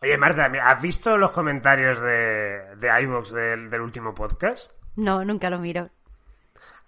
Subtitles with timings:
[0.00, 4.70] Oye, Marta, ¿has visto los comentarios de, de iVox del, del último podcast?
[4.94, 5.90] No, nunca lo miro.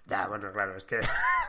[0.05, 0.99] Ya, bueno, claro, es que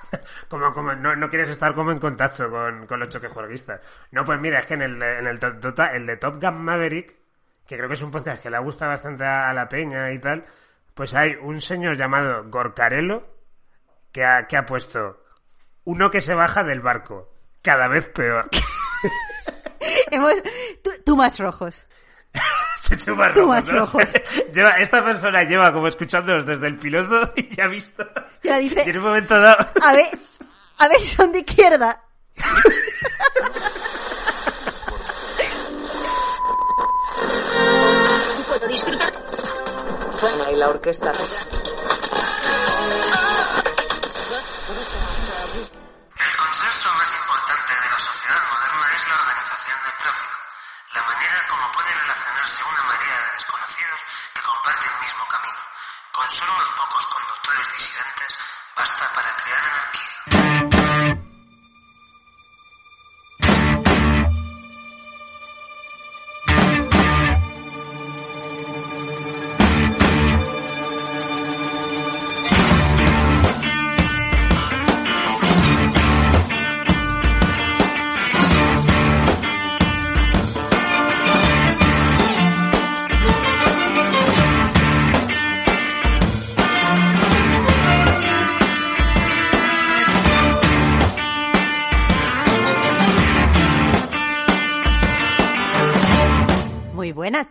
[0.48, 3.80] como, como no, no, quieres estar como en contacto con, con los choquejueguistas.
[4.10, 7.16] No, pues mira, es que en el, en el, el de Top Gun Maverick,
[7.66, 10.44] que creo que es un podcast que le gusta bastante a, la peña y tal,
[10.94, 13.26] pues hay un señor llamado Gorcarello
[14.10, 15.24] que ha, que ha puesto
[15.84, 17.32] uno que se baja del barco,
[17.62, 18.48] cada vez peor.
[20.10, 20.34] Hemos...
[21.04, 21.86] Tú, más rojos.
[22.80, 24.04] Se chupa Tú más rojos.
[24.54, 28.04] Lleva, esta persona lleva como escuchándonos desde el piloto y ya ha visto.
[28.42, 28.82] Ya dice.
[28.86, 29.66] Y en un momento dado.
[29.82, 30.06] A ver,
[30.78, 32.02] a ver si son de izquierda.
[38.48, 39.12] Puedo disfrutar.
[40.12, 41.12] Suena y la orquesta.
[56.12, 58.38] Con solo unos pocos conductores disidentes
[58.76, 60.81] basta para crear anarquía.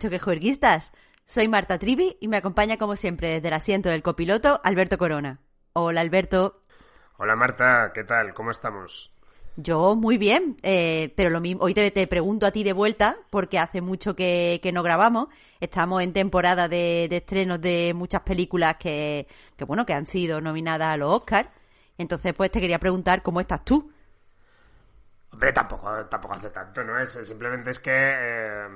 [0.10, 0.92] Que juerguistas.
[1.26, 5.40] Soy Marta Trivi y me acompaña como siempre desde el asiento del copiloto Alberto Corona.
[5.74, 6.64] Hola Alberto.
[7.18, 8.34] Hola Marta, ¿qué tal?
[8.34, 9.14] ¿Cómo estamos?
[9.58, 13.60] Yo muy bien, eh, pero lo mismo, hoy te, pregunto a ti de vuelta porque
[13.60, 15.28] hace mucho que, no grabamos.
[15.60, 20.94] Estamos en temporada de, estrenos de muchas películas que, que, bueno, que han sido nominadas
[20.94, 21.50] a los Oscars.
[21.98, 23.92] Entonces, pues te quería preguntar cómo estás tú.
[25.32, 26.98] Hombre, tampoco, tampoco hace tanto, ¿no?
[27.00, 28.68] Es, simplemente es que eh,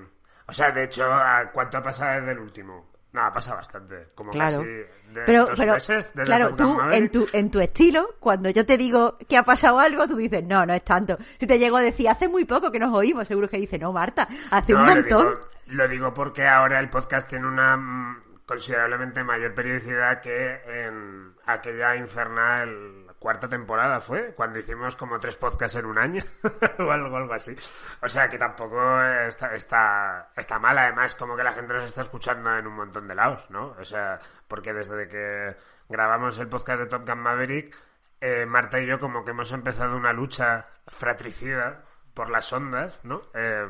[0.47, 1.09] o sea, de hecho,
[1.53, 2.95] ¿cuánto ha pasado desde el último?
[3.15, 4.09] No, ha pasado bastante.
[4.13, 4.57] Como claro.
[4.57, 8.49] casi de pero, dos pero, meses desde Claro, tú, en tu, en tu estilo, cuando
[8.49, 11.17] yo te digo que ha pasado algo, tú dices, no, no es tanto.
[11.39, 13.93] Si te llego a decir, hace muy poco que nos oímos, seguro que dice, no,
[13.93, 15.27] Marta, hace un montón.
[15.27, 20.61] Lo digo, lo digo porque ahora el podcast tiene una mm, considerablemente mayor periodicidad que
[20.67, 26.23] en aquella infernal cuarta temporada fue, cuando hicimos como tres podcasts en un año
[26.77, 27.55] o algo, algo así.
[28.03, 32.01] O sea que tampoco está, está, está mal, además como que la gente nos está
[32.01, 33.75] escuchando en un montón de lados, ¿no?
[33.79, 35.57] O sea, porque desde que
[35.89, 37.75] grabamos el podcast de Top Gun Maverick,
[38.21, 41.81] eh, Marta y yo como que hemos empezado una lucha fratricida
[42.13, 43.23] por las ondas, ¿no?
[43.33, 43.67] Eh,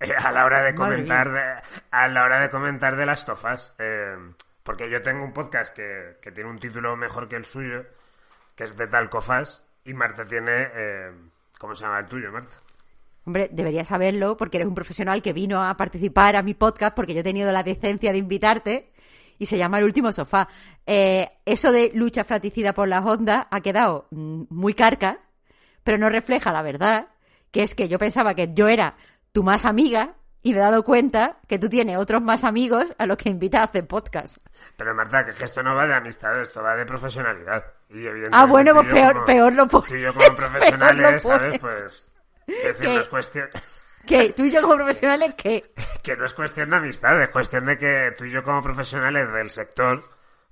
[0.00, 3.72] eh, a la hora de comentar de, a la hora de comentar de las tofas
[4.64, 7.84] porque yo tengo un podcast que, que tiene un título mejor que el suyo
[8.54, 10.68] que es de Talcofas, y Marta tiene...
[10.74, 11.12] Eh,
[11.58, 12.56] ¿Cómo se llama el tuyo, Marta?
[13.26, 17.14] Hombre, deberías saberlo porque eres un profesional que vino a participar a mi podcast porque
[17.14, 18.92] yo he tenido la decencia de invitarte
[19.38, 20.48] y se llama El Último Sofá.
[20.86, 25.20] Eh, eso de lucha fratricida por las ondas ha quedado mm, muy carca,
[25.82, 27.08] pero no refleja la verdad,
[27.50, 28.96] que es que yo pensaba que yo era
[29.32, 33.06] tu más amiga y me he dado cuenta que tú tienes otros más amigos a
[33.06, 34.36] los que invitas a hacer podcast.
[34.76, 37.64] Pero Marta, que esto no va de amistad, esto va de profesionalidad.
[37.90, 39.66] Y ah, bueno, pues peor, peor lo.
[39.66, 41.58] Tú y yo como profesionales, ¿sabes?
[41.58, 42.08] Pues...
[42.46, 43.48] Es decir, no es cuestión...
[44.06, 44.32] ¿Qué?
[44.32, 45.72] ¿Tú y yo como profesionales qué?
[46.02, 49.32] que no es cuestión de amistad, es cuestión de que tú y yo como profesionales
[49.32, 50.04] del sector,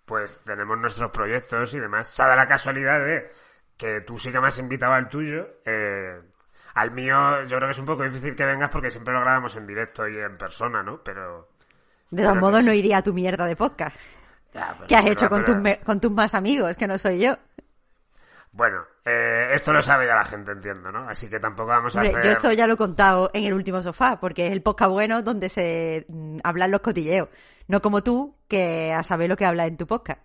[0.06, 2.08] pues tenemos nuestros proyectos y demás.
[2.08, 3.30] Se da la casualidad de
[3.76, 6.18] que tú sí que me has invitado al tuyo, eh,
[6.74, 9.56] al mío, yo creo que es un poco difícil que vengas porque siempre lo grabamos
[9.56, 11.02] en directo y en persona, ¿no?
[11.02, 11.51] Pero.
[12.12, 13.96] De todos modos, no iría a tu mierda de podcast.
[14.86, 16.76] ¿Qué has hecho con, tus, con tus más amigos?
[16.76, 17.38] Que no soy yo.
[18.52, 21.00] Bueno, eh, esto lo sabe ya la gente, entiendo, ¿no?
[21.08, 22.22] Así que tampoco vamos a hacer...
[22.22, 25.22] Yo esto ya lo he contado en el último sofá, porque es el podcast bueno
[25.22, 27.28] donde se mm, hablan los cotilleos.
[27.66, 30.20] No como tú, que a saber lo que habla en tu podcast.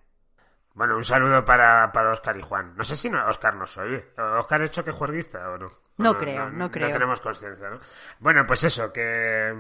[0.74, 2.76] Bueno, un saludo para, para Oscar y Juan.
[2.76, 4.10] No sé si no, Oscar nos oye.
[4.18, 5.72] ¿Oscar ha hecho que juerguista o no?
[5.96, 6.90] No, creo, no, creo.
[6.90, 7.80] No tenemos conciencia, ¿no?
[8.20, 9.56] Bueno, pues eso, que,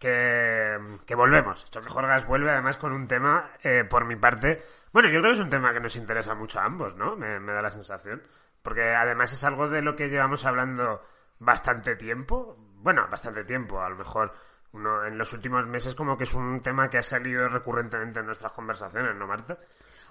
[0.00, 1.70] que, que volvemos.
[1.70, 4.62] Choque Jorgas vuelve además con un tema, eh, por mi parte...
[4.92, 7.14] Bueno, yo creo que es un tema que nos interesa mucho a ambos, ¿no?
[7.14, 8.22] Me, da la sensación.
[8.62, 11.04] Porque además es algo de lo que llevamos hablando
[11.38, 12.56] bastante tiempo.
[12.76, 14.34] Bueno, bastante tiempo, a lo mejor...
[14.72, 18.26] Uno, en los últimos meses como que es un tema que ha salido recurrentemente en
[18.26, 19.58] nuestras conversaciones, ¿no, Marta?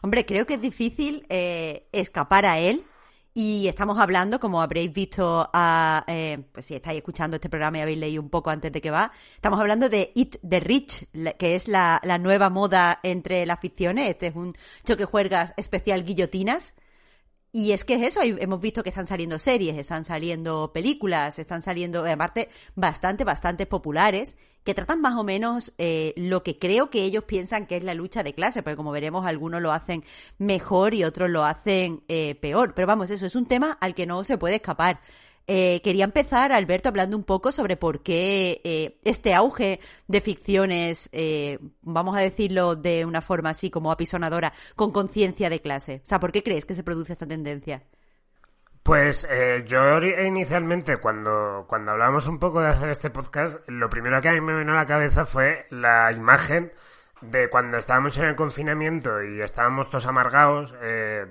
[0.01, 2.85] Hombre, creo que es difícil eh, escapar a él
[3.33, 7.81] Y estamos hablando, como habréis visto, a, eh, pues si estáis escuchando este programa y
[7.81, 11.55] habéis leído un poco antes de que va, estamos hablando de It the Rich, que
[11.55, 14.09] es la, la nueva moda entre las ficciones.
[14.09, 14.51] Este es un
[14.83, 16.73] choque juergas especial guillotinas.
[17.51, 21.63] Y es que es eso, hemos visto que están saliendo series, están saliendo películas, están
[21.63, 27.03] saliendo, aparte, bastante, bastante populares, que tratan más o menos eh, lo que creo que
[27.03, 30.03] ellos piensan que es la lucha de clase, porque como veremos, algunos lo hacen
[30.37, 32.75] mejor y otros lo hacen eh, peor.
[32.75, 35.01] Pero vamos, eso es un tema al que no se puede escapar.
[35.51, 41.09] Eh, quería empezar, Alberto, hablando un poco sobre por qué eh, este auge de ficciones,
[41.11, 46.01] eh, vamos a decirlo de una forma así como apisonadora, con conciencia de clase.
[46.03, 47.81] O sea, ¿por qué crees que se produce esta tendencia?
[48.83, 54.21] Pues eh, yo inicialmente, cuando, cuando hablamos un poco de hacer este podcast, lo primero
[54.21, 56.71] que a mí me vino a la cabeza fue la imagen
[57.21, 61.25] de cuando estábamos en el confinamiento y estábamos todos amargados, eh,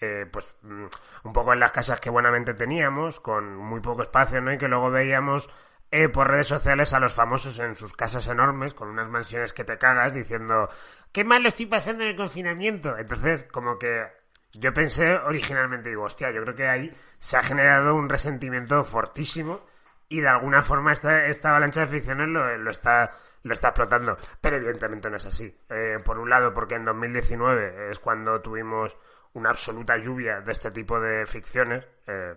[0.00, 0.86] eh, pues mm,
[1.24, 4.52] un poco en las casas que buenamente teníamos, con muy poco espacio, ¿no?
[4.52, 5.48] Y que luego veíamos
[5.90, 9.64] eh, por redes sociales a los famosos en sus casas enormes, con unas mansiones que
[9.64, 10.68] te cagas, diciendo,
[11.12, 12.96] qué mal lo estoy pasando en el confinamiento.
[12.98, 14.04] Entonces, como que
[14.52, 19.60] yo pensé originalmente, digo, hostia, yo creo que ahí se ha generado un resentimiento fortísimo
[20.08, 23.12] y de alguna forma esta, esta avalancha de ficciones lo, lo está
[23.46, 24.16] lo está explotando.
[24.40, 25.56] Pero evidentemente no es así.
[25.68, 28.96] Eh, por un lado, porque en 2019 es cuando tuvimos
[29.38, 31.84] una absoluta lluvia de este tipo de ficciones.
[32.06, 32.34] Eh,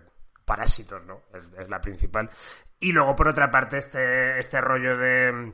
[0.50, 1.22] parásitos, ¿no?
[1.32, 2.28] Es, la principal.
[2.80, 5.52] Y luego, por otra parte, este, este rollo de.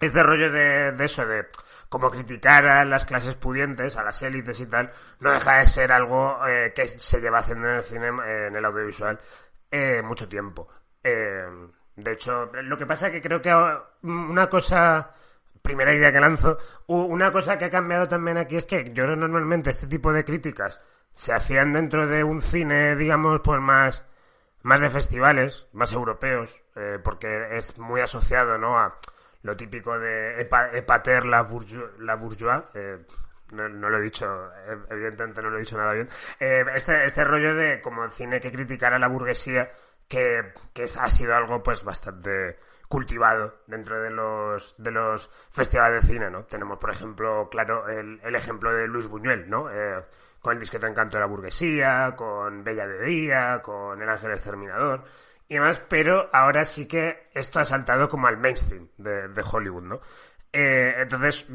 [0.00, 1.46] Este rollo de, de eso, de
[1.88, 5.92] como criticar a las clases pudientes, a las élites y tal, no deja de ser
[5.92, 9.18] algo eh, que se lleva haciendo en el cine, en el audiovisual,
[9.70, 10.68] eh, mucho tiempo.
[11.02, 11.46] Eh,
[11.96, 13.52] de hecho, lo que pasa es que creo que
[14.02, 15.12] una cosa
[15.62, 16.58] primera idea que lanzo.
[16.86, 20.80] Una cosa que ha cambiado también aquí es que yo normalmente este tipo de críticas
[21.14, 24.04] se hacían dentro de un cine, digamos, pues más,
[24.62, 28.78] más de festivales, más europeos, eh, porque es muy asociado, ¿no?
[28.78, 28.96] A
[29.42, 32.98] lo típico de Epater la bourgeois, la bourgeois eh,
[33.52, 34.50] no, lo he dicho,
[34.90, 36.08] evidentemente no lo he dicho nada bien.
[36.38, 39.72] Eh, este, este rollo de como cine que criticara la burguesía,
[40.06, 42.58] que, que ha sido algo pues bastante
[42.88, 46.44] cultivado dentro de los de los festivales de cine, ¿no?
[46.44, 49.70] Tenemos, por ejemplo, claro, el, el ejemplo de Luis Buñuel, ¿no?
[49.70, 50.02] Eh,
[50.40, 55.04] con el discreto encanto de la burguesía, con Bella de Día, con El Ángel Exterminador
[55.48, 59.82] y demás, pero ahora sí que esto ha saltado como al mainstream de, de Hollywood,
[59.82, 60.00] ¿no?
[60.52, 61.46] Eh, entonces,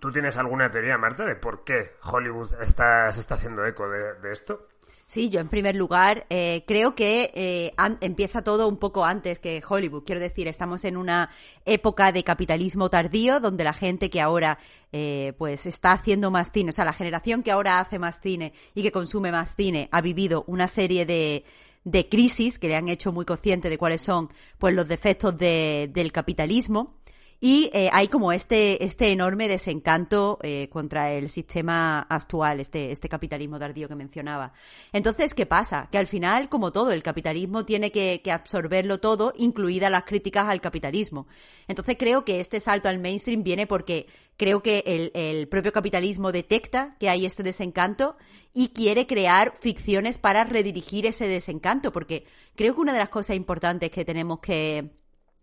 [0.00, 4.14] ¿tú tienes alguna teoría, Marta, de por qué Hollywood está, se está haciendo eco de,
[4.14, 4.68] de esto?
[5.10, 7.72] Sí, yo en primer lugar eh, creo que eh,
[8.02, 10.04] empieza todo un poco antes que Hollywood.
[10.04, 11.30] Quiero decir, estamos en una
[11.64, 14.58] época de capitalismo tardío donde la gente que ahora
[14.92, 18.52] eh, pues está haciendo más cine, o sea, la generación que ahora hace más cine
[18.74, 21.42] y que consume más cine ha vivido una serie de,
[21.84, 24.28] de crisis que le han hecho muy consciente de cuáles son
[24.58, 26.97] pues los defectos de, del capitalismo
[27.40, 33.08] y eh, hay como este, este enorme desencanto eh, contra el sistema actual, este, este
[33.08, 34.52] capitalismo tardío que mencionaba.
[34.92, 35.88] Entonces, ¿qué pasa?
[35.92, 40.60] Que al final, como todo, el capitalismo tiene que, absorberlo todo, incluidas las críticas al
[40.60, 41.28] capitalismo.
[41.68, 44.06] Entonces, creo que este salto al mainstream viene porque
[44.36, 48.16] creo que el, el propio capitalismo detecta que hay este desencanto
[48.52, 52.24] y quiere crear ficciones para redirigir ese desencanto, porque
[52.56, 54.98] creo que una de las cosas importantes que tenemos que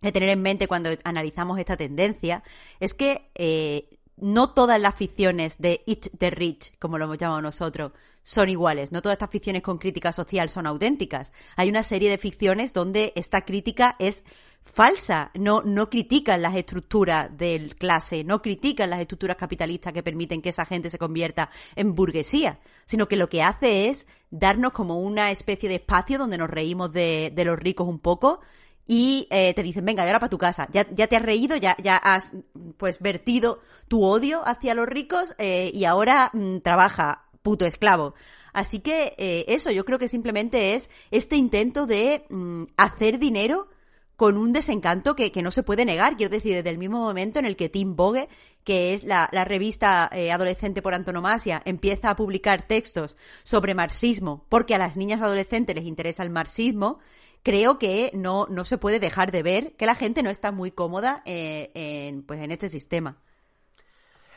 [0.06, 2.44] que tener en mente cuando analizamos esta tendencia
[2.80, 7.42] es que eh, no todas las ficciones de It the Rich, como lo hemos llamado
[7.42, 7.92] nosotros,
[8.24, 8.92] son iguales.
[8.92, 11.34] No todas estas ficciones con crítica social son auténticas.
[11.58, 14.24] Hay una serie de ficciones donde esta crítica es
[14.64, 15.32] falsa.
[15.36, 20.50] No, no critican las estructuras del clase, no critican las estructuras capitalistas que permiten que
[20.50, 25.30] esa gente se convierta en burguesía, sino que lo que hace es darnos como una
[25.30, 28.40] especie de espacio donde nos reímos de, de los ricos un poco
[28.88, 30.68] y eh, te dicen, venga, y ahora para tu casa.
[30.72, 32.32] Ya, ya te has reído, ya, ya has
[32.78, 38.14] pues vertido tu odio hacia los ricos eh, y ahora mmm, trabaja, puto esclavo.
[38.54, 43.68] Así que eh, eso, yo creo que simplemente es este intento de mmm, hacer dinero
[44.16, 46.16] con un desencanto que, que, no se puede negar.
[46.16, 48.30] Quiero decir, desde el mismo momento en el que Tim Vogue,
[48.64, 54.46] que es la, la revista eh, adolescente por antonomasia, empieza a publicar textos sobre marxismo,
[54.48, 57.00] porque a las niñas adolescentes les interesa el marxismo,
[57.46, 60.72] creo que no, no se puede dejar de ver que la gente no está muy
[60.72, 63.18] cómoda eh, en, pues en este sistema.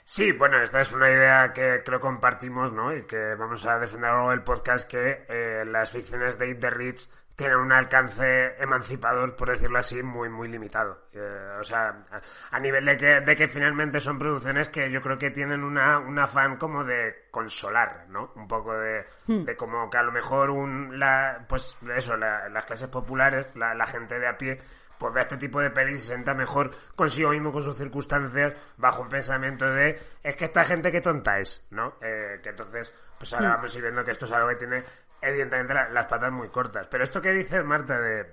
[0.05, 2.95] Sí, bueno, esta es una idea que creo compartimos, ¿no?
[2.95, 6.51] Y que vamos a defender a lo largo del podcast que eh, las ficciones de
[6.51, 11.05] It the Rich tienen un alcance emancipador, por decirlo así, muy, muy limitado.
[11.13, 12.05] Eh, o sea,
[12.51, 16.01] a, nivel de que, de que finalmente son producciones que yo creo que tienen una,
[16.01, 18.33] un afán como de consolar, ¿no?
[18.35, 19.45] Un poco de, hmm.
[19.45, 23.87] de como que a lo mejor un, la, pues eso, las clases populares, la, la
[23.87, 24.61] gente de a pie,
[24.99, 28.53] pues ve este tipo de pelis y se sienta mejor consigo mismo, con sus circunstancias,
[28.79, 31.99] bajo un pensamiento de, es que esta gente que tonta es, ¿no?
[32.01, 33.53] Eh, que entonces, pues ahora hmm.
[33.53, 34.83] vamos a ir viendo que esto es algo que tiene
[35.23, 36.87] evidentemente las patas muy cortas.
[36.91, 38.27] Pero esto que dice Marta de,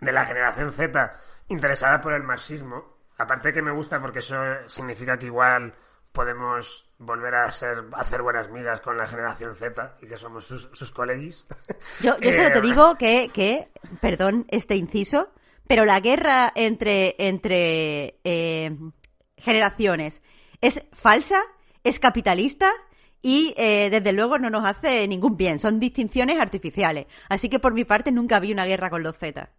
[0.00, 1.16] de la generación Z
[1.48, 4.36] interesada por el marxismo, aparte que me gusta porque eso
[4.66, 5.74] significa que igual
[6.12, 10.68] podemos volver a ser hacer buenas migas con la generación Z y que somos sus,
[10.72, 11.46] sus colegis.
[12.00, 13.68] Yo, yo solo te eh, digo que, que,
[14.00, 15.32] perdón este inciso,
[15.66, 18.76] pero la guerra entre, entre eh,
[19.36, 20.22] generaciones
[20.60, 21.42] es falsa,
[21.84, 22.70] es capitalista
[23.22, 25.58] y eh, desde luego no nos hace ningún bien.
[25.58, 27.06] Son distinciones artificiales.
[27.28, 29.50] Así que por mi parte nunca vi una guerra con los Z.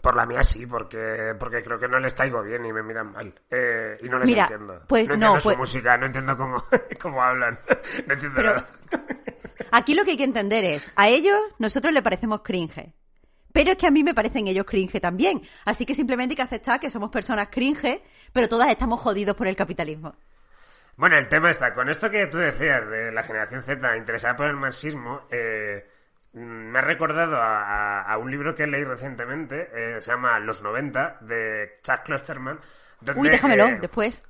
[0.00, 3.12] Por la mía sí, porque, porque creo que no les caigo bien y me miran
[3.12, 3.34] mal.
[3.50, 4.82] Eh, y no les entiendo.
[4.86, 6.64] Pues, no entiendo su pues música, no entiendo cómo,
[7.00, 7.58] cómo hablan.
[8.06, 8.66] No entiendo nada.
[9.70, 12.94] Aquí lo que hay que entender es, a ellos nosotros le parecemos cringe.
[13.52, 15.40] Pero es que a mí me parecen ellos cringe también.
[15.64, 18.02] Así que simplemente hay que aceptar que somos personas cringe,
[18.32, 20.14] pero todas estamos jodidos por el capitalismo.
[20.96, 24.46] Bueno, el tema está, con esto que tú decías de la generación Z interesada por
[24.46, 25.86] el marxismo, eh,
[26.32, 31.76] me ha recordado a, un libro que leí recientemente, eh, se llama Los 90, de
[31.82, 32.60] Chuck Klosterman.
[33.14, 34.22] Uy, déjamelo, eh, después.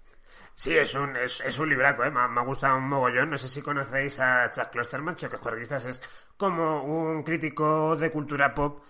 [0.56, 2.11] Sí, es un, es, es un libraco, ¿eh?
[2.11, 3.30] me, ha, gustado un mogollón.
[3.30, 6.00] No sé si conocéis a Chuck Klosterman, Choque Juerguistas es
[6.37, 8.82] como un crítico de cultura pop,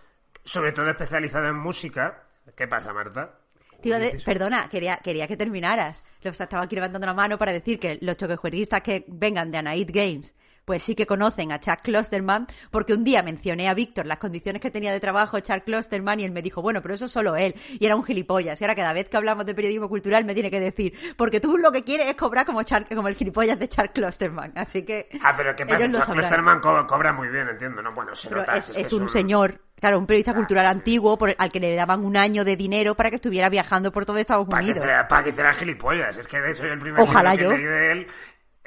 [0.45, 2.23] sobre todo especializado en música.
[2.54, 3.40] ¿Qué pasa, Marta?
[3.87, 6.02] Tío, perdona, quería, quería que terminaras.
[6.23, 9.90] Lo estaba aquí levantando la mano para decir que los choquejueguistas que vengan de Anaid
[9.93, 10.35] Games,
[10.66, 14.61] pues sí que conocen a Chuck Klosterman, porque un día mencioné a Víctor las condiciones
[14.61, 17.37] que tenía de trabajo Chuck Klosterman y él me dijo, bueno, pero eso es solo
[17.37, 18.61] él, y era un gilipollas.
[18.61, 21.57] Y ahora cada vez que hablamos de periodismo cultural me tiene que decir, porque tú
[21.57, 22.62] lo que quieres es cobrar como,
[22.95, 24.52] como el gilipollas de Chuck Klosterman.
[24.57, 25.09] Así que.
[25.23, 25.87] Ah, pero ¿qué pasa?
[25.88, 27.95] Chuck Klosterman cobra muy bien, entiendo, ¿no?
[27.95, 31.75] Bueno, se nota, es, un, señor Claro, un periodista cultural antiguo por, al que le
[31.75, 34.87] daban un año de dinero para que estuviera viajando por todo Estados Unidos.
[35.09, 36.16] para que hiciera gilipollas.
[36.16, 37.50] Es que de hecho el primer Ojalá yo.
[37.50, 38.06] que leí de él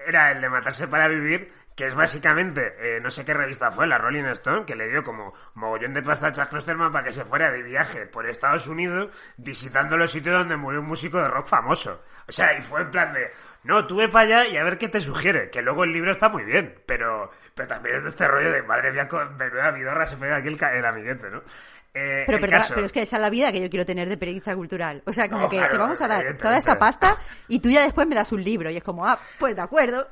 [0.07, 3.87] era el de matarse para vivir que es básicamente, eh, no sé qué revista fue,
[3.87, 7.13] la Rolling Stone, que le dio como mogollón de pasta a Chuck Klosterman para que
[7.13, 11.29] se fuera de viaje por Estados Unidos visitando los sitios donde murió un músico de
[11.29, 12.03] rock famoso.
[12.27, 13.29] O sea, y fue en plan de,
[13.63, 16.11] no, tú ve para allá y a ver qué te sugiere, que luego el libro
[16.11, 19.71] está muy bien, pero, pero también es de este rollo de, madre mía, con menuda
[19.71, 21.41] vidorra se pega aquí el, amiguete, ¿no?
[21.93, 24.53] Eh, pero, pero es que esa es la vida que yo quiero tener de periodista
[24.53, 25.01] cultural.
[25.05, 27.15] O sea, como que te vamos a dar toda esta pasta
[27.47, 30.05] y tú ya después me das un libro y es como, ah, pues de acuerdo.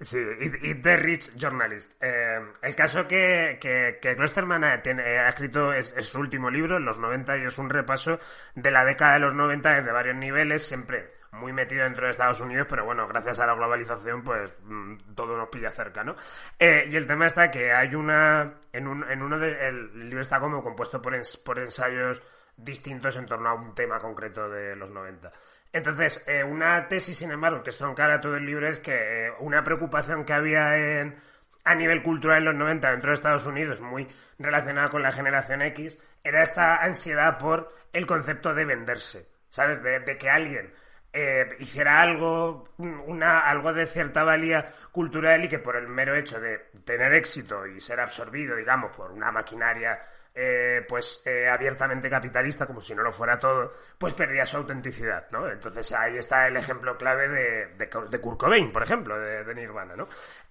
[0.00, 0.18] Sí,
[0.62, 1.90] y, The Rich Journalist.
[2.00, 6.84] Eh, el caso que, que, que Klosterman ha, ha escrito es, su último libro, en
[6.84, 8.18] los 90, y es un repaso
[8.54, 12.40] de la década de los 90 desde varios niveles, siempre muy metido dentro de Estados
[12.40, 16.16] Unidos, pero bueno, gracias a la globalización, pues mm, todo nos pilla cerca, ¿no?
[16.58, 18.54] Eh, y el tema está que hay una.
[18.72, 19.68] En, un, en uno de.
[19.68, 21.14] El libro está como compuesto por,
[21.44, 22.22] por ensayos
[22.56, 25.30] distintos en torno a un tema concreto de los 90.
[25.72, 29.32] Entonces, eh, una tesis, sin embargo, que es a todo el libro es que eh,
[29.40, 31.16] una preocupación que había en,
[31.64, 34.08] a nivel cultural en los 90 dentro de Estados Unidos, muy
[34.38, 39.82] relacionada con la generación X, era esta ansiedad por el concepto de venderse, ¿sabes?
[39.82, 40.72] De, que alguien
[41.12, 46.40] eh, hiciera algo, una, algo de cierta valía cultural y que por el mero hecho
[46.40, 49.98] de tener éxito y ser absorbido, digamos, por una maquinaria
[50.40, 55.28] eh, pues eh, abiertamente capitalista, como si no lo fuera todo, pues perdía su autenticidad,
[55.32, 55.50] ¿no?
[55.50, 60.06] Entonces ahí está el ejemplo clave de, de, Kurt Cobain, por ejemplo, de, Nirvana, ¿no?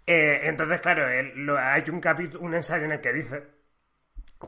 [0.06, 2.02] Eh, entonces, claro, hay un
[2.42, 3.48] un ensayo en el que dice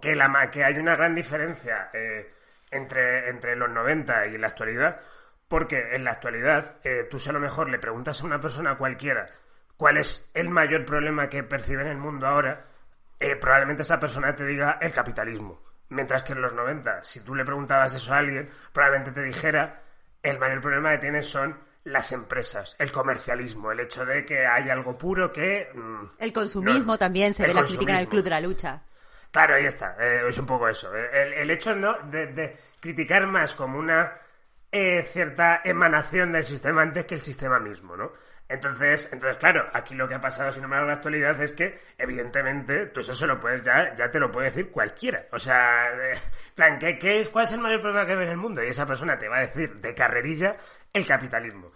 [0.01, 1.89] que, la, que hay una gran diferencia
[2.69, 4.99] entre, entre los 90 y la actualidad,
[5.47, 6.79] porque en la actualidad
[7.09, 9.29] tú a lo mejor le preguntas a una persona cualquiera
[9.79, 12.65] cuál es el mayor problema que percibe en el mundo ahora,
[13.19, 15.61] eh, probablemente esa persona te diga el capitalismo.
[15.89, 19.81] Mientras que en los 90, si tú le preguntabas eso a alguien, probablemente te dijera
[20.21, 24.69] el mayor problema que tienes son las empresas, el comercialismo, el hecho de que hay
[24.69, 25.71] algo puro que...
[25.73, 28.83] Mm, el consumismo también se ve la crítica en el Club de la Lucha.
[29.31, 30.95] Claro, ahí está, eh, es un poco eso.
[30.95, 31.97] Eh, el, hecho ¿no?
[32.03, 34.13] de, criticar más como una
[34.71, 38.11] cierta emanación del sistema antes que el sistema mismo, ¿no?
[38.49, 41.79] Entonces, entonces, claro, aquí lo que ha pasado, sin embargo, en la actualidad es que,
[41.99, 45.27] evidentemente, tú eso se lo puedes, ya, ya te lo puede decir cualquiera.
[45.31, 45.91] O sea,
[46.55, 48.63] plan, ¿qué, es, ¿cuál es el mayor problema que ve en el mundo?
[48.63, 50.57] Y esa persona te va a decir de carrerilla
[50.91, 51.71] el capitalismo.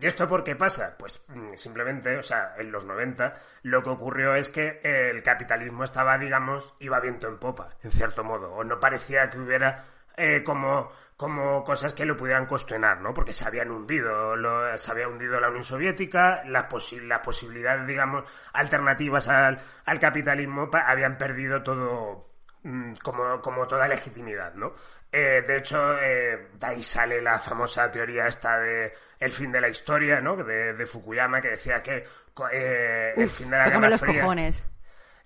[0.00, 0.96] ¿Y esto por qué pasa?
[0.96, 5.82] Pues mm, simplemente, o sea, en los 90 lo que ocurrió es que el capitalismo
[5.82, 9.84] estaba, digamos, iba viento en popa, en cierto modo, o no parecía que hubiera
[10.16, 13.12] eh, como, como cosas que lo pudieran cuestionar, ¿no?
[13.14, 17.86] Porque se habían hundido, lo- se había hundido la Unión Soviética, las, posi- las posibilidades,
[17.86, 22.28] digamos, alternativas al, al capitalismo pa- habían perdido todo,
[22.62, 24.72] mm, como, como toda legitimidad, ¿no?
[25.12, 29.60] Eh, de hecho, eh, de ahí sale la famosa teoría esta de el fin de
[29.60, 30.34] la historia, ¿no?
[30.36, 32.04] De, de Fukuyama, que decía que
[32.52, 34.22] eh, el fin de la Guerra los Fría...
[34.22, 34.64] cojones.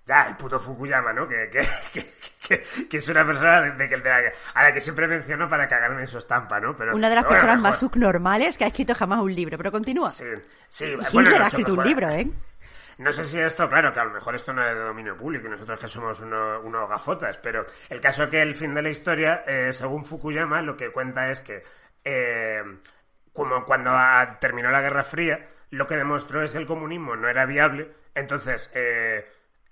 [0.09, 1.27] Ya, el puto Fukuyama, ¿no?
[1.29, 1.49] Que,
[2.47, 4.21] que, que, es una persona de, de de la
[4.55, 6.75] a la que siempre menciono para cagarme en su estampa, ¿no?
[6.75, 9.71] Pero, Una de las pero personas más subnormales que ha escrito jamás un libro, pero
[9.71, 10.09] continúa.
[10.09, 10.25] Sí,
[10.67, 12.27] sí, bueno, no, ha escrito un libro, ¿eh?
[12.97, 15.45] No sé si esto, claro, que a lo mejor esto no es de dominio público
[15.45, 18.89] y nosotros que somos uno- unos gafotas, pero el caso que el fin de la
[18.89, 21.61] historia, eh, según Fukuyama, lo que cuenta es que
[22.03, 22.63] eh,
[23.31, 23.91] como cuando
[24.39, 28.69] terminó la Guerra Fría, lo que demostró es que el comunismo no era viable, entonces,
[28.73, 29.25] eh,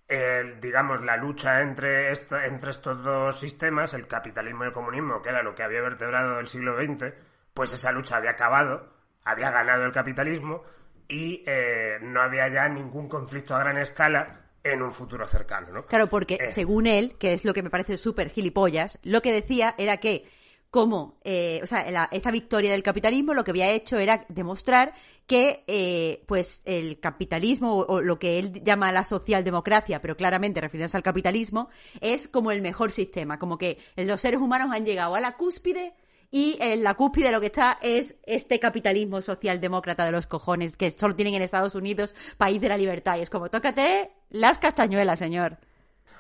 [0.08, 5.22] el- digamos, la lucha entre, esta- entre estos dos sistemas, el capitalismo y el comunismo,
[5.22, 7.14] que era lo que había vertebrado el siglo XX,
[7.54, 10.64] pues esa lucha había acabado, había ganado el capitalismo
[11.10, 15.86] y eh, no había ya ningún conflicto a gran escala en un futuro cercano, ¿no?
[15.86, 16.48] Claro, porque Eh.
[16.48, 20.30] según él, que es lo que me parece súper gilipollas, lo que decía era que
[20.72, 24.94] como, eh, o sea, la- esta victoria del capitalismo lo que había hecho era demostrar
[25.26, 30.62] que, eh, pues, el capitalismo o, o lo que él llama la socialdemocracia, pero claramente
[30.62, 31.70] refiriéndose al capitalismo,
[32.02, 35.94] es como el mejor sistema, como que los seres humanos han llegado a la cúspide
[36.30, 40.92] y en la cúspide lo que está es este capitalismo socialdemócrata de los cojones que
[40.92, 43.18] solo tienen en Estados Unidos, país de la libertad.
[43.18, 45.58] Y es como, tócate las castañuelas, señor.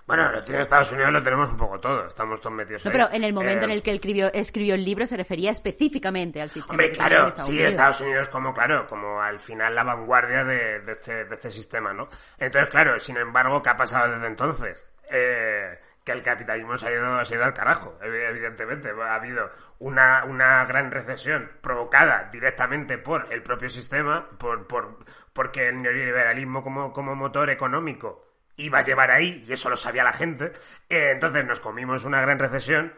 [0.08, 2.98] Bueno, lo tiene Estados Unidos, lo tenemos un poco todo, estamos todos metidos No, ahí.
[2.98, 5.52] pero en el momento Eh, en el que él escribió, escribió el libro se refería
[5.52, 6.72] específicamente al sistema.
[6.72, 7.70] Hombre, que claro, Estados sí, Unidos.
[7.72, 11.92] Estados Unidos como, claro, como al final la vanguardia de, de este, de este sistema,
[11.94, 12.08] ¿no?
[12.38, 14.84] Entonces, claro, sin embargo, ¿qué ha pasado desde entonces?
[15.12, 18.90] Eh, que el capitalismo se ha ido, se ha ido al carajo, ev- evidentemente.
[18.92, 19.50] Ha habido
[19.80, 25.00] una, una gran recesión provocada directamente por el propio sistema, por, por,
[25.34, 28.24] porque el neoliberalismo como, como motor económico
[28.58, 30.52] iba a llevar ahí, y eso lo sabía la gente.
[30.90, 32.94] Eh, entonces nos comimos una gran recesión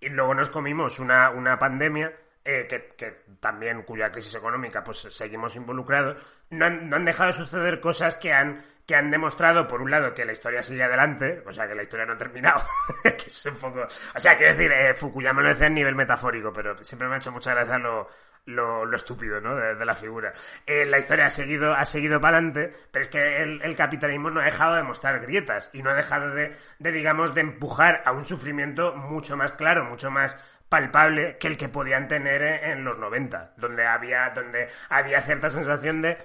[0.00, 2.12] y luego nos comimos una, una pandemia
[2.44, 6.16] eh, que, también cuya crisis económica pues seguimos involucrados.
[6.50, 9.90] No han, no han dejado de suceder cosas que han que han demostrado, por un
[9.90, 12.64] lado, que la historia sigue adelante, o sea, que la historia no ha terminado,
[13.02, 13.86] que es un poco...
[14.14, 17.18] O sea, quiero decir, eh, Fukuyama lo decía a nivel metafórico, pero siempre me ha
[17.18, 18.08] hecho mucha gracia lo,
[18.46, 19.54] lo, estúpido, ¿no?
[19.54, 20.32] De, de la figura.
[20.66, 24.40] Eh, la historia ha seguido, ha seguido para adelante, pero es que el, capitalismo no
[24.40, 28.24] ha dejado de mostrar grietas y no ha dejado de, digamos, de empujar a un
[28.24, 30.36] sufrimiento mucho más claro, mucho más
[30.68, 36.00] palpable que el que podían tener en, los 90, donde había, donde había cierta sensación
[36.00, 36.18] de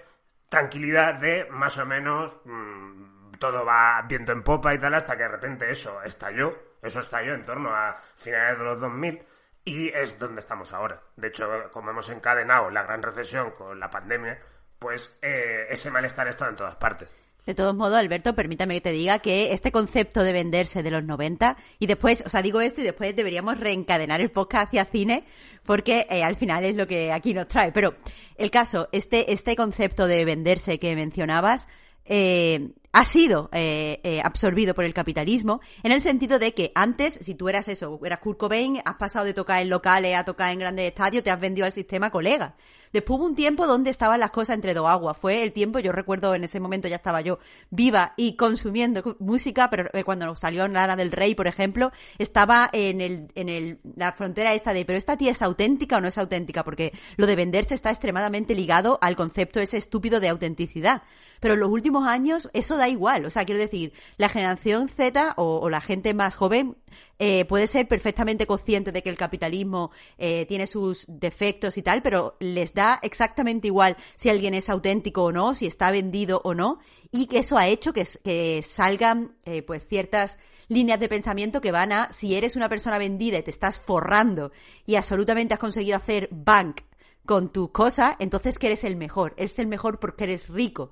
[0.49, 5.23] tranquilidad de más o menos mmm, todo va viento en popa y tal hasta que
[5.23, 9.21] de repente eso estalló, eso estalló en torno a finales de los 2000
[9.67, 11.01] y es donde estamos ahora.
[11.17, 14.39] De hecho, como hemos encadenado la gran recesión con la pandemia,
[14.79, 17.09] pues eh, ese malestar está en todas partes.
[17.45, 21.03] De todos modos, Alberto, permítame que te diga que este concepto de venderse de los
[21.03, 25.25] 90, y después, o sea, digo esto y después deberíamos reencadenar el podcast hacia cine,
[25.63, 27.73] porque eh, al final es lo que aquí nos trae.
[27.73, 27.95] Pero
[28.37, 31.67] el caso, este, este concepto de venderse que mencionabas,
[32.05, 37.13] eh, ha sido eh, eh, absorbido por el capitalismo en el sentido de que antes,
[37.13, 40.51] si tú eras eso, eras Kurt Cobain, has pasado de tocar en locales a tocar
[40.51, 42.55] en grandes estadios, te has vendido al sistema colega.
[42.91, 45.15] Después hubo un tiempo donde estaban las cosas entre dos aguas.
[45.15, 47.37] Fue el tiempo, yo recuerdo en ese momento ya estaba yo
[47.69, 53.01] viva y consumiendo música, pero eh, cuando salió Lana del Rey, por ejemplo, estaba en
[53.01, 56.17] el, en el, la frontera esta de, pero esta tía es auténtica o no es
[56.17, 61.03] auténtica, porque lo de venderse está extremadamente ligado al concepto ese estúpido de autenticidad.
[61.39, 63.25] Pero en los últimos años eso da igual.
[63.25, 66.77] O sea, quiero decir, la generación Z o, la gente más joven
[67.19, 72.01] eh, puede ser perfectamente consciente de que el capitalismo eh, tiene sus defectos y tal,
[72.01, 76.53] pero les da exactamente igual si alguien es auténtico o no, si está vendido o
[76.53, 76.79] no,
[77.11, 81.71] y que eso ha hecho que, que salgan eh, pues ciertas líneas de pensamiento que
[81.71, 84.51] van a, si eres una persona vendida y te estás forrando
[84.85, 86.81] y absolutamente has conseguido hacer bank
[87.25, 90.91] con tu cosa, entonces que eres el mejor, eres el mejor porque eres rico.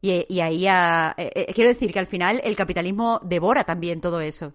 [0.00, 4.00] Y, y ahí a, eh, eh, quiero decir que al final el capitalismo devora también
[4.00, 4.54] todo eso.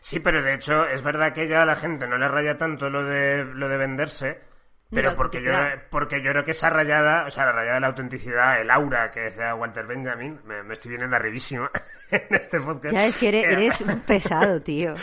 [0.00, 2.88] Sí, pero de hecho es verdad que ya a la gente no le raya tanto
[2.88, 4.40] lo de lo de venderse,
[4.94, 5.52] pero La porque yo
[5.90, 9.10] porque yo creo que esa rayada, o sea, la rayada de la autenticidad, el aura
[9.10, 11.70] que decía Walter Benjamin, me, me estoy viendo arribísima
[12.10, 12.94] en este podcast.
[12.94, 14.94] Ya es que eres, Eh, eres un pesado, tío.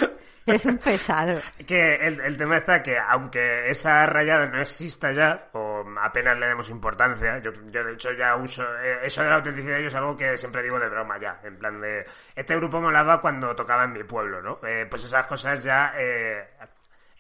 [0.44, 1.40] Eres un pesado.
[1.68, 6.38] que el, el tema está que aunque esa rayada no exista ya, o o apenas
[6.38, 7.40] le demos importancia.
[7.40, 10.38] Yo, yo de hecho ya uso eh, eso de la autenticidad yo es algo que
[10.38, 14.04] siempre digo de broma ya, en plan de este grupo molaba cuando tocaba en mi
[14.04, 14.60] pueblo, ¿no?
[14.68, 16.50] Eh, pues esas cosas ya eh,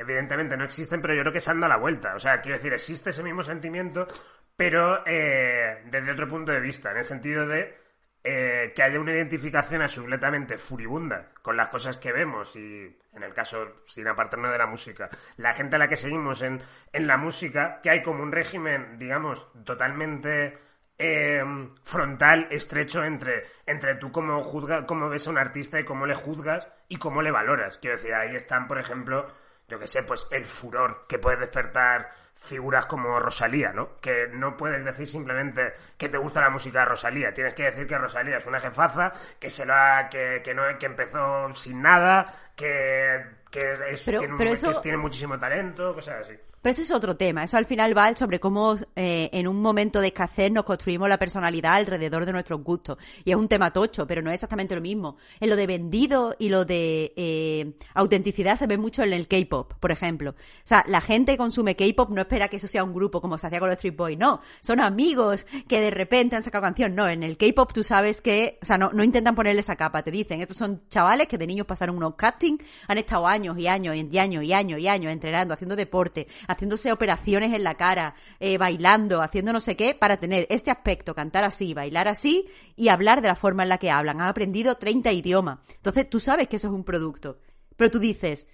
[0.01, 2.15] evidentemente no existen, pero yo creo que se han dado la vuelta.
[2.15, 4.07] O sea, quiero decir, existe ese mismo sentimiento,
[4.55, 7.77] pero eh, desde otro punto de vista, en el sentido de
[8.23, 13.33] eh, que haya una identificación absolutamente furibunda con las cosas que vemos y, en el
[13.33, 16.61] caso, sin apartarnos de la música, la gente a la que seguimos en,
[16.93, 20.57] en la música, que hay como un régimen, digamos, totalmente
[20.99, 21.43] eh,
[21.83, 26.13] frontal, estrecho entre, entre tú cómo, juzga, cómo ves a un artista y cómo le
[26.13, 27.79] juzgas y cómo le valoras.
[27.79, 29.25] Quiero decir, ahí están, por ejemplo,
[29.71, 33.97] yo que sé, pues el furor que puede despertar figuras como Rosalía, ¿no?
[34.01, 37.87] Que no puedes decir simplemente que te gusta la música de Rosalía, tienes que decir
[37.87, 41.81] que Rosalía es una jefaza, que se lo ha, que, que no, que empezó sin
[41.81, 46.37] nada, que, que, es, Pero- tiene, un- pero que tiene muchísimo talento, cosas así.
[46.61, 47.43] Pero eso es otro tema.
[47.43, 51.17] Eso al final va sobre cómo eh, en un momento de escasez nos construimos la
[51.17, 52.97] personalidad alrededor de nuestros gustos.
[53.25, 55.17] Y es un tema tocho, pero no es exactamente lo mismo.
[55.39, 59.73] En lo de vendido y lo de eh, autenticidad se ve mucho en el K-pop,
[59.79, 60.31] por ejemplo.
[60.31, 63.39] O sea, la gente que consume K-pop no espera que eso sea un grupo como
[63.39, 64.17] se hacía con los Street Boys.
[64.17, 66.93] No, son amigos que de repente han sacado canción.
[66.93, 70.03] No, en el K-pop tú sabes que, o sea, no, no intentan ponerle esa capa.
[70.03, 73.67] Te dicen, estos son chavales que de niños pasaron unos castings, han estado años y
[73.67, 78.15] años y años y años y años entrenando, haciendo deporte, haciéndose operaciones en la cara,
[78.39, 82.89] eh, bailando, haciendo no sé qué, para tener este aspecto, cantar así, bailar así y
[82.89, 84.21] hablar de la forma en la que hablan.
[84.21, 85.59] Han aprendido 30 idiomas.
[85.75, 87.39] Entonces tú sabes que eso es un producto.
[87.75, 88.47] Pero tú dices,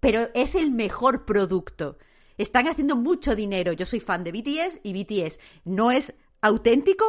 [0.00, 1.96] pero es el mejor producto.
[2.36, 3.72] Están haciendo mucho dinero.
[3.72, 7.04] Yo soy fan de BTS y BTS no es auténtico,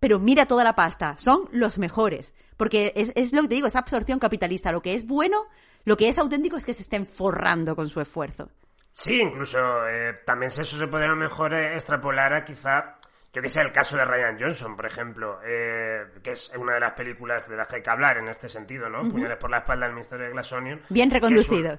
[0.00, 1.16] pero mira toda la pasta.
[1.18, 2.34] Son los mejores.
[2.56, 4.72] Porque es, es lo que te digo, es absorción capitalista.
[4.72, 5.44] Lo que es bueno,
[5.84, 8.50] lo que es auténtico es que se estén forrando con su esfuerzo.
[8.92, 12.96] Sí, incluso eh, también eso se podría a lo mejor eh, extrapolar a quizá,
[13.32, 16.80] yo que sé, el caso de Ryan Johnson, por ejemplo, eh, que es una de
[16.80, 19.08] las películas de las que hay que hablar en este sentido, ¿no?
[19.08, 20.82] Puñales por la espalda del misterio de Glass Onion.
[20.90, 21.78] Bien reconducido.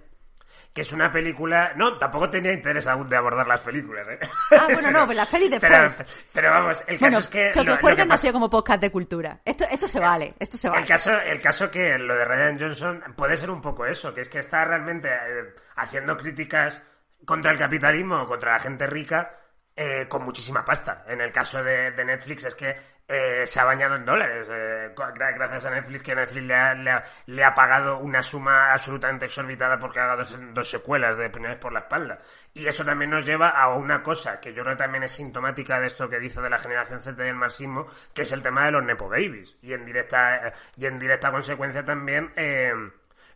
[0.74, 1.74] que es una película.
[1.76, 4.20] No, tampoco tenía interés aún de abordar las películas, ¿eh?
[4.52, 5.70] Ah, bueno, no, pero las pelis después.
[5.98, 7.52] Pero, pero vamos, el caso Bueno, es que.
[7.54, 9.40] Choque lo- que pasa- como podcast de cultura.
[9.46, 10.82] Esto, esto se vale, esto se vale.
[10.82, 14.22] El caso, el caso que lo de Ryan Johnson puede ser un poco eso, que
[14.22, 16.82] es que está realmente eh, haciendo críticas
[17.26, 19.40] contra el capitalismo contra la gente rica
[19.76, 21.04] eh, con muchísima pasta.
[21.08, 22.76] En el caso de, Netflix es que
[23.08, 24.48] eh, se ha bañado en dólares.
[24.52, 28.22] eh, gra- gracias a Netflix, que Netflix le ha, le ha- le ha pagado una
[28.24, 32.20] suma absolutamente exorbitada porque ha dado dos, dos secuelas de Puñales por la espalda.
[32.54, 35.80] Y eso también nos lleva a una cosa que yo creo que también es sintomática
[35.80, 38.66] de esto que dice de la generación Z y el marxismo, que es el tema
[38.66, 39.58] de los Nepo Babies.
[39.62, 42.74] Y en directa, eh, y en directa consecuencia también eh,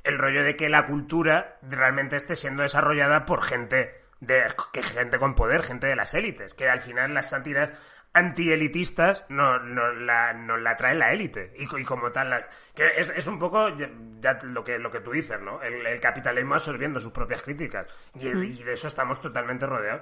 [0.03, 5.19] el rollo de que la cultura realmente esté siendo desarrollada por gente de que gente
[5.19, 7.69] con poder, gente de las élites, que al final las sátiras
[8.13, 11.53] antielitistas no, no la, nos la trae la élite.
[11.57, 14.89] Y, y como tal las que es, es un poco ya, ya lo que lo
[14.89, 17.85] que tú dices no el, el capitalismo absorbiendo sus propias críticas.
[18.15, 20.01] Y, y de eso estamos totalmente rodeados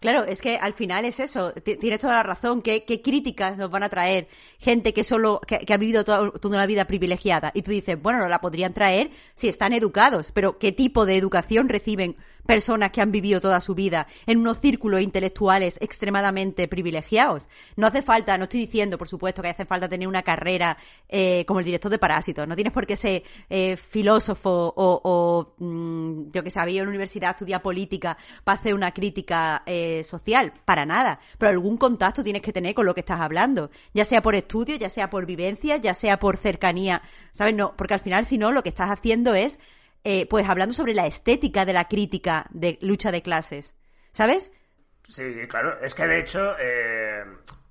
[0.00, 1.52] Claro, es que al final es eso.
[1.52, 2.62] Ti- Tienes toda la razón.
[2.62, 4.28] ¿Qué, qué críticas nos van a traer
[4.60, 7.50] gente que solo que, que ha vivido toda, toda una vida privilegiada?
[7.52, 11.16] Y tú dices, bueno, no la podrían traer si están educados, pero ¿qué tipo de
[11.16, 17.48] educación reciben personas que han vivido toda su vida en unos círculos intelectuales extremadamente privilegiados?
[17.74, 20.76] No hace falta, no estoy diciendo, por supuesto, que hace falta tener una carrera
[21.08, 22.46] eh, como el director de Parásitos.
[22.46, 26.90] No tienes por qué ser eh, filósofo o, o, mm, yo que sabía en la
[26.90, 31.20] universidad estudiar política para hacer una crítica eh, social, para nada.
[31.38, 34.76] Pero algún contacto tienes que tener con lo que estás hablando, ya sea por estudio,
[34.76, 37.54] ya sea por vivencia, ya sea por cercanía, ¿sabes?
[37.54, 39.58] No, porque al final, si no, lo que estás haciendo es,
[40.04, 43.74] eh, pues hablando sobre la estética de la crítica de lucha de clases,
[44.12, 44.52] ¿sabes?
[45.08, 45.80] Sí, claro.
[45.80, 47.07] Es que de hecho, eh,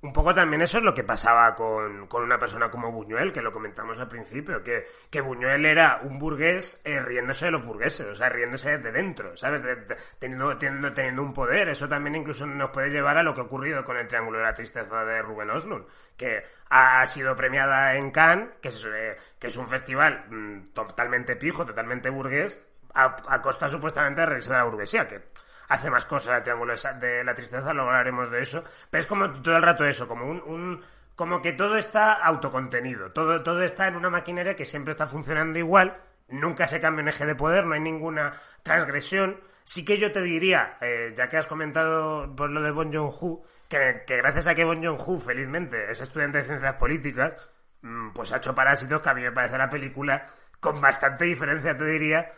[0.02, 3.42] un poco también eso es lo que pasaba con, con una persona como Buñuel, que
[3.42, 8.06] lo comentamos al principio, que, que Buñuel era un burgués eh, riéndose de los burgueses,
[8.08, 9.64] o sea, riéndose de dentro, ¿sabes?
[9.64, 11.70] De- de- teniendo, teniendo, teniendo un poder.
[11.70, 14.44] Eso también incluso nos puede llevar a lo que ha ocurrido con el Triángulo de
[14.44, 19.48] la Tristeza de Rubén Oslund, que ha sido premiada en Cannes, que es, eh, que
[19.48, 22.62] es un festival mm, totalmente pijo, totalmente burgués,
[22.94, 25.22] a, a costa supuestamente de reírse de la burguesía, que
[25.70, 28.64] hace más cosas el triángulo de la tristeza, luego hablaremos de eso.
[28.90, 30.84] Pero es como todo el rato eso, como un, un-
[31.16, 35.58] como que todo está autocontenido, todo, todo está en una maquinaria que siempre está funcionando
[35.58, 39.40] igual, nunca se cambia un eje de poder, no hay ninguna transgresión.
[39.64, 43.44] Sí que yo te diría, eh, ya que has comentado por lo de Bon Joon-ho,
[43.68, 47.34] que gracias a que Bon Joon-ho, felizmente, es estudiante de ciencias políticas,
[47.82, 50.26] mm, pues ha hecho Parásitos, que a mí me parece la película
[50.60, 52.32] con bastante diferencia, te diría,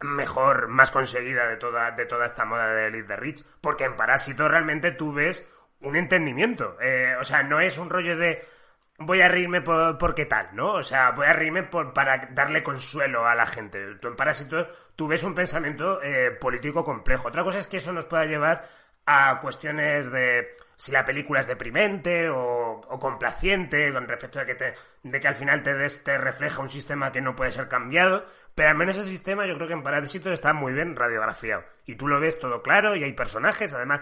[0.00, 3.96] mejor, más conseguida de toda, de toda esta moda de Elite the Rich, porque en
[3.96, 5.46] Parásito realmente tú ves
[5.80, 6.76] un entendimiento.
[6.80, 8.44] Eh, o sea, no es un rollo de
[8.98, 10.74] voy a reírme por, porque tal, ¿no?
[10.74, 13.94] O sea, voy a reírme por, para darle consuelo a la gente.
[13.96, 17.28] Tú en Parásito tú ves un pensamiento eh, político complejo.
[17.28, 18.68] Otra cosa es que eso nos pueda llevar
[19.06, 24.74] a cuestiones de si la película es deprimente o, complaciente con respecto a que te,
[25.02, 28.26] de que al final te, des, te refleja un sistema que no puede ser cambiado,
[28.58, 31.94] pero al menos ese sistema yo creo que en Parásito está muy bien radiografiado y
[31.94, 34.00] tú lo ves todo claro y hay personajes, además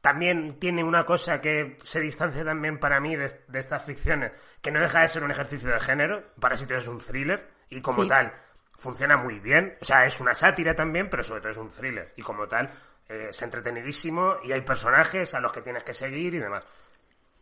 [0.00, 4.80] también tiene una cosa que se distancia también para mí de, estas ficciones, que no
[4.80, 6.22] deja de ser un ejercicio de género.
[6.40, 8.32] Parásito es un thriller y como tal
[8.78, 9.76] funciona muy bien.
[9.82, 12.14] O sea, es una sátira también, pero sobre todo es un thriller.
[12.16, 12.70] Y como tal,
[13.10, 16.64] eh, es entretenidísimo y hay personajes a los que tienes que seguir y demás.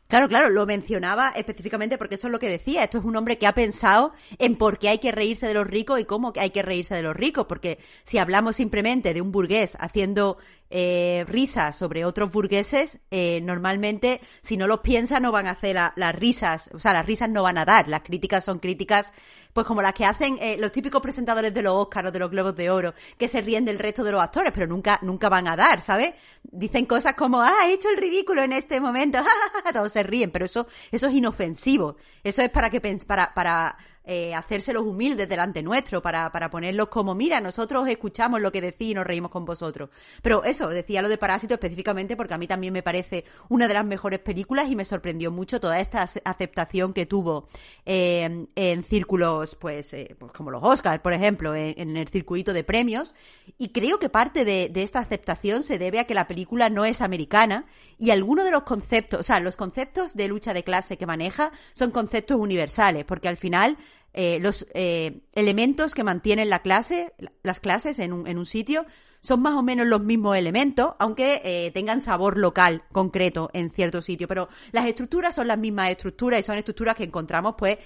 [0.09, 2.85] Claro, claro, lo mencionaba específicamente porque eso es lo que decía.
[2.85, 5.67] Esto es un hombre que ha pensado en por qué hay que reírse de los
[5.67, 7.47] ricos y cómo hay que reírse de los ricos.
[7.47, 10.39] Porque si hablamos simplemente de un burgués haciendo
[10.71, 15.77] eh, risas sobre otros burgueses, eh, normalmente si no los piensa no van a hacer
[15.97, 17.89] las risas, o sea, las risas no van a dar.
[17.89, 19.13] Las críticas son críticas,
[19.53, 22.31] pues como las que hacen eh, los típicos presentadores de los Oscars o de los
[22.31, 25.49] Globos de Oro, que se ríen del resto de los actores, pero nunca, nunca van
[25.49, 26.15] a dar, ¿sabes?
[26.43, 29.19] Dicen cosas como, ah, he hecho el ridículo en este momento,
[29.73, 31.97] todos se ríen, pero eso, eso es inofensivo.
[32.25, 33.77] Eso es para que, para, para,
[34.07, 38.91] eh, hacérselos humildes delante nuestro, para, para ponerlos como, mira, nosotros escuchamos lo que decís
[38.91, 39.91] y nos reímos con vosotros.
[40.23, 43.75] Pero eso, decía lo de Parásito específicamente porque a mí también me parece una de
[43.75, 47.49] las mejores películas y me sorprendió mucho toda esta aceptación que tuvo
[47.85, 52.65] eh, en círculos, pues, eh, pues, como los Oscars, por ejemplo, en, el circuito de
[52.65, 53.15] premios.
[53.59, 56.85] Y creo que parte de, de esta aceptación se debe a que la película no
[56.85, 57.67] es americana
[57.99, 61.51] y algunos de los conceptos, o sea, los conceptos de lucha de clase que maneja
[61.73, 63.77] son conceptos universales, porque al final
[64.17, 68.87] eh, los eh, elementos que mantienen la clase, las clases en un, en un sitio
[69.21, 74.01] son más o menos los mismos elementos, aunque eh, tengan sabor local concreto en cierto
[74.01, 74.27] sitio.
[74.27, 77.77] Pero las estructuras son las mismas estructuras y son estructuras que encontramos pues,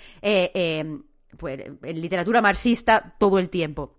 [1.37, 3.99] pues en literatura marxista todo el tiempo.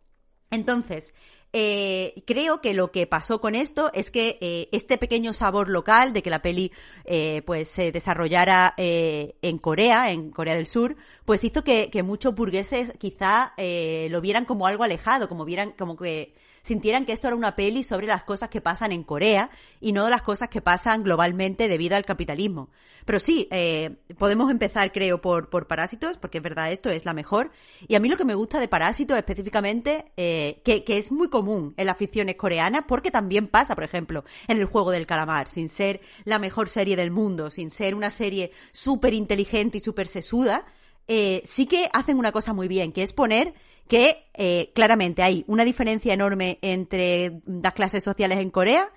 [0.52, 1.14] Entonces,
[1.54, 6.14] eh, creo que lo que pasó con esto es que eh, este pequeño sabor local
[6.14, 6.72] de que la peli
[7.06, 12.04] eh, pues se desarrollara eh, en Corea, en Corea del Sur, pues hizo que, que
[12.04, 17.14] muchos burgueses quizá eh, lo vieran como algo alejado, como vieran como que sintieran que
[17.14, 20.50] esto era una peli sobre las cosas que pasan en Corea y no las cosas
[20.50, 22.70] que pasan globalmente debido al capitalismo.
[23.06, 27.14] Pero sí, eh, podemos empezar, creo, por, por Parásitos, porque es verdad, esto es la
[27.14, 27.52] mejor.
[27.88, 31.30] Y a mí lo que me gusta de Parásitos específicamente, eh, que, que es muy
[31.30, 35.50] común en las ficciones coreanas, porque también pasa, por ejemplo, en el juego del calamar,
[35.50, 40.08] sin ser la mejor serie del mundo, sin ser una serie súper inteligente y súper
[40.08, 40.66] sesuda,
[41.08, 43.54] eh, sí que hacen una cosa muy bien, que es poner
[43.92, 48.90] que eh, claramente hay una diferencia enorme entre las clases sociales en Corea,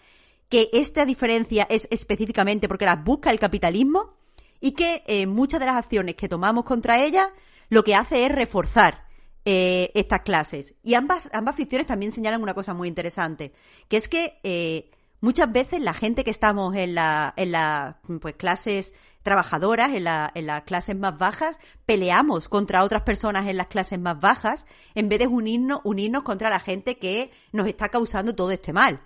[0.49, 4.15] que esta diferencia es específicamente porque las busca el capitalismo
[4.61, 7.27] y que eh, muchas de las acciones que tomamos contra ellas
[7.71, 9.05] lo que hace es reforzar
[9.45, 10.77] eh, estas clases.
[10.85, 13.53] Y ambas, ambas ficciones también señalan una cosa muy interesante,
[13.89, 18.37] que es que eh, muchas veces la gente que estamos en las en la, pues,
[18.37, 23.67] clases trabajadoras, en, la, en las clases más bajas, peleamos contra otras personas en las
[23.67, 28.37] clases más bajas, en vez de unirnos, unirnos contra la gente que nos está causando
[28.37, 29.01] todo este mal.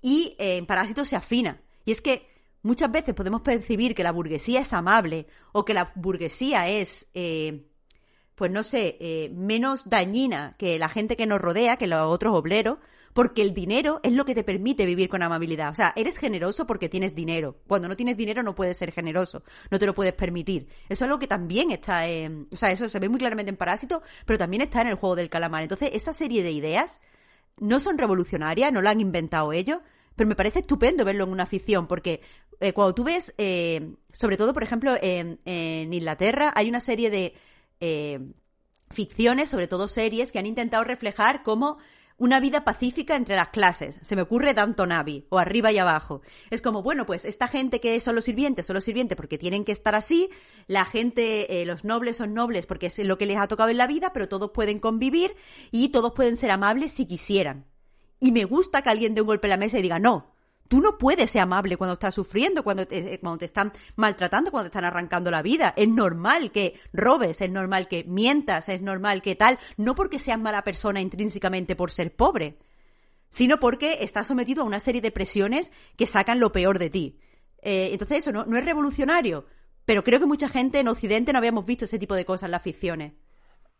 [0.00, 1.60] Y eh, en Parásitos se afina.
[1.84, 2.26] Y es que
[2.62, 7.68] muchas veces podemos percibir que la burguesía es amable o que la burguesía es, eh,
[8.34, 12.34] pues no sé, eh, menos dañina que la gente que nos rodea, que los otros
[12.34, 12.78] obreros,
[13.18, 15.70] porque el dinero es lo que te permite vivir con amabilidad.
[15.70, 17.56] O sea, eres generoso porque tienes dinero.
[17.66, 20.68] Cuando no tienes dinero no puedes ser generoso, no te lo puedes permitir.
[20.84, 22.46] Eso es algo que también está en...
[22.52, 25.16] O sea, eso se ve muy claramente en Parásito, pero también está en el juego
[25.16, 25.62] del calamar.
[25.62, 27.00] Entonces, esa serie de ideas
[27.56, 29.80] no son revolucionarias, no la han inventado ellos,
[30.14, 32.20] pero me parece estupendo verlo en una ficción, porque
[32.60, 37.10] eh, cuando tú ves, eh, sobre todo, por ejemplo, en, en, Inglaterra, hay una serie
[37.10, 37.34] de
[37.80, 38.20] eh,
[38.90, 41.78] ficciones, sobre todo series, que han intentado reflejar cómo
[42.18, 43.98] una vida pacífica entre las clases.
[44.02, 46.20] Se me ocurre tanto Navi, o arriba y abajo.
[46.50, 49.64] Es como, bueno, pues esta gente que son los sirvientes, son los sirvientes porque tienen
[49.64, 50.28] que estar así,
[50.66, 53.78] la gente, eh, los nobles son nobles porque es lo que les ha tocado en
[53.78, 55.34] la vida, pero todos pueden convivir
[55.70, 57.66] y todos pueden ser amables si quisieran.
[58.20, 60.34] Y me gusta que alguien dé un golpe en la mesa y diga, no,
[60.68, 64.50] Tú no puedes ser amable cuando estás sufriendo, cuando te, eh, cuando te están maltratando,
[64.50, 65.72] cuando te están arrancando la vida.
[65.76, 70.38] Es normal que robes, es normal que mientas, es normal que tal, no porque seas
[70.38, 72.58] mala persona intrínsecamente por ser pobre,
[73.30, 77.20] sino porque estás sometido a una serie de presiones que sacan lo peor de ti.
[77.62, 79.46] Eh, entonces eso no, es revolucionario,
[79.86, 82.52] pero creo que mucha gente en Occidente no habíamos visto ese tipo de cosas en
[82.52, 83.14] las ficciones.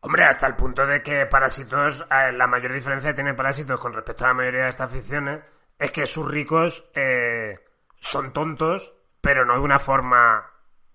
[0.01, 3.92] Hombre, hasta el punto de que Parásitos, eh, la mayor diferencia que tiene Parásitos con
[3.92, 5.40] respecto a la mayoría de estas ficciones
[5.79, 7.59] es que sus ricos eh,
[8.01, 10.45] son tontos, pero no de una forma,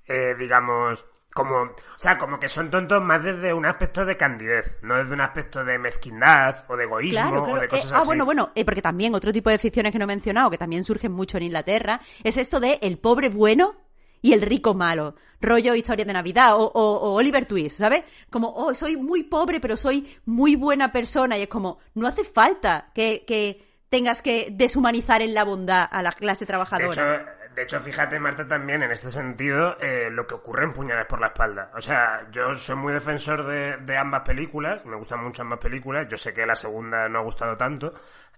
[0.05, 4.77] eh, digamos, como, o sea, como que son tontos más desde un aspecto de candidez,
[4.83, 7.97] no desde un aspecto de mezquindad o de egoísmo Claro, o de Eh, cosas ah,
[7.99, 8.07] así.
[8.07, 10.83] bueno, bueno, eh, porque también otro tipo de ficciones que no he mencionado, que también
[10.83, 13.75] surgen mucho en Inglaterra, es esto de el pobre bueno
[14.21, 15.15] y el rico malo.
[15.41, 18.03] Rollo historia de Navidad o, o- o Oliver Twist, ¿sabes?
[18.29, 21.37] Como, oh, soy muy pobre, pero soy muy buena persona.
[21.37, 26.01] Y es como, no hace falta que, que tengas que deshumanizar en la bondad a
[26.01, 26.91] la clase De trabajadora.
[26.91, 31.05] hecho, de hecho, fíjate, Marta, también en este sentido, eh, lo que ocurre en Puñales
[31.05, 31.69] por la espalda.
[31.75, 36.07] O sea, yo soy muy defensor de, de ambas películas, me gustan mucho ambas películas,
[36.09, 37.93] yo sé que la segunda no ha gustado tanto,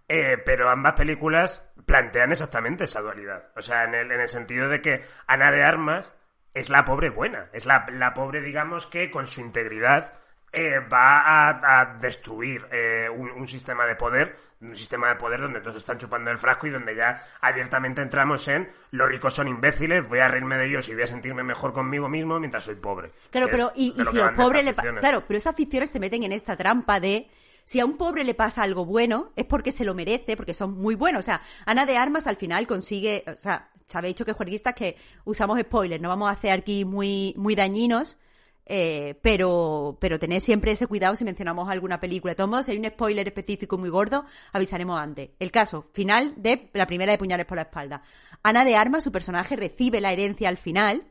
[0.10, 3.52] eh, pero ambas películas plantean exactamente esa dualidad.
[3.56, 6.14] O sea, en el, en el sentido de que Ana de Armas
[6.54, 10.16] es la pobre buena, es la, la pobre, digamos, que con su integridad
[10.56, 15.42] eh, va a, a destruir eh, un, un sistema de poder, un sistema de poder
[15.42, 19.48] donde todos están chupando el frasco y donde ya abiertamente entramos en los ricos son
[19.48, 22.76] imbéciles, voy a reírme de ellos y voy a sentirme mejor conmigo mismo mientras soy
[22.76, 23.12] pobre.
[23.30, 25.00] Claro, pero es y, si que a van los pobres estas le.
[25.00, 27.30] Claro, pero esas ficciones se meten en esta trampa de
[27.66, 30.78] si a un pobre le pasa algo bueno, es porque se lo merece, porque son
[30.78, 31.20] muy buenos.
[31.20, 33.72] O sea, Ana de Armas al final consigue, o sea,
[34.04, 38.18] dicho que juerguistas que usamos spoilers, no vamos a hacer aquí muy, muy dañinos,
[38.66, 42.32] eh, pero, pero tened siempre ese cuidado si mencionamos alguna película.
[42.32, 45.30] De todos modos, si hay un spoiler específico muy gordo, avisaremos antes.
[45.40, 48.02] El caso final de la primera de Puñales por la espalda.
[48.44, 51.04] Ana de Armas, su personaje recibe la herencia al final,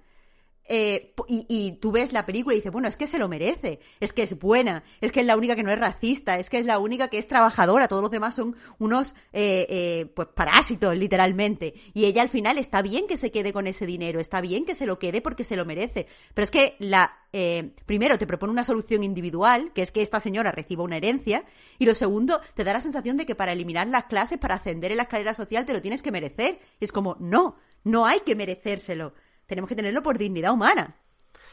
[0.67, 3.81] eh, y, y tú ves la película y dices, bueno, es que se lo merece,
[4.01, 6.59] es que es buena, es que es la única que no es racista, es que
[6.59, 10.97] es la única que es trabajadora, todos los demás son unos eh, eh, pues parásitos,
[10.97, 11.75] literalmente.
[11.93, 14.75] Y ella al final está bien que se quede con ese dinero, está bien que
[14.75, 16.07] se lo quede porque se lo merece.
[16.35, 20.21] Pero es que la eh, primero te propone una solución individual, que es que esta
[20.21, 21.45] señora reciba una herencia,
[21.81, 24.93] y lo segundo, te da la sensación de que para eliminar las clases, para ascender
[24.93, 26.61] en la escalera social, te lo tienes que merecer.
[26.79, 29.15] Y es como, no, no hay que merecérselo.
[29.47, 30.97] Tenemos que tenerlo por dignidad humana.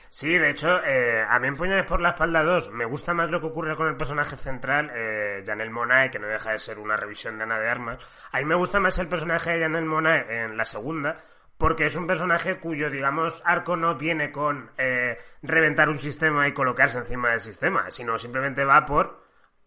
[0.10, 3.32] Sí, de hecho, eh, a mí en Puñales por la espalda 2 me gusta más
[3.32, 6.80] lo que ocurre con el personaje central, eh, Janelle Monae, que no deja de ser
[6.80, 7.98] una revisión de Ana de Armas.
[8.34, 11.24] A mí me gusta más el personaje de Janelle Monae en la segunda,
[11.58, 16.54] porque es un personaje cuyo, digamos, arco no viene con eh, reventar un sistema y
[16.54, 19.24] colocarse encima del sistema, sino simplemente va por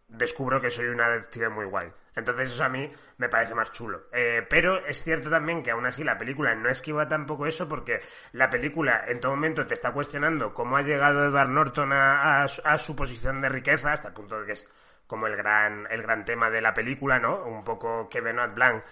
[0.09, 1.91] descubro que soy una detective muy guay.
[2.17, 4.05] Entonces eso a mí me parece más chulo.
[4.13, 8.01] Eh, pero es cierto también que aún así la película no esquiva tampoco eso porque
[8.33, 12.95] la película en todo momento te está cuestionando cómo ha llegado Edward Norton a, su-
[12.95, 14.69] posición de riqueza hasta el punto de que es
[15.09, 17.45] como el gran, el gran tema de la película, ¿no?
[17.45, 18.85] Un poco que Benoit Blanc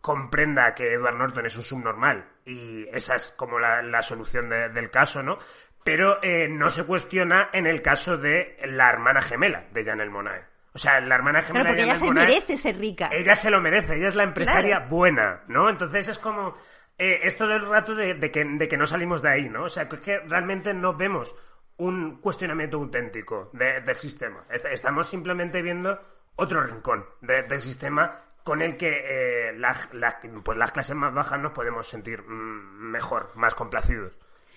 [0.00, 4.90] comprenda que Edward Norton es un subnormal y esa es como la, solución de- del
[4.90, 5.38] caso, ¿no?
[5.84, 10.44] Pero eh, no se cuestiona en el caso de la hermana gemela de Janelle Monae.
[10.74, 13.08] O sea, la hermana gemela Claro, porque de ella se merece ser rica.
[13.12, 14.90] Ella se lo merece, ella es la empresaria Claro.
[14.90, 15.68] buena, ¿no?
[15.70, 16.54] Entonces es como
[16.98, 19.64] eh, esto del rato de, de que, de que no salimos de ahí, ¿no?
[19.64, 21.34] O sea, que es que realmente no vemos
[21.76, 24.44] un cuestionamiento auténtico de- del sistema.
[24.50, 26.00] Est- Estamos simplemente viendo
[26.36, 29.04] otro rincón de- del sistema con el que
[29.50, 34.12] eh, la- la- pues las clases más bajas nos podemos sentir mm, mejor, más complacidos.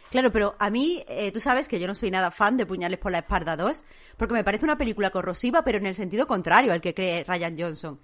[0.09, 2.99] Claro, pero a mí, eh, tú sabes que yo no soy nada fan de Puñales
[2.99, 3.83] por la Espalda 2,
[4.17, 7.55] porque me parece una película corrosiva, pero en el sentido contrario al que cree Ryan
[7.59, 7.99] Johnson.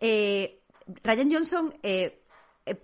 [0.00, 0.60] Eh,
[1.02, 2.22] Ryan Johnson eh,
[2.66, 2.76] eh,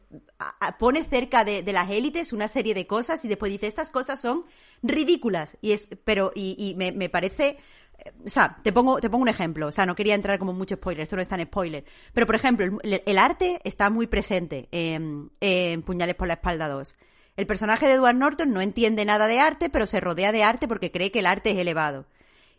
[0.79, 4.45] pone cerca de, las élites una serie de cosas y después dice, estas cosas son
[4.83, 5.57] ridículas.
[5.61, 7.59] Y es, pero, y, me, parece...
[7.99, 9.69] eh, O sea, te pongo, te pongo un ejemplo.
[9.69, 11.85] O sea, no quería entrar como mucho spoiler, esto no es tan spoiler.
[12.13, 16.69] Pero, por ejemplo, el, el arte está muy presente en, en Puñales por la Espalda
[16.69, 16.95] 2.
[17.37, 20.69] El personaje de Edward Norton no entiende nada de arte, pero se rodea de arte
[20.69, 22.07] porque cree que el arte es elevado.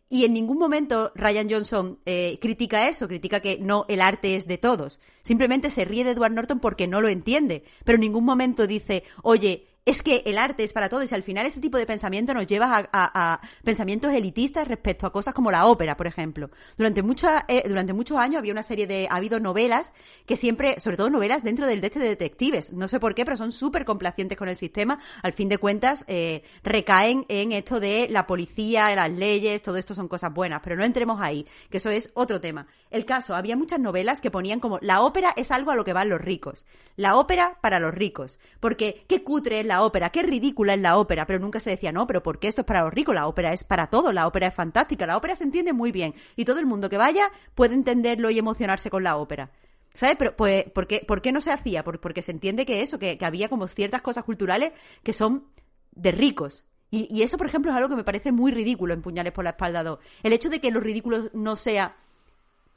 [0.10, 4.48] Y en ningún momento Ryan Johnson eh, critica eso, critica que no, el arte es
[4.48, 5.00] de todos.
[5.24, 7.64] Simplemente se ríe de Edward Norton porque no lo entiende.
[7.84, 11.22] Pero en ningún momento dice, oye, es que el arte es para todos y al
[11.22, 15.68] final ese tipo de pensamiento nos lleva a, pensamientos elitistas respecto a cosas como la
[15.68, 16.50] ópera, por ejemplo.
[16.76, 19.94] Durante, mucha, eh, durante muchos años había una serie de, ha habido novelas
[20.26, 23.26] que siempre, sobre todo novelas dentro del de este de detectives, no sé por qué,
[23.26, 24.98] pero son súper complacientes con el sistema.
[25.22, 29.94] Al fin de cuentas, eh, recaen en esto de la policía, las leyes, todo esto
[29.94, 32.66] son cosas buenas, pero no entremos ahí, que eso es otro tema.
[32.90, 35.94] El caso, había muchas novelas que ponían como la ópera es algo a lo que
[35.94, 36.66] van los ricos.
[36.96, 38.40] La ópera para los ricos.
[38.60, 41.92] Porque qué cutre es la ópera, qué ridícula es la ópera, pero nunca se decía,
[41.92, 43.16] no, pero ¿por qué esto es para los ricos?
[43.16, 46.14] La ópera es para todo, la ópera es fantástica, la ópera se entiende muy bien
[46.36, 49.52] y todo el mundo que vaya puede entenderlo y emocionarse con la ópera.
[49.94, 50.18] ¿Sabes?
[50.20, 51.82] Pero, pues, ¿por qué, por qué no se hacía?
[51.84, 54.74] Por- porque se entiende que eso, que, había como ciertas cosas culturales
[55.04, 55.46] que son
[55.94, 56.66] de ricos.
[56.92, 59.52] Y, eso, por ejemplo, es algo que me parece muy ridículo en Puñales por la
[59.52, 60.00] Espalda 2.
[60.24, 61.96] El hecho de que lo ridículo no sea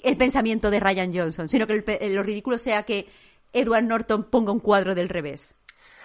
[0.03, 3.07] el pensamiento de Ryan Johnson, sino que lo ridículo sea que
[3.53, 5.55] Edward Norton ponga un cuadro del revés.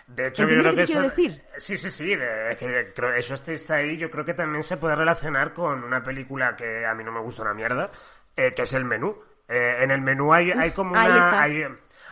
[0.08, 1.44] De hecho, yo ¿Entiendes creo lo que que eso- decir?
[1.58, 2.16] Sí, sí, sí.
[2.16, 3.98] de- es que creo- eso está ahí.
[3.98, 7.22] Yo creo que también se puede relacionar con una película que a mí no me
[7.22, 7.90] gusta una mierda,
[8.36, 9.18] eh, que es el menú.
[9.48, 11.42] Eh, en el menú hay, hay como una...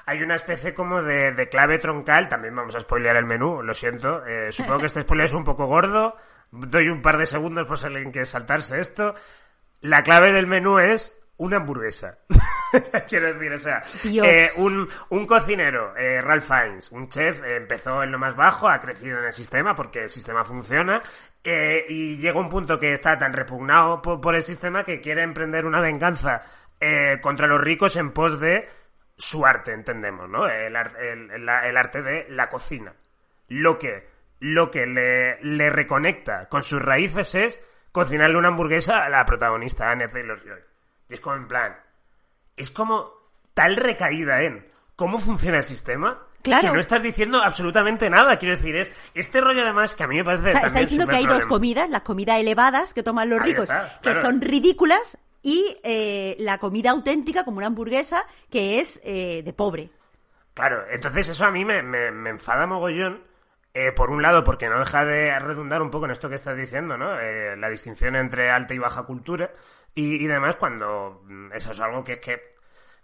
[0.06, 2.28] hay una especie como de, de clave troncal.
[2.30, 4.26] También vamos a spoilear el menú, lo siento.
[4.26, 6.18] Eh, supongo que este spoiler es un poco gordo.
[6.52, 9.16] Doy un par de segundos por si alguien quiere saltarse esto.
[9.82, 12.18] La clave del menú es una hamburguesa.
[13.10, 13.84] Quiero decir, o sea,
[14.26, 18.70] eh, un, un cocinero, eh, Ralph Fiennes, un chef, eh, empezó en lo más bajo,
[18.70, 21.02] ha crecido en el sistema porque el sistema funciona
[21.44, 25.66] y llega un punto que está tan repugnado por, por el sistema que quiere emprender
[25.66, 26.44] una venganza
[27.22, 28.68] contra los ricos en pos de
[29.18, 30.48] su arte, entendemos, ¿no?
[30.48, 32.94] El- el- el arte de la cocina.
[33.50, 34.08] Lo que,
[34.40, 37.62] lo que le, le reconecta con sus raíces es
[37.92, 40.60] cocinarle una hamburguesa a la protagonista, Anne Taylor-Joy.
[41.12, 41.76] Y es como en plan,
[42.58, 43.12] es como
[43.54, 46.70] tal recaída en cómo funciona el sistema Claro.
[46.70, 48.40] que no estás diciendo absolutamente nada.
[48.40, 51.06] Quiero decir, es este rollo además que a mí me parece O sea, está diciendo
[51.08, 54.10] que hay dos superproblema- comidas, las comidas elevadas que toman los Ahí ricos, está, que
[54.10, 54.22] claro.
[54.22, 59.90] son ridículas, y eh, la comida auténtica, como una hamburguesa, que es eh, de pobre.
[60.54, 63.24] Claro, entonces eso a mí me, me- me enfada mogollón.
[63.74, 66.58] eh, por un lado, porque no deja de redundar un poco en esto que estás
[66.58, 67.18] diciendo, ¿no?
[67.20, 69.50] Eh, la distinción entre alta y baja cultura.
[69.96, 72.56] Y, y demás, cuando mm, eso es algo que es que,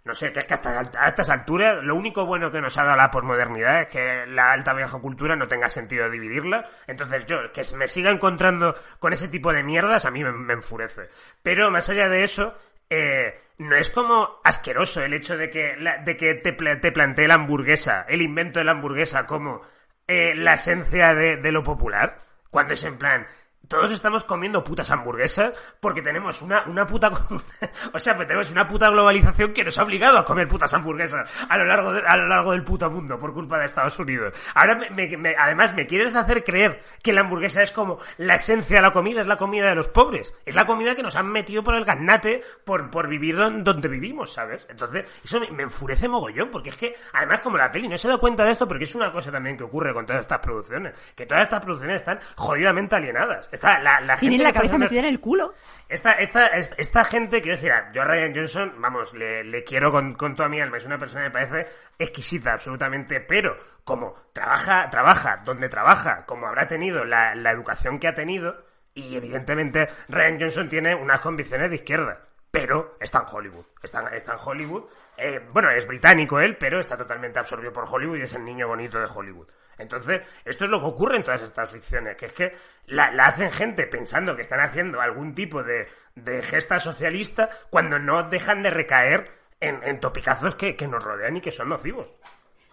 [0.04, 2.84] no sé, que es que hasta a estas alturas, lo único bueno que nos ha
[2.84, 6.66] dado la posmodernidad es que la alta baja cultura no tenga sentido dividirla.
[6.86, 11.08] Entonces yo, que me siga encontrando con ese tipo de mierdas, a mí me, enfurece.
[11.42, 12.56] Pero más allá de eso,
[12.88, 17.28] eh, no es como asqueroso el hecho de que, la- de que te, te plantee
[17.28, 19.60] la hamburguesa, el invento de la hamburguesa como
[20.06, 22.18] eh, la esencia de, de lo popular.
[22.50, 23.26] Cuando es en plan,
[23.66, 27.10] todos estamos comiendo putas hamburguesas porque tenemos una, una puta...
[27.92, 31.28] o sea, pues tenemos una puta globalización que nos ha obligado a comer putas hamburguesas
[31.50, 34.32] a lo largo, de- a lo largo del puto mundo por culpa de Estados Unidos.
[34.54, 38.36] Ahora, me- me- me- además, me quieres hacer creer que la hamburguesa es como la
[38.36, 40.32] esencia de la comida, es la comida de los pobres.
[40.46, 43.88] Es la comida que nos han metido por el gaznate por, por vivir don- donde
[43.88, 44.66] vivimos, ¿sabes?
[44.70, 48.16] Entonces, eso me enfurece mogollón porque es que, además, como la peli no se da
[48.16, 51.26] cuenta de esto, porque es una cosa también que ocurre con todas estas producciones, que
[51.26, 53.47] todas estas producciones están jodidamente alienadas.
[53.52, 55.54] Está la, la gente Tienen que la cabeza haciendo- metida en el culo.
[55.88, 59.90] esta, esta, esta, esta gente, quiero decir, yo a Ryan Johnson, vamos, le, le quiero
[59.90, 64.14] con, con toda mi alma, es una persona que me parece exquisita, absolutamente, pero como
[64.32, 69.88] trabaja, trabaja donde trabaja, como habrá tenido la, la educación que ha tenido, y evidentemente
[70.08, 72.20] Ryan Johnson tiene unas convicciones de izquierda,
[72.50, 74.84] pero está en Hollywood, está, está en Hollywood,
[75.16, 78.68] eh, bueno, es británico él, pero está totalmente absorbido por Hollywood y es el niño
[78.68, 79.48] bonito de Hollywood.
[79.76, 83.26] Entonces, esto es lo que ocurre en todas estas ficciones, que es que la, la
[83.26, 85.86] hacen gente pensando que están haciendo algún tipo de,
[86.16, 89.30] de gesta socialista cuando no dejan de recaer
[89.60, 92.12] en, en topicazos que, que nos rodean y que son nocivos.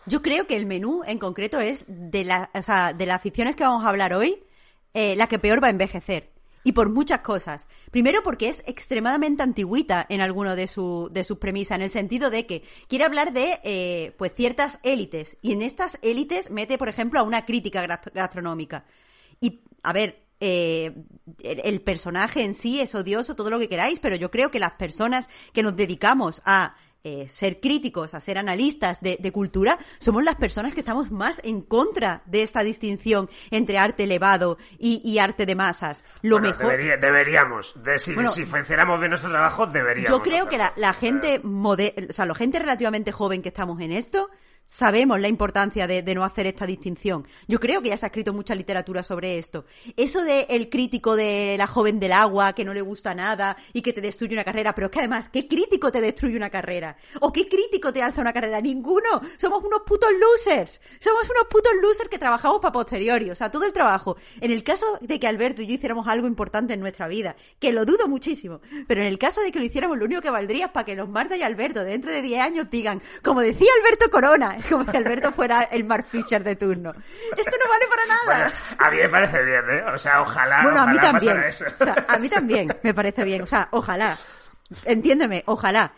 [0.08, 3.56] Yo creo que el menú en concreto es de, la, o sea, de las ficciones
[3.56, 4.44] que vamos a hablar hoy,
[4.94, 6.32] eh, la que peor va a envejecer.
[6.66, 7.68] Y por muchas cosas.
[7.92, 12.32] Primero porque es extremadamente antigüita en alguno de, su, de sus premisas, en el sentido
[12.32, 15.38] de que quiere hablar de eh, pues ciertas élites.
[15.44, 18.84] Y en estas élites mete, por ejemplo, a una crítica gastro- gastronómica.
[19.40, 21.04] Y, a ver, eh,
[21.44, 24.74] el personaje en sí es odioso, todo lo que queráis, pero yo creo que las
[24.74, 26.76] personas que nos dedicamos a
[27.06, 31.40] eh, ser críticos, a ser analistas de, de cultura, somos las personas que estamos más
[31.46, 36.04] en contra de esta distinción entre arte elevado y, y arte de masas.
[36.24, 36.72] Lo Bueno, mejor.
[36.72, 37.74] debería- deberíamos.
[37.84, 38.44] De, si, Bueno, si
[39.00, 40.10] bien nuestro trabajo, deberíamos.
[40.10, 43.80] Yo creo que la, la gente mode- o sea, la gente relativamente joven que estamos
[43.82, 44.30] en esto,
[44.66, 47.28] sabemos la importancia de, no hacer esta distinción.
[47.48, 49.66] Yo creo que ya se ha escrito mucha literatura sobre esto.
[49.98, 53.82] Eso de el crítico de la joven del agua, que no le gusta nada y
[53.82, 56.98] que te destruye una carrera, pero es que además, ¿qué crítico te destruye una carrera?
[57.22, 58.62] ¿O qué crítico te alza una carrera?
[58.62, 59.22] Ninguno.
[59.38, 60.82] Somos unos putos losers.
[61.00, 63.30] Somos unos putos losers que trabajamos para posteriori.
[63.30, 64.16] O sea, todo el trabajo.
[64.42, 67.72] En el caso de que Alberto y yo hiciéramos algo importante en nuestra vida, que
[67.72, 70.66] lo dudo muchísimo, pero en el caso de que lo hiciéramos, lo único que valdría
[70.66, 74.10] es para que los Marta y Alberto dentro de 10 años digan, como decía Alberto
[74.10, 76.92] Corona, como si Alberto fuera el Mark Fisher de turno.
[77.38, 78.52] Esto no vale para nada.
[78.76, 79.84] Bueno, a mí me parece bien, ¿eh?
[79.94, 80.64] O sea, ojalá.
[80.64, 81.44] Bueno, a mí ojalá también.
[81.44, 81.66] eso.
[81.80, 83.42] O sea, a mí también me parece bien.
[83.42, 84.18] O sea, ojalá.
[84.86, 85.92] Entiéndeme, ojalá.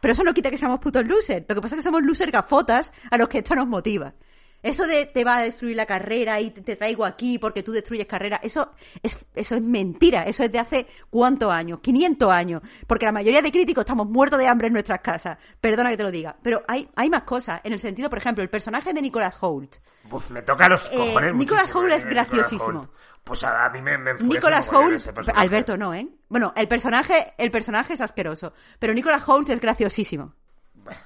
[0.00, 1.44] Pero eso no quita que seamos putos losers.
[1.48, 4.14] Lo que pasa es que somos losers gafotas a los que esto nos motiva.
[4.62, 7.72] Eso de te va a destruir la carrera y te, te traigo aquí porque tú
[7.72, 10.24] destruyes carrera, eso es, eso es mentira.
[10.24, 12.62] Eso es de hace cuántos años, 500 años.
[12.86, 15.38] Porque la mayoría de críticos estamos muertos de hambre en nuestras casas.
[15.60, 16.36] Perdona que te lo diga.
[16.42, 17.60] Pero hay, hay más cosas.
[17.64, 19.76] En el sentido, por ejemplo, el personaje de Nicholas Holt.
[20.10, 21.34] Uf, me toca los Eh, cojones.
[21.34, 22.88] Nicolas Hoult eh, es Nicolas graciosísimo.
[23.24, 25.28] Pues a, mí me, me mogollón Holt.
[25.34, 26.08] Alberto no, ¿eh?
[26.28, 30.34] Bueno, el personaje, el personaje es asqueroso, pero Nicholas Holt es graciosísimo.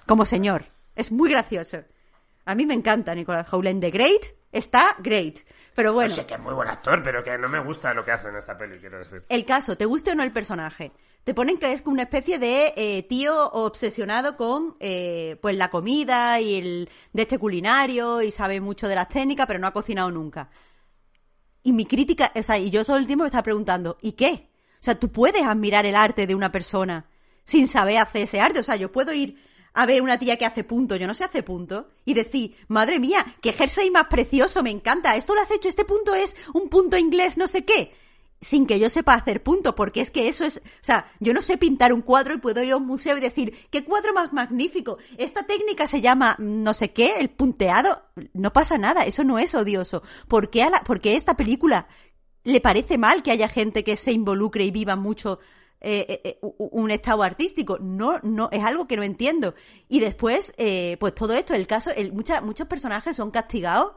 [0.07, 0.65] Como señor.
[0.95, 1.79] Es muy gracioso.
[2.47, 4.23] A mí me encanta Nicholas Hoult en The Great.
[4.53, 5.39] Está great.
[5.75, 8.05] Pero No bueno, sé que es muy buen actor, pero que no me gusta lo
[8.05, 9.25] que hace en esta peli, quiero decir.
[9.29, 10.93] el caso, te guste o no el personaje.
[11.25, 16.39] Te ponen que es una especie de eh, tío obsesionado con eh, pues la comida
[16.41, 20.13] y el de este culinario y sabe mucho de las técnicas, pero no ha cocinado
[20.13, 20.51] nunca.
[21.65, 24.51] Y mi crítica, o sea, y yo todo el tiempo me estaba preguntando, ¿y qué?
[24.75, 27.07] O sea, tú puedes admirar el arte de una persona
[27.45, 28.61] sin saber hacer ese arte.
[28.61, 29.43] O sea, yo puedo ir
[29.75, 33.01] a ver una tía que hace punto, yo no sé hacer punto, y decir, madre
[33.01, 36.68] mía, qué jersey más precioso, me encanta, esto lo has hecho, este punto es un
[36.68, 37.93] punto inglés, no sé qué.
[38.41, 41.41] Sin que yo sepa hacer punto, porque es que eso es, o sea, yo no
[41.41, 44.33] sé pintar un cuadro y puedo ir a un museo y decir, qué cuadro más
[44.33, 48.03] magnífico, esta técnica se llama no sé qué, el punteado,
[48.35, 50.03] no pasa nada, eso no es odioso.
[50.29, 51.89] ¿Por qué, a la, por qué esta película
[52.45, 55.41] le parece mal que haya gente que se involucre y viva mucho
[55.85, 57.78] eh, eh, eh, un estado artístico.
[57.78, 59.55] No, no, es algo que no entiendo.
[59.89, 63.93] Y después, eh, pues todo esto, el caso, el, mucha- muchos personajes son castigados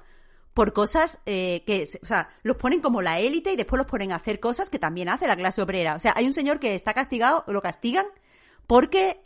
[0.53, 4.11] por cosas eh, que, o sea, los ponen como la élite y después los ponen
[4.11, 5.95] a hacer cosas que también hace la clase obrera.
[5.95, 8.05] O sea, hay un señor que está castigado, lo castigan
[8.65, 9.19] porque,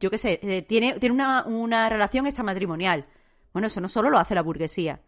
[0.00, 3.06] yo qué sé, tiene, tiene una, una relación extramatrimonial.
[3.52, 5.00] Bueno, eso no solo lo hace la burguesía.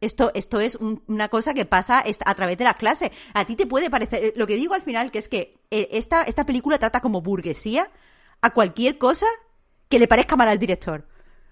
[0.00, 3.10] Esto, esto es un- una cosa que pasa a través de las clases.
[3.34, 6.22] A ti te puede parecer, lo que digo al final, que es que eh, esta,
[6.22, 7.90] esta película trata como burguesía
[8.40, 9.26] a cualquier cosa
[9.88, 11.04] que le parezca mal al director.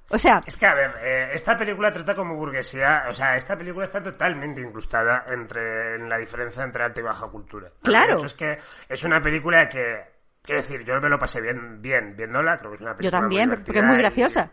[0.09, 3.59] O sea, Es que, a ver, eh, esta película trata como burguesía, o sea, esta
[3.59, 7.73] película está totalmente incrustada entre en la diferencia entre alta y baja cultura.
[7.83, 8.13] Claro.
[8.13, 10.05] De hecho, es que es una película que,
[10.43, 13.21] quiero decir, yo me lo pasé bien, bien viéndola, creo que es una yo película
[13.21, 14.53] también, muy porque es muy divertida y- graciosa.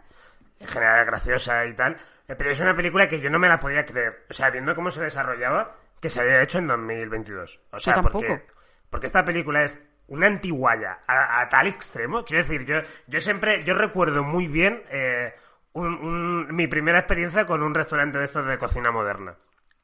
[0.59, 1.97] en general es graciosa y tal,
[2.37, 4.25] pero es una película que yo no me la podía creer.
[4.29, 7.59] O sea, viendo cómo se desarrollaba, que se había hecho en 2022.
[7.71, 8.19] O sea, tampoco.
[8.27, 8.45] porque,
[8.89, 12.23] porque esta película es una antiguaya a, a tal extremo.
[12.25, 15.33] Quiero decir, yo, yo siempre, yo recuerdo muy bien eh,
[15.73, 19.35] un- un- mi primera experiencia con un restaurante de estos de cocina moderna.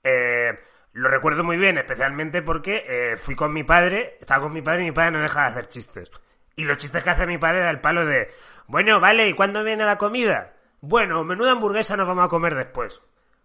[0.04, 0.58] Eh,
[0.93, 4.82] lo recuerdo muy bien, especialmente porque eh, fui con mi padre, estaba con mi padre
[4.82, 6.12] y mi padre no deja de hacer chistes.
[6.56, 8.30] Y los chistes que hace mi padre era el palo de,
[8.68, 10.54] bueno, vale, ¿y cuándo viene la comida?
[10.82, 13.00] Bueno, menuda hamburguesa nos vamos a comer después.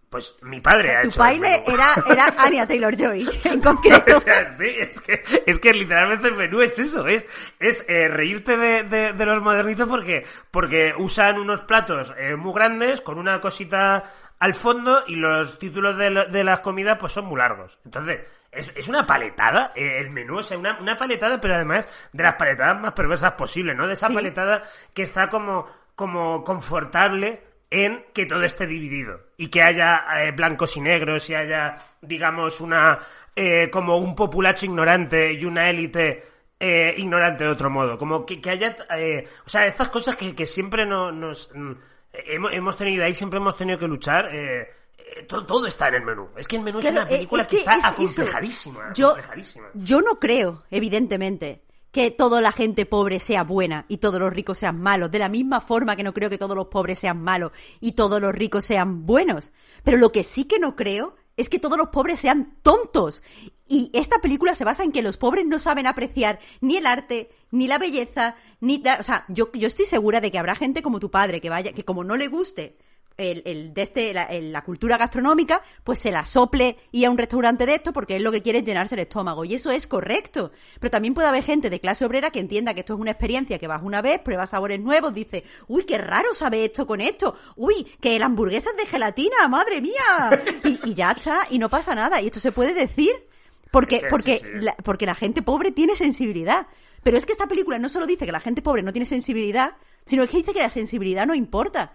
[0.09, 4.17] Pues mi padre ha Tu hecho el baile era, era Anya Taylor-Joy, en concreto.
[4.17, 7.25] O sea, sí, es que, es que literalmente el menú es eso, es,
[7.59, 12.53] es eh, reírte de, de- de los modernitos porque, porque usan unos platos eh, muy
[12.53, 14.03] grandes con una cosita
[14.39, 17.79] al fondo y los títulos de, de las comidas pues son muy largos.
[17.83, 18.21] Entonces,
[18.51, 22.23] es, es una paletada eh, el menú, o sea, una, una paletada, pero además de
[22.23, 23.87] las paletadas más perversas posibles, ¿no?
[23.87, 24.13] De esa Sí.
[24.13, 24.61] paletada
[24.93, 25.65] que está como,
[25.95, 31.35] como confortable en que todo esté dividido y que haya eh, blancos y negros y
[31.35, 32.99] haya, digamos, una
[33.35, 36.23] eh, como un populacho ignorante y una élite
[36.57, 40.33] eh, ignorante de otro modo, como que, que haya, eh, o sea, estas cosas que,
[40.33, 41.71] que siempre no, nos mm,
[42.13, 44.31] hemos, hemos tenido ahí, siempre hemos tenido que luchar.
[45.27, 46.29] todo, todo está en el menú.
[46.37, 48.93] Es que el menú Claro, es una película es que, está es acomplejadísima.
[48.93, 49.67] Yo, acomplejadísima.
[49.73, 51.64] yo no creo, evidentemente,
[51.95, 55.11] que toda la gente pobre sea buena y todos los ricos sean malos.
[55.11, 58.19] De la misma forma que no creo que todos los pobres sean malos y todos
[58.19, 59.53] los ricos sean buenos.
[59.85, 63.23] Pero lo que sí que no creo es que todos los pobres sean tontos.
[63.65, 67.29] Y esta película se basa en que los pobres no saben apreciar ni el arte,
[67.49, 68.83] ni la belleza, ni...
[68.99, 71.71] o sea, yo, yo estoy segura de que habrá gente como tu padre que vaya,
[71.71, 72.75] que como no le guste
[73.17, 77.11] el, el de este, la, el- la cultura gastronómica, pues se la sople y a
[77.11, 79.45] un restaurante de esto porque es lo que quiere es llenarse el estómago.
[79.45, 80.51] Y eso es correcto.
[80.79, 83.57] Pero también puede haber gente de clase obrera que entienda que esto es una experiencia
[83.59, 87.35] que vas una vez, pruebas sabores nuevos, dice, uy, qué raro sabe esto con esto.
[87.55, 90.43] Uy, que la hamburguesa es de gelatina, madre mía.
[90.63, 92.21] Y, y ya está, y no pasa nada.
[92.21, 93.11] Y esto se puede decir
[93.71, 94.49] porque, Es que porque, sí, sí.
[94.59, 96.67] la- porque la gente pobre tiene sensibilidad.
[97.03, 99.77] Pero es que esta película no solo dice que la gente pobre no tiene sensibilidad,
[100.05, 101.93] sino que dice que la sensibilidad no importa.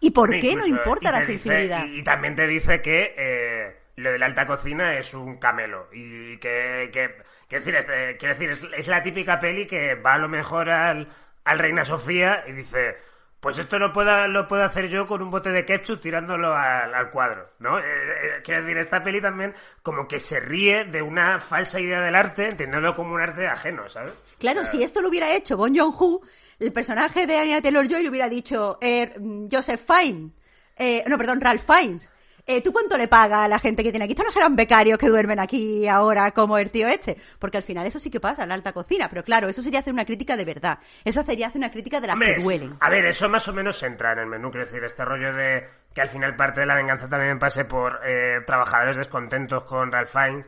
[0.00, 1.84] ¿Y por qué no importa la dice- sensibilidad?
[1.86, 5.88] y, y también te dice que eh, lo de la alta cocina es un camelo.
[5.92, 7.14] Y que, que
[7.48, 10.70] quiero decir, este- quiero decir es, es la típica peli que va a lo mejor
[10.70, 11.08] al,
[11.44, 12.96] al Reina Sofía y dice,
[13.40, 16.94] pues esto lo puedo, lo puedo hacer yo con un bote de ketchup tirándolo al,
[16.94, 17.78] al cuadro, ¿no?
[17.78, 22.00] Eh, eh, quiero decir, esta peli también como que se ríe de una falsa idea
[22.02, 24.12] del arte, entendiéndolo como un arte ajeno, ¿sabes?
[24.38, 26.20] Claro, si esto lo hubiera hecho Bon Joon-ho,
[26.60, 29.12] el personaje de Anya Taylor-Joy le hubiera dicho, eh,
[29.50, 30.30] Joseph Fine,
[30.76, 32.12] eh, no, perdón, Ralph Fiennes.
[32.46, 34.12] Eh, ¿Tú cuánto le pagas a la gente que tiene aquí?
[34.12, 37.16] Estos no serán becarios que duermen aquí ahora como el tío este.
[37.38, 39.08] Porque al final eso sí que pasa en la alta cocina.
[39.08, 40.78] Pero claro, eso sería hacer una crítica de verdad.
[41.04, 42.76] Eso sería hacer una crítica de las Hombre, que duelen.
[42.80, 45.68] A ver, eso más o menos entra en el menú, quiero decir, este rollo de
[45.94, 50.10] que al final parte de la venganza también pase por eh, trabajadores descontentos con Ralph
[50.10, 50.46] Fiennes.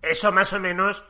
[0.00, 1.04] Eso más o menos.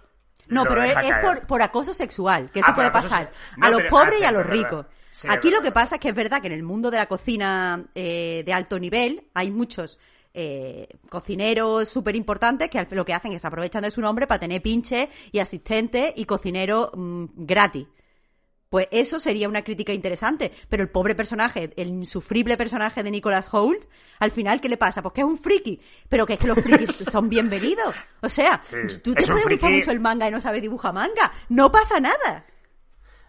[0.53, 1.21] No, pero es, caer.
[1.23, 3.91] por, por acoso sexual, que Ah, eso por puede pasar se- no, a los pero-
[3.91, 4.87] pobres ah, y a los ricos.
[5.11, 7.07] Sí, Aquí lo que pasa es que es verdad que en el mundo de la
[7.07, 9.99] cocina eh, de alto nivel hay muchos
[10.35, 14.63] eh, cocineros súper importantes que lo que hacen es aprovechan de su nombre para tener
[14.63, 17.87] pinches y asistentes y cocineros mm, gratis.
[18.73, 20.51] Pues eso sería una crítica interesante.
[20.71, 23.85] Pero el pobre personaje, el insufrible personaje de Nicholas Hoult,
[24.19, 25.03] al final, ¿qué le pasa?
[25.03, 25.79] Pues que es un friki.
[26.09, 27.95] Pero que es que los frikis son bienvenidos.
[28.23, 30.95] O sea, Sí, tú te puedes gustar friki- mucho el manga y no sabes dibujar
[30.95, 31.31] manga.
[31.51, 32.47] No pasa nada.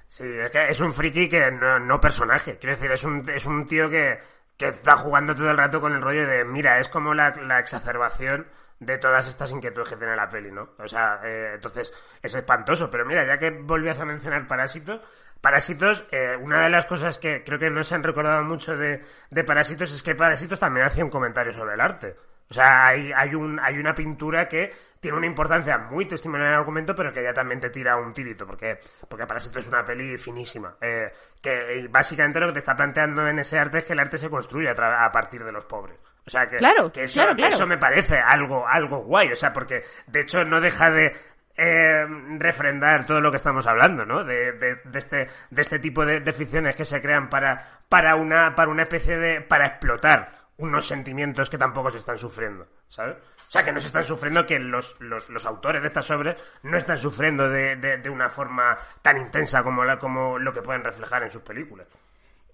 [0.08, 2.58] Sí, es que es un friki que no, no personaje.
[2.58, 4.20] Quiero decir, es un, es un tío que,
[4.56, 7.60] que está jugando todo el rato con el rollo de, mira, es como la, la
[7.60, 8.48] exacerbación
[8.86, 10.70] de todas estas inquietudes que tiene la peli, ¿no?
[10.78, 12.90] O sea, eh, entonces es espantoso.
[12.90, 15.02] Pero mira, ya que volvías a mencionar Parásitos,
[15.44, 19.04] Parásitos, eh, una de las cosas que creo que no se han recordado mucho de,
[19.46, 22.16] Parásitos es que Parásitos también hacía un comentario sobre el arte.
[22.50, 24.72] O sea, hay, hay, un, hay una pintura que
[25.02, 28.14] tiene una importancia muy testimonial en el argumento, pero que ya también te tira un
[28.14, 28.80] tirito, porque,
[29.10, 30.78] porque Parásito es una peli finísima.
[30.80, 31.12] Eh,
[31.42, 34.18] que eh, básicamente lo que te está planteando en ese arte es que el arte
[34.18, 35.98] se construye a partir de los pobres.
[36.26, 37.54] O sea, que, Claro, que eso, claro, claro.
[37.54, 39.32] eso me parece algo, algo guay.
[39.32, 41.14] O sea, porque de hecho no deja de
[41.56, 42.06] eh,
[42.40, 44.24] refrendar todo lo que estamos hablando, ¿no?
[44.24, 48.16] De, de, de este, de este tipo de, de ficciones que se crean para, para,
[48.16, 49.42] una, para una especie de.
[49.42, 53.18] para explotar unos sentimientos que tampoco se están sufriendo, ¿sabes?
[53.48, 56.38] O sea, que no se están sufriendo, que los, los, los autores de estas obras
[56.64, 60.62] no están sufriendo de, de, de una forma tan intensa como, la, como lo que
[60.62, 61.88] pueden reflejar en sus películas.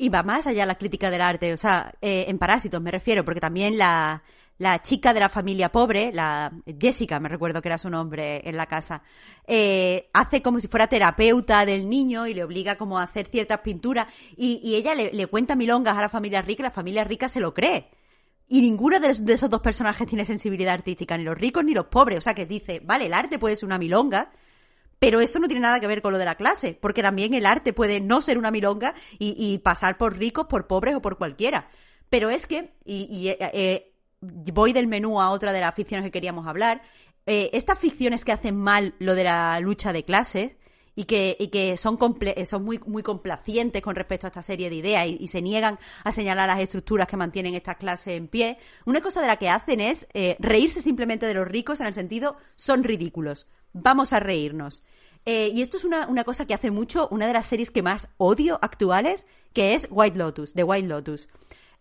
[0.01, 3.25] Y va más allá la crítica del arte, o sea, eh, en Parásitos me refiero,
[3.25, 4.23] porque también la,
[4.57, 8.55] la chica de la familia pobre, la Jessica, me recuerdo que era su nombre en
[8.55, 9.03] la casa,
[9.45, 13.59] eh, hace como si fuera terapeuta del niño y le obliga como a hacer ciertas
[13.59, 17.03] pinturas y, y ella le, le cuenta milongas a la familia rica y la familia
[17.03, 17.89] rica se lo cree.
[18.47, 21.87] Y ninguno de, de esos dos personajes tiene sensibilidad artística, ni los ricos ni los
[21.87, 22.19] pobres.
[22.19, 24.31] O sea que dice, vale, el arte puede ser una milonga,
[24.99, 27.45] pero esto no tiene nada que ver con lo de la clase, porque también el
[27.45, 31.69] arte puede no ser una milonga y, pasar por ricos, por pobres o por cualquiera.
[32.09, 36.11] Pero es que, y, eh, eh, voy del menú a otra de las ficciones que
[36.11, 36.81] queríamos hablar,
[37.25, 40.55] eh, estas ficciones que hacen mal lo de la lucha de clases
[40.95, 44.69] y que, y que son, comple- eh, son muy, complacientes con respecto a esta serie
[44.69, 48.57] de ideas y, se niegan a señalar las estructuras que mantienen estas clases en pie,
[48.85, 50.07] una cosa de la que hacen es
[50.39, 54.83] reírse simplemente de los ricos en el sentido son ridículos, vamos a reírnos.
[55.25, 57.83] Eh, y esto es una, una cosa que hace mucho una de las series que
[57.83, 61.29] más odio actuales, que es White Lotus, de White Lotus.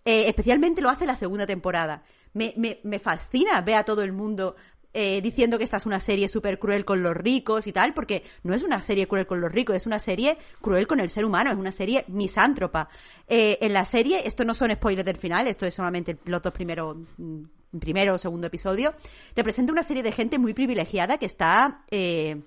[0.04, 2.02] Eh, especialmente lo hace la segunda temporada.
[2.34, 4.54] Me, me, fascina ver a todo el mundo
[4.92, 8.22] eh, diciendo que esta es una serie súper cruel con los ricos y tal, porque
[8.42, 11.24] no es una serie cruel con los ricos, es una serie cruel con el ser
[11.24, 12.88] humano, es una serie misántropa.
[13.26, 16.96] En la serie, esto no son spoilers del final, esto es solamente los dos primeros,
[17.16, 17.44] mm,
[17.80, 18.94] primero o segundo episodio,
[19.34, 21.84] te presenta una serie de gente muy privilegiada que está...
[21.90, 22.42] Eh,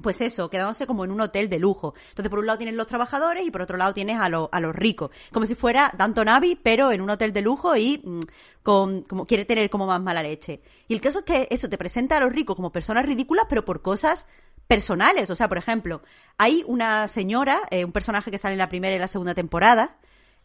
[0.00, 1.92] pues eso, quedándose como en un hotel de lujo.
[2.10, 4.60] Entonces, por un lado tienes los trabajadores y por otro lado tienes a, lo- a
[4.60, 5.10] los ricos.
[5.32, 8.20] Como si fuera Danton Abbey, pero en un hotel de lujo y mm,
[8.62, 10.62] con, como quiere tener como más mala leche.
[10.86, 13.64] Y el caso es que eso te presenta a los ricos como personas ridículas, pero
[13.64, 14.28] por cosas
[14.68, 15.30] personales.
[15.30, 16.00] O sea, por ejemplo,
[16.36, 19.96] hay una señora, eh, un personaje que sale en la primera y la segunda temporada,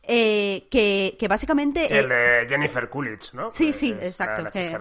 [0.03, 1.87] eh, que, que básicamente...
[1.87, 3.51] Sí, eh, el de Jennifer Coolidge, ¿no?
[3.51, 4.77] Sí, sí, exacto, que-.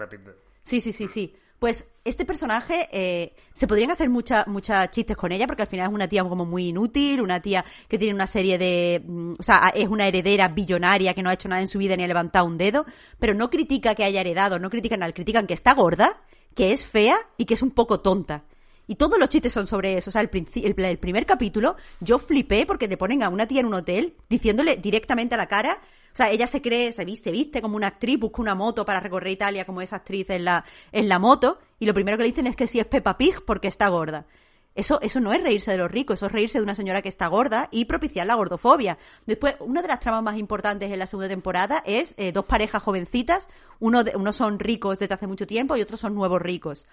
[0.62, 1.34] Sí, sí, sí, sí.
[1.58, 5.88] Pues este personaje eh, se podrían hacer muchas muchas chistes con ella porque al final
[5.88, 9.42] es una tía como muy inútil, una tía que tiene una serie de, mm, o
[9.44, 12.08] sea, es una heredera billonaria que no ha hecho nada en su vida ni ha
[12.08, 12.84] levantado un dedo,
[13.20, 16.20] pero no critica que haya heredado, no critican nada, critican que está gorda,
[16.56, 18.42] que es fea y que es un poco tonta.
[18.86, 20.10] Y todos los chistes son sobre eso.
[20.10, 23.60] O sea, el, el, el primer capítulo yo flipé porque te ponen a una tía
[23.60, 25.78] en un hotel diciéndole directamente a la cara.
[26.12, 29.00] O sea, ella se cree, se viste, viste como una actriz, busca una moto para
[29.00, 31.58] recorrer Italia como esa actriz en la, en la moto.
[31.78, 34.26] Y lo primero que le dicen es que si es Peppa Pig porque está gorda.
[34.74, 37.10] Eso, eso no es reírse de los ricos, eso es reírse de una señora que
[37.10, 38.96] está gorda y propiciar la gordofobia.
[39.26, 42.82] Después, una de las tramas más importantes en la segunda temporada es eh, dos parejas
[42.82, 43.48] jovencitas,
[43.80, 46.86] uno, de, uno son ricos desde hace mucho tiempo y otros son nuevos ricos.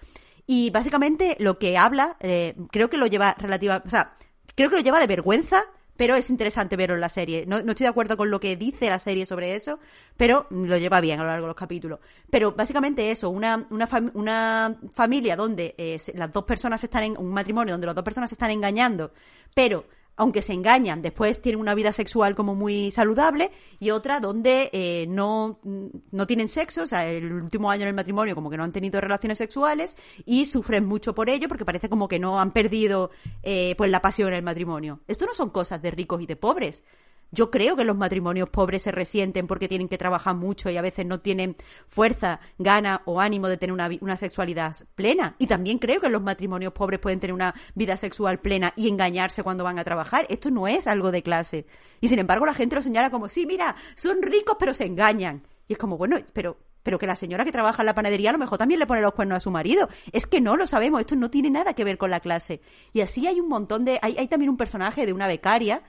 [0.52, 4.16] Y básicamente lo que habla, eh, creo que lo lleva relativa, o sea,
[4.56, 5.62] creo que lo lleva de vergüenza,
[5.96, 7.44] pero es interesante verlo en la serie.
[7.46, 9.78] No, no estoy de acuerdo con lo que dice la serie sobre eso,
[10.16, 12.00] pero lo lleva bien a lo largo de los capítulos.
[12.30, 17.30] Pero básicamente eso, una, una, una familia donde eh, las dos personas están en un
[17.30, 19.12] matrimonio donde las dos personas se están engañando,
[19.54, 19.84] pero
[20.20, 25.06] aunque se engañan, después tienen una vida sexual como muy saludable y otra donde eh,
[25.08, 28.64] no, no tienen sexo, o sea, el último año en el matrimonio como que no
[28.64, 29.96] han tenido relaciones sexuales
[30.26, 33.10] y sufren mucho por ello porque parece como que no han perdido
[33.42, 35.00] eh, pues la pasión en el matrimonio.
[35.08, 36.84] Esto no son cosas de ricos y de pobres.
[37.32, 40.82] Yo creo que los matrimonios pobres se resienten porque tienen que trabajar mucho y a
[40.82, 41.56] veces no tienen
[41.88, 45.36] fuerza, gana o ánimo de tener una, una, sexualidad plena.
[45.38, 49.42] Y también creo que los matrimonios pobres pueden tener una vida sexual plena y engañarse
[49.42, 50.26] cuando van a trabajar.
[50.28, 51.66] Esto no es algo de clase.
[52.00, 55.42] Y sin embargo la gente lo señala como, sí, mira, son ricos pero se engañan.
[55.68, 58.32] Y es como, bueno, pero pero que la señora que trabaja en la panadería a
[58.32, 59.88] lo mejor también le pone los cuernos a su marido.
[60.12, 62.60] Es que no lo sabemos, esto no tiene nada que ver con la clase.
[62.92, 63.98] Y así hay un montón de...
[64.02, 65.82] Hay, hay también un personaje de una becaria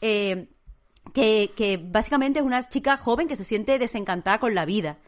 [0.00, 0.48] eh,
[1.12, 4.98] que, que básicamente es una chica joven que se siente desencantada con la vida.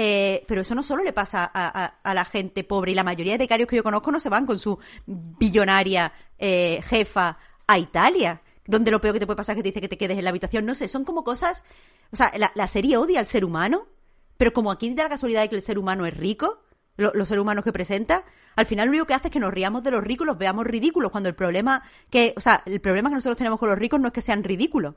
[0.00, 3.38] Eh, pero eso no solo le pasa a, la gente pobre y la mayoría de
[3.38, 7.36] becarios que yo conozco no se van con su billonaria eh, jefa
[7.66, 9.98] a Italia, donde lo peor que te puede pasar es que te dice que te
[9.98, 10.66] quedes en la habitación.
[10.66, 11.64] No sé, son como cosas...
[12.12, 13.88] O sea, la, la serie odia al ser humano,
[14.36, 16.62] pero como aquí da la casualidad de que el ser humano es rico,
[16.96, 18.24] lo, los seres humanos que presenta,
[18.54, 20.64] al final lo único que hace es que nos riamos de los ricos los veamos
[20.64, 24.00] ridículos, cuando el problema que, o sea, el problema que nosotros tenemos con los ricos
[24.00, 24.94] no es que sean ridículos.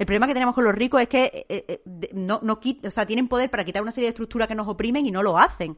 [0.00, 1.82] El problema que tenemos con los ricos es que eh, eh,
[2.14, 5.04] no, no o sea, tienen poder para quitar una serie de estructuras que nos oprimen
[5.04, 5.76] y no lo hacen.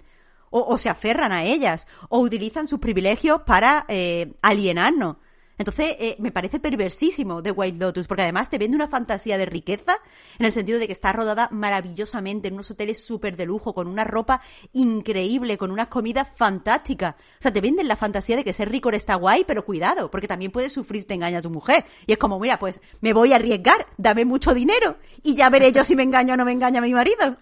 [0.49, 1.89] O, o se aferran a ellas.
[2.09, 5.17] O utilizan sus privilegios para eh, alienarnos.
[5.59, 9.47] Entonces, eh, me parece perversísimo de White Lotus, porque además te vende una fantasía de
[9.47, 9.99] riqueza,
[10.39, 13.89] en el sentido de que está rodada maravillosamente en unos hoteles súper de lujo, con
[13.89, 14.41] una ropa
[14.73, 17.15] increíble, con unas comidas fantásticas.
[17.15, 20.29] O sea, te venden la fantasía de que ser rico está guay, pero cuidado, porque
[20.29, 21.85] también puedes sufrir si te engaña tu mujer.
[22.07, 25.73] Y es como, mira, pues me voy a arriesgar, dame mucho dinero, y ya veré
[25.73, 27.37] yo si me engaño o no me engaña mi marido.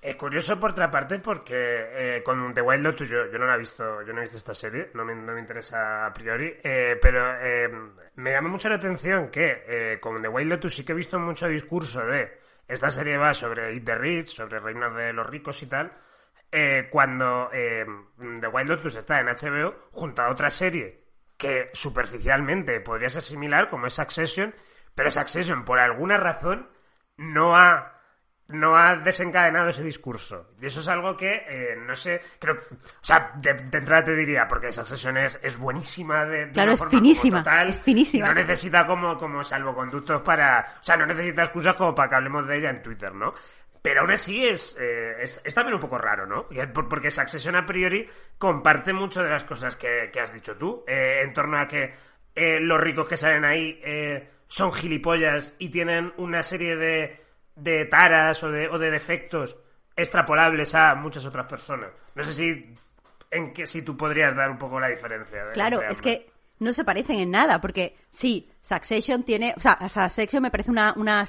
[0.00, 3.58] Es curioso por otra parte porque eh, con The Wild Lotus yo, no la he
[3.58, 7.68] visto, yo no he visto esta serie, no me, interesa a priori, eh, pero eh,
[8.14, 11.46] me llama mucho la atención que con The Wild Lotus sí que he visto mucho
[11.48, 15.66] discurso de esta serie va sobre Eat the Rich, sobre reinos de los ricos y
[15.66, 15.92] tal,
[16.90, 21.04] cuando The Wild Lotus está en HBO junto a otra serie
[21.36, 24.54] que superficialmente podría ser similar como es Succession,
[24.94, 26.70] pero Succession por alguna razón
[27.16, 27.99] no ha
[28.52, 30.50] no ha desencadenado ese discurso.
[30.60, 34.14] Y eso es algo que, eh, no sé, creo, o sea, de, de, entrada te
[34.14, 37.80] diría, porque Succession es, es buenísima de, de claro, una es forma finísima, total, es
[37.80, 38.28] finísima.
[38.28, 42.46] No necesita como, como salvoconductos para, o sea, no necesita excusas como para que hablemos
[42.46, 43.34] de ella en Twitter, ¿no?
[43.82, 46.46] Pero aún así es, eh, es, es, también un poco raro, ¿no?
[46.88, 51.20] Porque Succession a priori comparte mucho de las cosas que, que has dicho tú, eh,
[51.22, 51.94] en torno a que
[52.34, 53.80] eh, los ricos que salen ahí
[54.46, 57.19] son gilipollas y tienen una serie de
[57.62, 59.56] de taras o de, o de defectos
[59.96, 61.90] extrapolables a muchas otras personas.
[62.14, 62.74] No sé si
[63.30, 65.44] en que si tú podrías dar un poco la diferencia.
[65.44, 69.76] De, claro, es que no se parecen en nada, porque sí, Succession tiene, o sea,
[69.88, 71.24] Succession me parece una, una,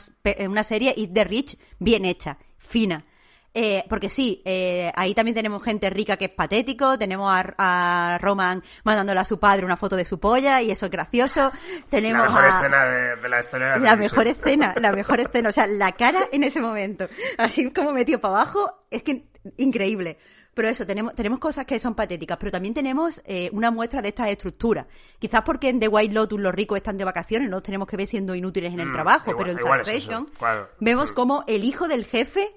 [0.47, 3.05] una serie Eat the Rich bien hecha, fina.
[3.53, 8.17] Eh, porque sí, eh, ahí también tenemos gente rica que es patético, tenemos a, a,
[8.17, 11.51] Roman mandándole a su padre una foto de su polla y eso es gracioso.
[11.89, 14.91] Tenemos la mejor a, escena de, de, la historia de la, la mejor escena, la
[14.93, 19.03] mejor escena, o sea, la cara en ese momento, así como metido para abajo, es
[19.03, 19.25] que
[19.57, 20.17] increíble.
[20.53, 24.09] Pero eso, tenemos, tenemos cosas que son patéticas, pero también tenemos eh, una muestra de
[24.09, 24.85] estas estructuras.
[25.17, 27.95] Quizás porque en The White Lotus los ricos están de vacaciones, no los tenemos que
[27.97, 30.69] ver siendo inútiles en el Mm, trabajo, igual- pero en igual es claro.
[30.81, 31.15] vemos Mm.
[31.15, 32.49] como el hijo del jefe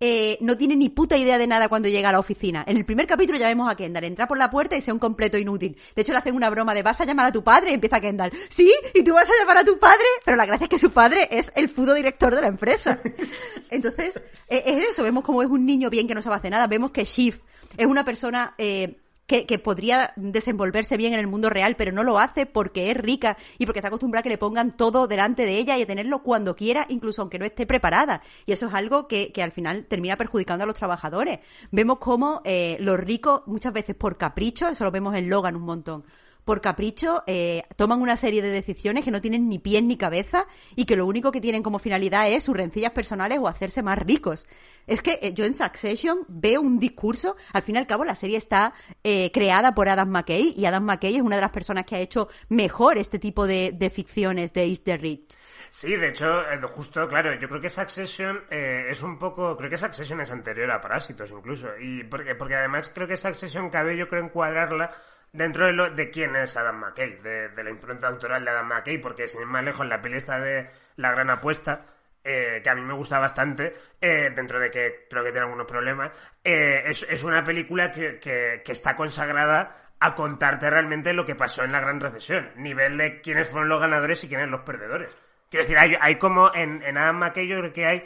[0.00, 2.64] eh, no tiene ni puta idea de nada cuando llega a la oficina.
[2.66, 5.00] En el primer capítulo ya vemos a Kendall entrar por la puerta y sea un
[5.00, 5.76] completo inútil.
[5.94, 8.00] De hecho, le hacen una broma de vas a llamar a tu padre y empieza
[8.00, 8.32] Kendall.
[8.48, 8.72] ¿Sí?
[8.94, 10.04] ¿Y tú vas a llamar a tu padre?
[10.24, 13.00] Pero la gracia es que su padre es el pudo director de la empresa.
[13.70, 15.02] Entonces, eh, es eso.
[15.02, 16.66] Vemos como es un niño bien que no sabe hacer nada.
[16.66, 17.40] Vemos que Shiv
[17.76, 18.54] es una persona...
[18.58, 22.90] Eh, que, que, podría desenvolverse bien en el mundo real, pero no lo hace porque
[22.90, 25.82] es rica y porque está acostumbrada a que le pongan todo delante de ella y
[25.82, 28.22] a tenerlo cuando quiera, incluso aunque no esté preparada.
[28.44, 31.40] Y eso es algo que, que al final termina perjudicando a los trabajadores.
[31.70, 35.62] Vemos cómo eh, los ricos, muchas veces por capricho, eso lo vemos en Logan un
[35.62, 36.04] montón,
[36.46, 40.46] por capricho eh, toman una serie de decisiones que no tienen ni pies ni cabeza
[40.76, 43.98] y que lo único que tienen como finalidad es sus rencillas personales o hacerse más
[43.98, 44.46] ricos.
[44.86, 48.14] Es que eh, yo en Succession veo un discurso, al fin y al cabo la
[48.14, 48.72] serie está
[49.02, 52.00] eh, creada por Adam McKay y Adam McKay es una de las personas que ha
[52.00, 55.24] hecho mejor este tipo de, ficciones de East the.
[55.70, 59.68] Sí, de hecho, eh, justo, claro, yo creo que Succession eh, es un poco, creo
[59.68, 63.96] que Succession es anterior a Parásitos incluso, y porque, porque además creo que Succession cabe,
[63.96, 64.94] yo creo, encuadrarla
[65.36, 68.98] dentro de, lo, de quién es Adam McKay, de, la impronta autoral de Adam McKay,
[68.98, 71.84] porque sin ir más lejos, la peli está de La Gran Apuesta,
[72.24, 75.66] eh, que a mí me gusta bastante, eh, dentro de que creo que tiene algunos
[75.66, 76.10] problemas,
[76.42, 81.62] eh, es, es, una película que, que, está consagrada a contarte realmente lo que pasó
[81.62, 85.14] en la gran recesión, nivel de quiénes fueron los ganadores y quiénes los perdedores.
[85.48, 88.02] Quiero decir, hay, hay como en, en Adam McKay yo creo que hay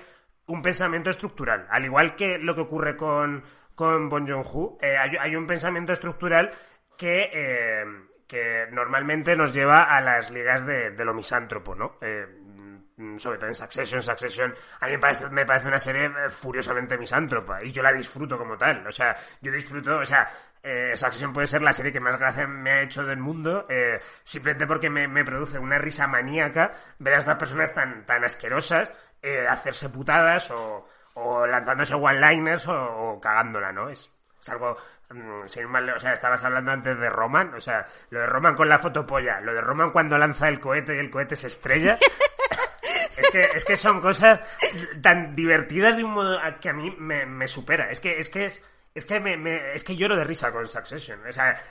[0.46, 3.42] un pensamiento estructural, al igual que lo que ocurre con,
[3.74, 6.50] con Bon Joon-ho, hay, hay, un pensamiento estructural
[7.00, 11.96] que que normalmente nos lleva a las ligas de, de lo misántropo, ¿no?
[12.00, 12.24] Eh,
[13.16, 16.96] sobre todo en Succession, Succession, a mí me parece, me parece una serie eh, furiosamente
[16.96, 20.28] misántropa y yo la disfruto como tal, o sea, yo disfruto, o sea,
[20.62, 24.00] eh, Succession puede ser la serie que más gracia me ha hecho del mundo, eh,
[24.22, 28.92] simplemente porque me, me, produce una risa maníaca ver a estas personas tan, tan asquerosas
[29.22, 33.88] eh, hacerse putadas o, o lanzándose one-liners o, o, cagándola, ¿no?
[33.88, 34.10] Es,
[34.40, 34.76] es algo
[35.10, 38.54] mm, sin mal, o sea, estabas hablando antes de Roman, o sea, lo de Roman
[38.54, 41.98] con la fotopolla, lo de Roman cuando lanza el cohete y el cohete se estrella.
[43.16, 44.42] es, que, es que son cosas
[45.02, 47.90] tan divertidas de un modo que a mí me, me supera.
[47.90, 48.62] Es que es que es
[48.92, 51.20] es que me, me, es que lloro de risa con Succession.
[51.26, 51.62] O sea,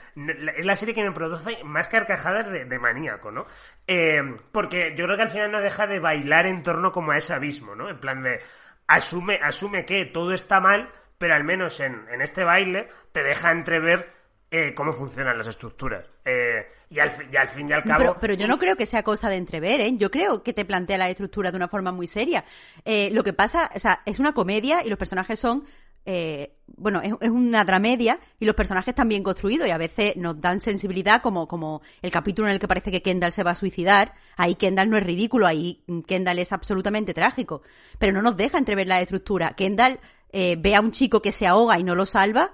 [0.56, 3.46] es la serie que me produce más carcajadas de, de maníaco, ¿no?
[3.86, 7.18] Eh, porque yo creo que al final no deja de bailar en torno como a
[7.18, 7.90] ese abismo, ¿no?
[7.90, 8.40] En plan de
[8.86, 10.90] asume, asume que todo está mal,
[11.20, 14.10] pero al menos en, en este baile te deja entrever
[14.50, 16.02] eh, cómo funcionan las estructuras.
[16.24, 17.98] Eh, y, al, y, al, fin y al cabo...
[17.98, 19.98] Pero, pero, yo no creo que sea cosa de entrever, ¿eh?
[19.98, 22.42] Yo creo que te plantea la estructura de una forma muy seria.
[22.86, 25.64] Eh, lo que pasa, o sea, es una comedia y los personajes son...
[26.06, 30.16] Eh, bueno, es, es, una dramedia y los personajes están bien construidos y a veces
[30.16, 33.50] nos dan sensibilidad como, como el capítulo en el que parece que Kendall se va
[33.50, 34.14] a suicidar.
[34.38, 37.60] Ahí Kendall no es ridículo, ahí Kendall es absolutamente trágico.
[37.98, 39.52] Pero no nos deja entrever la estructura.
[39.54, 40.00] Kendall
[40.32, 42.52] eh, ve a un chico que se ahoga y no lo salva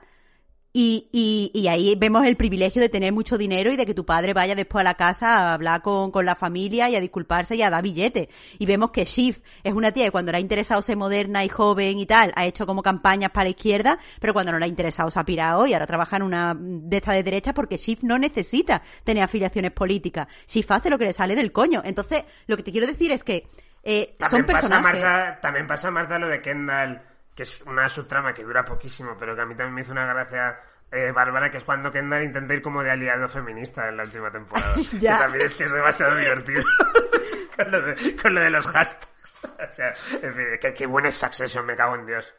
[0.78, 4.04] y, y, y, ahí vemos el privilegio de tener mucho dinero y de que tu
[4.04, 7.56] padre vaya después a la casa a hablar con, con la familia y a disculparse
[7.56, 8.28] y a dar billete.
[8.58, 11.48] Y vemos que Shiv es una tía que cuando le ha interesado ser moderna y
[11.48, 14.68] joven y tal, ha hecho como campañas para la izquierda, pero cuando no le ha
[14.68, 18.00] interesado se ha pirado y ahora trabaja en una de esta de derecha porque Shiv
[18.02, 20.26] no necesita tener afiliaciones políticas.
[20.46, 21.80] Shiv hace lo que le sale del coño.
[21.86, 23.48] Entonces, lo que te quiero decir es que
[23.82, 24.92] eh, son personajes...
[24.92, 29.14] Pasa, Marta, también pasa, Marta, lo de Kendall que es una subtrama que dura poquísimo,
[29.18, 30.58] pero que a mí también me hizo una gracia
[30.90, 34.32] eh, Bárbara, que es cuando Kendall intenta ir como de aliado feminista en la última
[34.32, 34.74] temporada.
[34.98, 35.18] ya.
[35.18, 36.62] Que también es que es demasiado divertido
[37.56, 39.44] con, lo de, con, lo de, los hashtags.
[39.44, 42.32] O sea, en fin, qué, qué buena es Succession, me cago en Dios.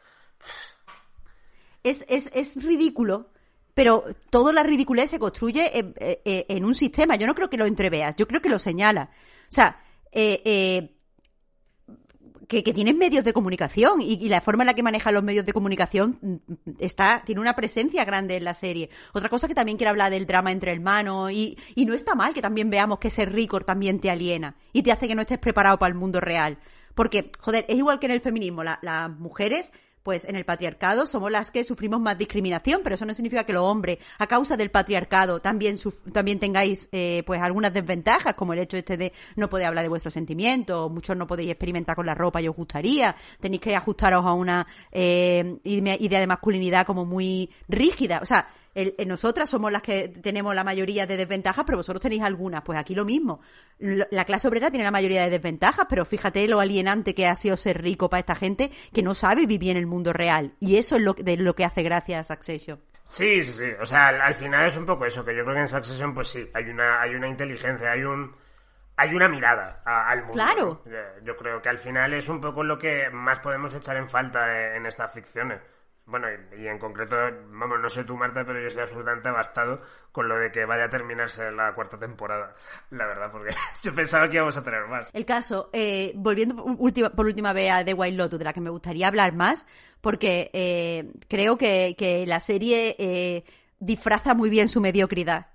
[1.84, 3.30] Es, es, es ridículo,
[3.74, 7.14] pero toda la ridiculez se construye en, en, en, un sistema.
[7.14, 9.10] Yo no creo que lo entreveas, yo creo que lo señala.
[9.48, 9.80] O sea,
[10.10, 10.97] eh, eh,
[12.48, 15.22] que, que tienes medios de comunicación y, y, la forma en la que manejan los
[15.22, 16.42] medios de comunicación
[16.78, 18.88] está tiene una presencia grande en la serie.
[19.12, 22.34] Otra cosa que también quiero hablar del drama entre hermanos y, y no está mal
[22.34, 25.38] que también veamos que ser rico también te aliena y te hace que no estés
[25.38, 26.58] preparado para el mundo real.
[26.94, 29.72] Porque, joder, es igual que en el feminismo, la, las mujeres
[30.08, 33.52] pues en el patriarcado somos las que sufrimos más discriminación, pero eso no significa que
[33.52, 35.76] los hombres, a causa del patriarcado, también
[36.14, 39.90] también tengáis eh, pues algunas desventajas, como el hecho este de no poder hablar de
[39.90, 44.24] vuestros sentimientos, muchos no podéis experimentar con la ropa y os gustaría, tenéis que ajustaros
[44.24, 48.48] a una eh, idea de masculinidad como muy rígida, o sea,
[48.78, 52.62] el, el, nosotras somos las que tenemos la mayoría de desventajas, pero vosotros tenéis algunas.
[52.62, 53.40] Pues aquí lo mismo.
[53.78, 57.56] La clase obrera tiene la mayoría de desventajas, pero fíjate lo alienante que ha sido
[57.56, 60.54] ser rico para esta gente que no sabe vivir en el mundo real.
[60.60, 62.80] Y eso es lo, de lo que hace gracia a Succession.
[63.04, 63.72] Sí, sí, sí.
[63.80, 66.14] O sea, al, al, final es un poco eso, que yo creo que en Succession,
[66.14, 68.34] pues sí, hay una, hay una inteligencia, hay un.
[69.00, 70.32] Hay una mirada a, al mundo.
[70.32, 70.82] Claro.
[71.22, 74.74] Yo creo que al final es un poco lo que más podemos echar en falta
[74.74, 75.60] en estas ficciones.
[76.08, 77.16] Bueno, y, y, en concreto,
[77.50, 80.84] vamos, no sé tú, Marta, pero yo estoy absolutamente abastado con lo de que vaya
[80.84, 82.54] a terminarse la cuarta temporada,
[82.90, 85.10] la verdad, porque yo pensaba que íbamos a tener más.
[85.12, 86.56] El caso, eh, volviendo
[87.14, 89.66] por última, vez a The Wild Lotus, de la que me gustaría hablar más,
[90.00, 93.44] porque eh, creo que, que, la serie eh,
[93.78, 95.48] disfraza muy bien su mediocridad.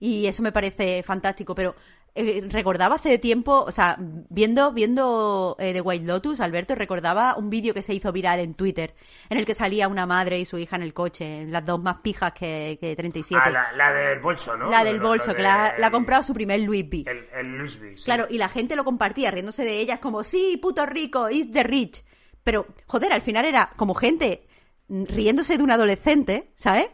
[0.00, 1.76] Y eso me parece fantástico, pero
[2.14, 7.50] eh, recordaba hace tiempo, o sea, viendo, viendo eh, The White Lotus, Alberto, recordaba un
[7.50, 8.94] vídeo que se hizo viral en Twitter,
[9.28, 11.98] en el que salía una madre y su hija en el coche, las dos más
[12.02, 13.42] pijas que, que 37.
[13.44, 14.70] Ah, la, la, del bolso, ¿no?
[14.70, 17.04] La del bolso, lo, que la, la, ha comprado su primer Louis V.
[17.06, 18.04] El, el Louis V, sí.
[18.04, 21.62] Claro, y la gente lo compartía, riéndose de ellas como, sí, puto rico, is the
[21.62, 22.04] rich.
[22.42, 24.48] Pero, joder, al final era como gente
[24.88, 26.88] riéndose de un adolescente, ¿sabes?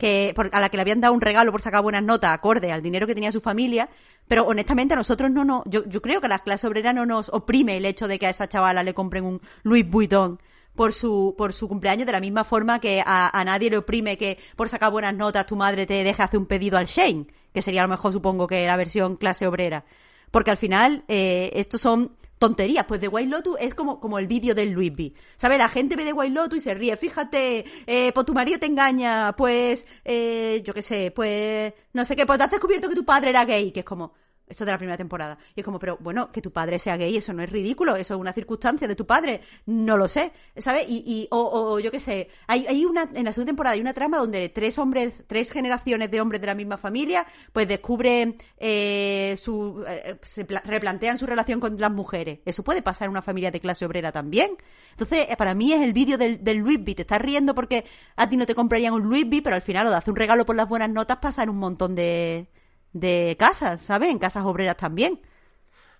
[0.00, 2.82] Que a la que le habían dado un regalo por sacar buenas notas acorde al
[2.82, 3.88] dinero que tenía su familia,
[4.26, 7.06] pero honestamente a nosotros no nos, yo, yo creo que a la clase obrera no
[7.06, 10.40] nos oprime el hecho de que a esa chavala le compren un Louis Vuitton
[10.74, 14.16] por su, por su cumpleaños, de la misma forma que a, a, nadie le oprime
[14.16, 17.62] que por sacar buenas notas tu madre te deje hacer un pedido al Shane, que
[17.62, 19.84] sería a lo mejor supongo que la versión clase obrera.
[20.30, 22.86] Porque al final, eh, estos son tonterías.
[22.86, 25.12] Pues The White Lotus es como, como el vídeo del Louis V.
[25.36, 25.58] ¿Sabes?
[25.58, 26.96] La gente ve The White Lotus y se ríe.
[26.96, 32.16] Fíjate, eh, pues tu marido te engaña, pues, eh, yo qué sé, pues, no sé
[32.16, 34.14] qué, pues te has descubierto que tu padre era gay, que es como,
[34.50, 35.38] eso de la primera temporada.
[35.54, 38.14] Y es como, pero bueno, que tu padre sea gay, eso no es ridículo, eso
[38.14, 40.84] es una circunstancia de tu padre, no lo sé, ¿sabes?
[40.88, 43.80] Y, y o, o yo qué sé, hay, hay una, en la segunda temporada hay
[43.80, 48.36] una trama donde tres hombres, tres generaciones de hombres de la misma familia, pues descubren
[48.58, 52.40] eh, su, eh, se pla- replantean su relación con las mujeres.
[52.44, 54.50] Eso puede pasar en una familia de clase obrera también.
[54.90, 56.94] Entonces, eh, para mí es el vídeo del, del Louis V.
[56.96, 57.84] Te estás riendo porque
[58.16, 60.16] a ti no te comprarían un Louis V, pero al final lo de hacer un
[60.16, 62.48] regalo por las buenas notas pasa en un montón de,
[62.92, 64.10] de casas, ¿sabes?
[64.10, 65.20] En casas obreras también.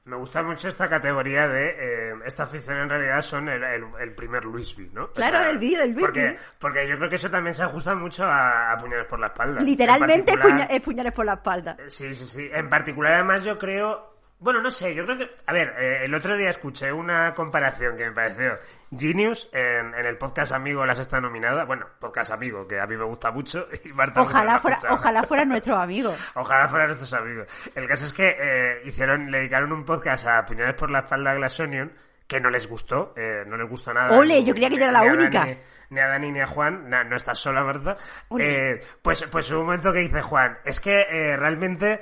[0.05, 4.14] Me gusta mucho esta categoría de eh, esta ficción en realidad son el, el- el
[4.14, 5.05] primer Luis V, ¿no?
[5.05, 6.38] O Claro, el vídeo del Luis porque.
[6.59, 9.61] Porque yo creo que eso también se ajusta mucho a, a puñales por la espalda.
[9.61, 10.32] Literalmente
[10.70, 11.76] es puñales por la espalda.
[11.86, 12.51] Sí, sí, sí.
[12.53, 14.11] En particular, además, yo creo.
[14.41, 15.30] Bueno, no sé, yo creo que.
[15.47, 18.59] A ver, eh, el otro día escuché una comparación que me pareció
[18.99, 21.64] genius en, en el podcast Amigo La Sexta Nominada.
[21.66, 23.68] Bueno, podcast Amigo, que a mí me gusta mucho.
[23.84, 26.18] Y Marta Ojalá fuera, ojalá fueran nuestros amigos.
[26.34, 27.47] Ojalá fueran nuestros amigos.
[27.74, 31.32] El caso es que eh, hicieron, le dedicaron un podcast a Puñales por la espalda
[31.32, 31.93] a Glass Onion,
[32.26, 34.16] que no les gustó, eh, no les gustó nada.
[34.16, 35.41] Ole, Ni- yo creía que yo era la única.
[35.41, 35.59] Dani,
[35.91, 37.97] ni a Dani ni a Juan, no estás sola, Marta.
[38.28, 38.70] Ole.
[38.74, 42.01] Eh, pues, pues un momento que dice Juan, es que eh, realmente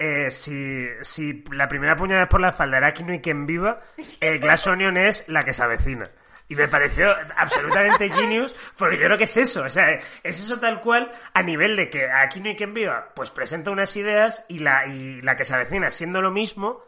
[0.00, 3.82] eh, si, si la primera puñalada por la espalda era Kino y quien viva,
[4.20, 6.10] eh, Glass Onion es la que se avecina.
[6.48, 10.58] Y me pareció absolutamente genius, porque yo creo que es eso, o sea, es eso
[10.58, 14.42] tal cual a nivel de que aquí no hay quien viva, pues presenta unas ideas
[14.48, 16.82] y la, y la que se avecina siendo lo mismo,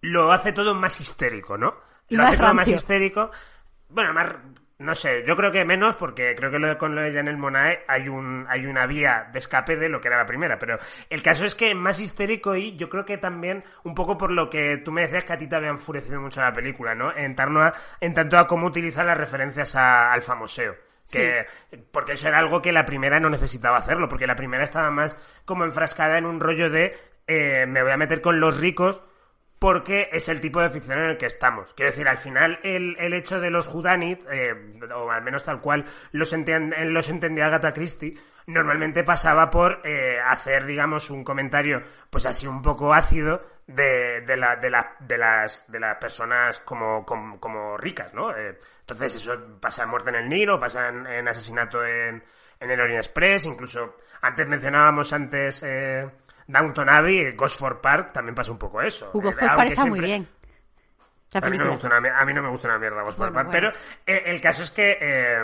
[0.00, 1.74] lo hace todo más histérico, ¿no?
[2.08, 3.30] Y Lo más hace todo más histérico.
[3.88, 4.34] Bueno, más,
[4.82, 7.36] no sé, yo creo que menos porque creo que lo de- con lo de Janel
[7.38, 10.78] Monae hay un hay una vía de escape de lo que era la primera, pero
[11.08, 14.50] el caso es que más histérico y yo creo que también un poco por lo
[14.50, 17.16] que tú me decías que a ti te había enfurecido mucho la película, ¿no?
[17.16, 20.74] En, torno a- en tanto a cómo utilizar las referencias a- al famoseo.
[21.10, 21.46] Que,
[21.90, 25.16] Porque eso era algo que la primera no necesitaba hacerlo, porque la primera estaba más
[25.44, 29.02] como enfrascada en un rollo de eh, me voy a meter con los ricos
[29.62, 31.72] porque es el tipo de ficción en el que estamos.
[31.74, 34.52] Quiero decir, al final el, el hecho de los Houdanit, eh,
[34.92, 40.18] o al menos tal cual los, entend- los entendía Agatha Christie, normalmente pasaba por eh,
[40.26, 45.16] hacer, digamos, un comentario, pues así un poco ácido de, de, la, de, la- de
[45.16, 48.36] las, de las personas como, como, como ricas, ¿no?
[48.36, 52.20] Eh, entonces eso pasa en Muerte en el Nilo, pasa en, Asesinato en,
[52.58, 55.62] en el Orient Express, incluso antes mencionábamos antes...
[55.64, 56.10] Eh,
[56.46, 59.10] Downton Abbey, Gosford Park, también pasa un poco eso.
[59.14, 60.28] Hugo Eh, Ford aunque está muy bien.
[61.32, 63.32] La a mí, no me gusta una, a mí no me gusta una mierda Gosford
[63.32, 63.70] Bueno, Park, bueno.
[63.72, 65.38] pero eh, el caso es que eh,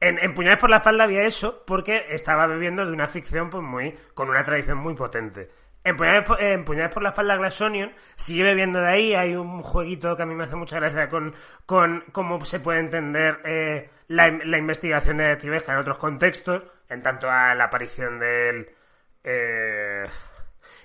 [0.00, 3.62] en, en Puñales por la espalda había eso porque estaba bebiendo de una ficción pues
[3.62, 5.50] muy con una tradición muy potente.
[5.84, 9.36] En Puñales, por- en Puñales por la espalda Glass Onion sigue bebiendo de ahí, hay
[9.36, 11.34] un jueguito que a mí me hace mucha gracia con,
[11.66, 17.02] con cómo se puede entender eh, la, la investigación de detectivesca en otros contextos, en
[17.02, 18.70] tanto a la aparición del...
[19.22, 20.04] eh,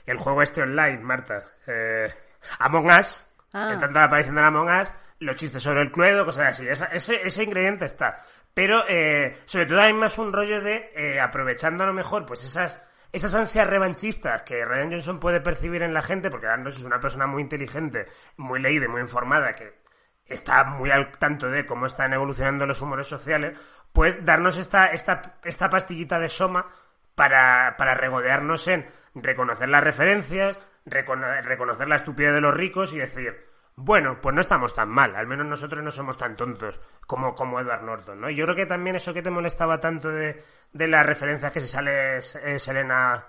[0.05, 1.43] el juego este online, Marta.
[1.67, 2.11] Eh,
[2.59, 3.25] Among Us.
[3.53, 3.71] Ah.
[3.73, 6.67] En tanto la aparición de Among Us, los chistes sobre el cluedo, cosas así.
[6.67, 8.23] Esa- ese, ese ingrediente está.
[8.53, 12.43] Pero, eh, sobre todo hay más un rollo de, eh, aprovechando a lo mejor, pues
[12.43, 12.81] esas,
[13.11, 16.99] esas ansias revanchistas que Ryan Johnson puede percibir en la gente, porque Johnson es una
[16.99, 19.79] persona muy inteligente, muy leída y muy informada, que
[20.25, 23.57] está muy al tanto de cómo están evolucionando los humores sociales,
[23.93, 26.67] pues darnos esta, esta, esta pastillita de soma
[27.15, 28.85] para, para regodearnos en
[29.15, 33.45] reconocer las referencias, recono- reconocer la estupidez de los ricos y decir,
[33.75, 37.59] bueno, pues no estamos tan mal, al menos nosotros no somos tan tontos como, como
[37.59, 38.29] Edward Norton, ¿no?
[38.29, 40.43] Y yo creo que también eso que te molestaba tanto de,
[40.73, 43.25] de las referencias que se sale eh, Selena,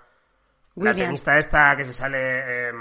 [0.75, 2.17] la tenista esta, que se sale
[2.69, 2.73] eh,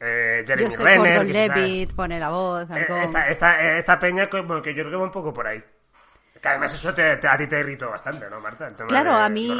[0.00, 2.96] eh, Jeremy Yo sé Renner, Gordon Levitt, pone la voz, eh, algo...
[2.98, 5.62] esta, esta, esta peña como que yo creo que va un poco por ahí.
[6.40, 8.68] Que además eso te, te- a ti te irritó bastante, ¿no, Marta?
[8.68, 9.58] El tema Claro, de a mí-.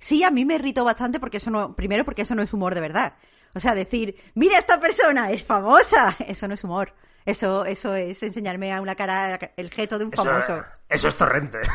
[0.00, 2.74] Sí, a mí me irritó bastante porque eso no, primero porque eso no es humor
[2.74, 3.14] de verdad.
[3.54, 6.94] O sea, decir, mira esta persona, es famosa, eso no es humor.
[7.26, 10.62] Eso, eso es enseñarme a una cara el gesto de un Eso, famoso.
[10.88, 11.58] eso es torrente.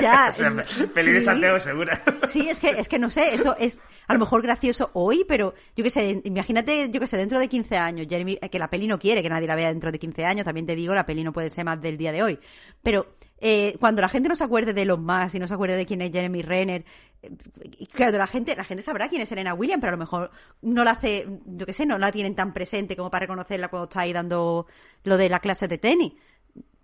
[0.00, 0.52] Ya, O sea,
[0.94, 1.20] Feliz sí.
[1.22, 2.00] Santiago segura.
[2.28, 5.54] Sí, es que, es que no sé, eso es a lo mejor gracioso hoy, pero
[5.74, 8.86] yo qué sé, imagínate, yo qué sé, dentro de 15 años, Jeremy, que la peli
[8.86, 11.24] no quiere que nadie la vea dentro de 15 años, también te digo, la peli
[11.24, 12.38] no puede ser más del día de hoy.
[12.82, 15.76] Pero eh, cuando la gente no se acuerde de los más y no se acuerde
[15.76, 16.84] de quién es Jeremy Renner,
[17.22, 17.30] eh,
[17.92, 20.30] claro, la gente, la gente sabrá quién es Serena Williams, pero a lo mejor
[20.60, 23.88] no la hace, yo qué sé, no la tienen tan presente como para reconocerla cuando
[23.88, 24.68] está ahí dando
[25.02, 26.12] lo de la clase de tenis.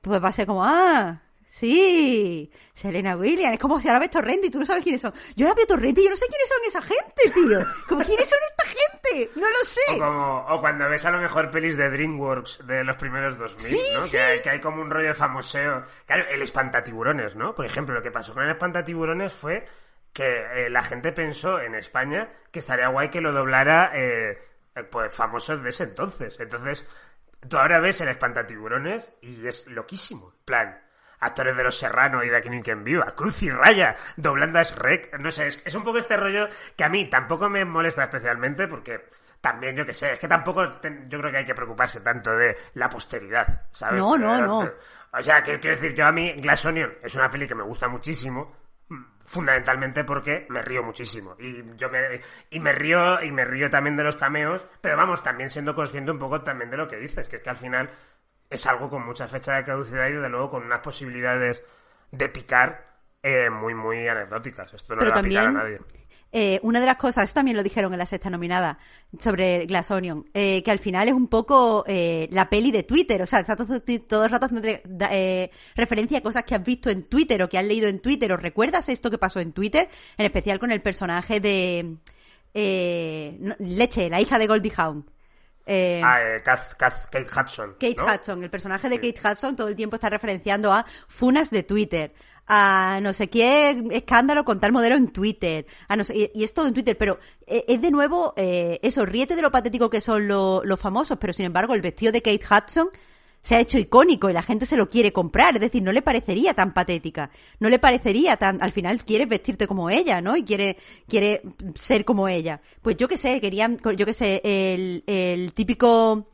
[0.00, 3.54] Pues va a ser como, ah, Sí, Serena Williams.
[3.54, 5.12] Es como si ahora ves Torrente y tú no sabes quiénes son.
[5.34, 7.66] Yo ahora veo Torrente y yo no sé quiénes son esa gente, tío.
[7.88, 9.30] Como, ¿quiénes son esta gente?
[9.34, 9.98] No lo O, sé.
[9.98, 13.80] como, o cuando ves a lo mejor pelis de DreamWorks de los primeros 2000, Sí,
[13.94, 14.00] ¿no?
[14.02, 14.10] sí.
[14.12, 15.84] Que, hay, que hay como un rollo de famoseo.
[16.06, 17.54] Claro, el espantatiburones, ¿no?
[17.54, 19.66] Por ejemplo, lo que pasó con el espantatiburones fue
[20.12, 24.38] que eh, la gente pensó en España que estaría guay que lo doblara eh,
[24.90, 26.36] pues famosos de ese entonces.
[26.38, 26.84] Entonces,
[27.48, 30.34] tú ahora ves el espantatiburones y es loquísimo.
[30.38, 30.82] En plan,
[31.20, 35.18] actores de Los Serrano y de Aquí quien viva, Cruz y Raya, doblando a Shrek,
[35.18, 38.68] no sé, es, es un poco este rollo que a mí tampoco me molesta especialmente
[38.68, 39.06] porque
[39.40, 40.64] también, yo que sé, es que tampoco
[41.08, 44.00] yo creo que hay que preocuparse tanto de la posteridad, ¿sabes?
[44.00, 44.70] No, no, no.
[45.12, 47.62] O sea, que quiero decir, yo a mí Glass Onion es una peli que me
[47.62, 48.56] gusta muchísimo,
[48.88, 53.70] mm, fundamentalmente porque me río muchísimo y yo me y me río y me río
[53.70, 56.96] también de los cameos pero vamos también siendo consciente un poco también de lo que
[56.96, 57.90] dices que es que al final
[58.50, 61.62] es algo con mucha fecha de caducidad y desde luego con unas posibilidades
[62.10, 62.84] de picar
[63.22, 64.72] eh, muy muy anecdóticas.
[64.74, 65.80] Esto no Pero le va a picar a también, nadie.
[66.32, 68.78] eh, una de las cosas, esto también lo dijeron en la sexta nominada,
[69.18, 73.20] sobre Glass Onion, eh, que al final es un poco eh, la peli de Twitter,
[73.22, 74.68] o sea, está todo, todo el rato haciendo
[75.76, 78.36] referencia a cosas que has visto en Twitter o que has leído en Twitter, o
[78.36, 79.88] recuerdas esto que pasó en Twitter,
[80.18, 81.96] en especial con el personaje de
[83.58, 85.04] Leche, la hija de Goldie Hawn.
[85.70, 88.06] Eh, ah, eh, Kath- Kath- Kate Hudson Kate ¿no?
[88.06, 92.14] Hudson, el personaje de Kate Hudson todo el tiempo está referenciando a funas de Twitter,
[92.46, 96.44] a no sé qué escándalo con tal modelo en Twitter, a no sé, y, y
[96.44, 99.90] es todo en Twitter, pero eh, es de nuevo eh, eso, ríete de lo patético
[99.90, 102.88] que son lo- los famosos, pero sin embargo el vestido de Kate Hudson
[103.42, 106.02] se ha hecho icónico y la gente se lo quiere comprar, es decir, no le
[106.02, 107.30] parecería tan patética,
[107.60, 110.36] no le parecería tan, al final quieres vestirte como ella, ¿no?
[110.36, 110.76] Y quiere,
[111.08, 111.42] quiere
[111.74, 112.60] ser como ella.
[112.82, 116.28] Pues yo qué sé, querían, yo qué sé, el, el típico,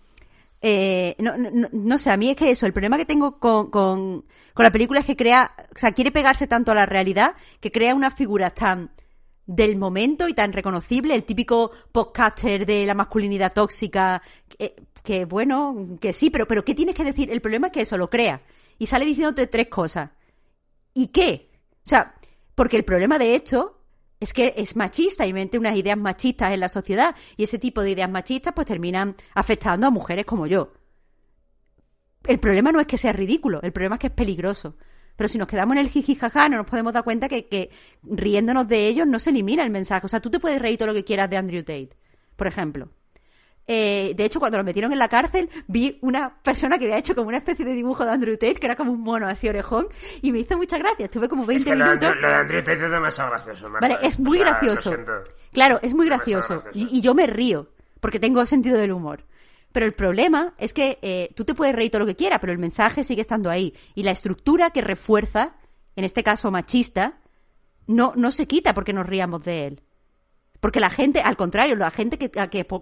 [0.62, 3.70] eh, no, no, no- sé, a mí es que eso, el problema que tengo con,
[3.70, 4.24] con,
[4.54, 7.70] con la película es que crea, o sea, quiere pegarse tanto a la realidad que
[7.70, 8.90] crea unas figuras tan
[9.46, 14.74] del momento y tan reconocible, el típico podcaster de la masculinidad tóxica, que,
[15.04, 17.30] que, bueno, que sí, pero, pero ¿qué tienes que decir?
[17.30, 18.42] El problema es que eso lo crea
[18.78, 20.10] y sale diciéndote tres cosas.
[20.94, 21.50] ¿Y qué?
[21.84, 22.14] O sea,
[22.54, 23.82] porque el problema de esto
[24.18, 27.82] es que es machista y mete unas ideas machistas en la sociedad y ese tipo
[27.82, 30.72] de ideas machistas pues terminan afectando a mujeres como yo.
[32.26, 34.76] El problema no es que sea ridículo, el problema es que es peligroso.
[35.16, 37.70] Pero si nos quedamos en el jiji jaja, no nos podemos dar cuenta que, que
[38.02, 40.06] riéndonos de ellos no se elimina el mensaje.
[40.06, 41.90] O sea, tú te puedes reír todo lo que quieras de Andrew Tate,
[42.36, 42.88] por ejemplo.
[43.66, 47.14] Eh, de hecho, cuando lo metieron en la cárcel, vi una persona que había hecho
[47.14, 49.88] como una especie de dibujo de Andrew Tate, que era como un mono así orejón,
[50.20, 51.06] y me hizo mucha gracia.
[51.06, 52.16] Estuve como 20 es que lo de, minutos.
[52.20, 53.88] Lo de Andrew Tate es demasiado gracioso Marta.
[53.88, 54.96] Vale, es muy O sea, lo gracioso.
[55.52, 56.54] Claro, es muy gracioso.
[56.60, 56.78] gracioso.
[56.78, 59.24] Y, y yo me río, porque tengo sentido del humor.
[59.74, 62.52] Pero el problema es que eh, tú te puedes reír todo lo que quieras, pero
[62.52, 63.74] el mensaje sigue estando ahí.
[63.96, 65.56] Y la estructura que refuerza,
[65.96, 67.18] en este caso machista,
[67.88, 69.82] no, no se quita porque nos ríamos de él.
[70.64, 72.30] Porque la gente, al contrario, la gente que,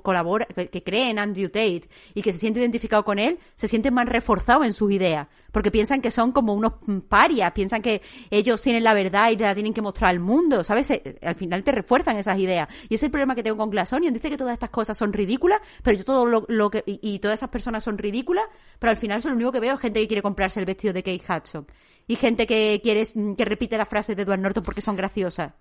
[0.03, 3.91] colabora, que, cree en Andrew Tate y que se siente identificado con él, se siente
[3.91, 5.27] más reforzado en sus ideas.
[5.51, 9.37] Porque piensan que son como unos mm, parias, piensan que ellos tienen la verdad y
[9.37, 10.93] la tienen que mostrar al mundo, ¿sabes?
[10.93, 12.69] Eh, Al final te refuerzan esas ideas.
[12.89, 14.15] Y es el problema que tengo con Glass Onion.
[14.15, 17.41] Dice que todas estas cosas son ridículas, pero yo todo lo, lo que, y, todas
[17.41, 18.45] esas personas son ridículas,
[18.79, 21.03] pero al final eso lo único que veo gente que quiere comprarse el vestido de
[21.03, 21.67] Kate Hudson.
[22.07, 23.03] Y gente que quiere,
[23.37, 25.55] que repite las frases de Edward Norton porque son graciosas.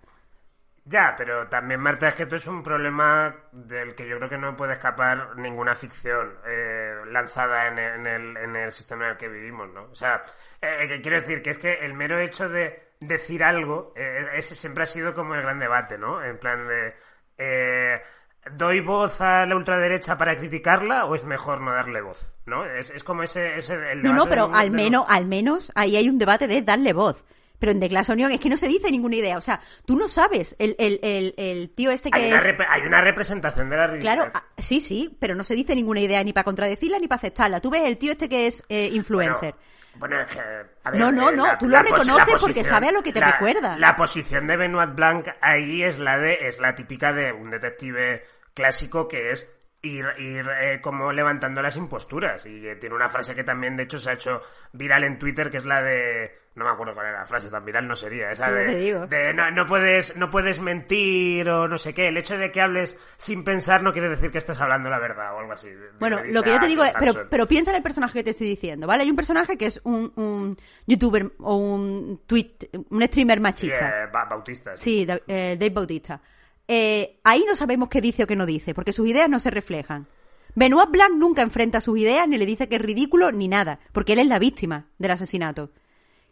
[0.84, 4.38] Ya, pero también, Marta, es que esto es un problema del que yo creo que
[4.38, 9.10] no puede escapar ninguna ficción eh, lanzada en el, en, el, en el sistema en
[9.12, 9.84] el que vivimos, ¿no?
[9.84, 10.20] O sea,
[10.60, 14.56] eh, que quiero decir que es que el mero hecho de decir algo, eh, ese
[14.56, 16.22] siempre ha sido como el gran debate, ¿no?
[16.22, 16.94] En plan de...
[17.38, 18.02] eh,
[18.50, 22.34] ¿Doy voz a la ultraderecha para criticarla o es mejor no darle voz?
[22.44, 22.64] ¿No?
[22.64, 23.56] Es, es como ese...
[23.56, 26.92] ese el No, no, pero al menos, al menos ahí hay un debate de darle
[26.92, 27.24] voz.
[27.62, 29.38] Pero en The Glass Onion es que no se dice ninguna idea.
[29.38, 30.56] O sea, tú no sabes.
[30.58, 32.42] El, el, el, el tío este que Hay una, es...
[32.42, 34.14] rep- hay una representación de la ridiculez.
[34.16, 37.18] Claro, ah, sí, sí, pero no se dice ninguna idea ni para contradecirla ni para
[37.20, 37.60] aceptarla.
[37.60, 39.54] Tú ves el tío este que es eh, influencer.
[39.94, 42.88] Bueno, es que, a ver, No, no, eh, no, la- tú lo reconoces porque sabe
[42.88, 43.78] a lo que te la- recuerda.
[43.78, 48.24] La posición de Benoit Blanc ahí es la de es la típica de un detective
[48.54, 49.48] clásico que es
[49.82, 53.82] ir, ir eh, como levantando las imposturas y eh, tiene una frase que también de
[53.82, 54.40] hecho se ha hecho
[54.72, 57.64] viral en Twitter que es la de no me acuerdo cuál era la frase tan
[57.64, 59.06] viral no sería esa Sí, de, te digo.
[59.08, 62.60] de no, no puedes no puedes mentir o no sé qué el hecho de que
[62.60, 65.68] hables sin pensar no quiere decir que estés hablando la verdad o algo así
[65.98, 68.24] Bueno, dice lo que yo te digo es, pero, pero piensa en el personaje que
[68.24, 69.02] te estoy diciendo, ¿vale?
[69.02, 70.56] Hay un personaje que es un, un
[70.86, 72.52] youtuber o un tweet,
[72.90, 74.04] un streamer Sí, machista.
[74.04, 74.84] eh, Ba- Bautista sí.
[75.00, 76.20] Sí, Da- eh, Dave Bautista.
[76.68, 79.50] Eh, ahí no sabemos qué dice o qué no dice, porque sus ideas no se
[79.50, 80.06] reflejan.
[80.54, 84.12] Benoit Blanc nunca enfrenta sus ideas, ni le dice que es ridículo, ni nada, porque
[84.12, 85.70] él es la víctima del asesinato.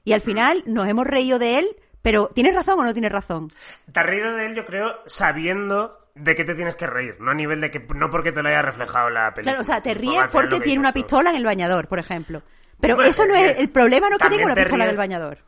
[0.04, 3.50] Y al final nos hemos reído de él, pero ¿tienes razón o no tienes razón?
[3.92, 7.30] Te has reído de él, yo creo, sabiendo de qué te tienes que reír, no
[7.30, 9.52] a nivel de que no porque te lo haya reflejado la película.
[9.52, 12.42] Claro, o sea, te ríes porque que tiene una pistola en el bañador, por ejemplo.
[12.80, 15.38] Pero eso no es el problema, no que tenga una pistola en el bañador.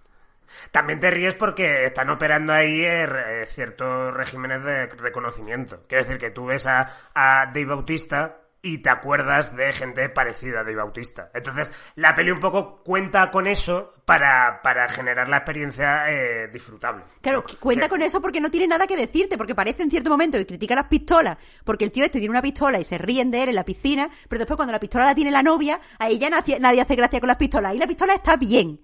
[0.71, 5.85] También te ríes porque están operando ahí eh, re- ciertos regímenes de reconocimiento.
[5.89, 10.61] Quiero decir que tú ves a, a Dave Bautista y te acuerdas de gente parecida
[10.61, 11.31] a Dave Bautista.
[11.35, 17.03] Entonces, la peli un poco cuenta con eso para, para generar la experiencia eh, disfrutable.
[17.21, 20.39] Claro, cuenta con eso porque no tiene nada que decirte, porque parece en cierto momento
[20.39, 23.43] que critica las pistolas, porque el tío este tiene una pistola y se ríen de
[23.43, 26.31] él en la piscina, pero después cuando la pistola la tiene la novia, a ella
[26.31, 28.81] nadie, nadie hace gracia con las pistolas, y la pistola está bien.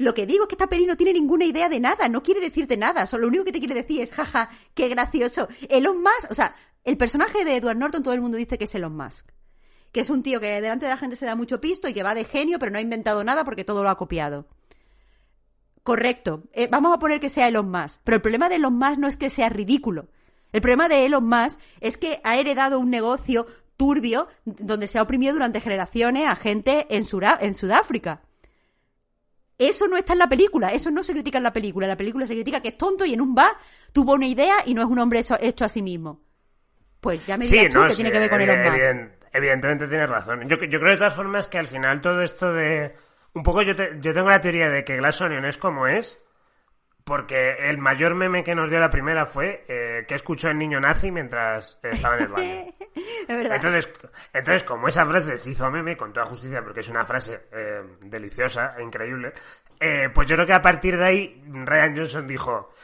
[0.00, 2.40] Lo que digo es que esta peli no tiene ninguna idea de nada, no quiere
[2.40, 5.46] decirte nada, solo lo único que te quiere decir es, jaja, qué gracioso.
[5.68, 8.74] Elon Musk, o sea, el personaje de Edward Norton todo el mundo dice que es
[8.74, 9.28] Elon Musk.
[9.92, 12.02] Que es un tío que delante de la gente se da mucho pisto y que
[12.02, 14.48] va de genio, pero no ha inventado nada porque todo lo ha copiado.
[15.82, 16.44] Correcto.
[16.54, 18.00] Eh, vamos a poner que sea Elon Musk.
[18.02, 20.08] Pero el problema de Elon Musk no es que sea ridículo.
[20.52, 23.46] El problema de Elon Musk es que ha heredado un negocio
[23.76, 28.22] turbio donde se ha oprimido durante generaciones a gente en, Sudáfrica.
[29.60, 31.86] Eso no está en la película, eso no se critica en la película.
[31.86, 33.52] En la película se critica que es tonto y en un bar
[33.92, 36.22] tuvo una idea y no es un hombre hecho a sí mismo.
[37.00, 38.74] Pues ya me Sí, dirás tú no, que sí, tiene que ver con Elon Musk.
[38.74, 40.48] eviden- evidentemente tienes razón.
[40.48, 42.94] Yo, yo creo de todas formas que al final todo esto de...
[43.34, 46.18] Un poco yo, te- yo tengo la teoría de que Glass Onion es como es,
[47.04, 50.80] porque el mayor meme que nos dio la primera fue eh, que escuchó el niño
[50.80, 52.66] nazi mientras estaba en el baño.
[53.28, 53.56] verdad.
[53.56, 53.92] Entonces,
[54.32, 57.82] entonces, como esa frase se hizo meme con toda justicia, porque es una frase eh,
[58.02, 59.32] deliciosa e increíble,
[59.78, 62.74] eh, pues yo creo que a partir de ahí Ryan Johnson dijo,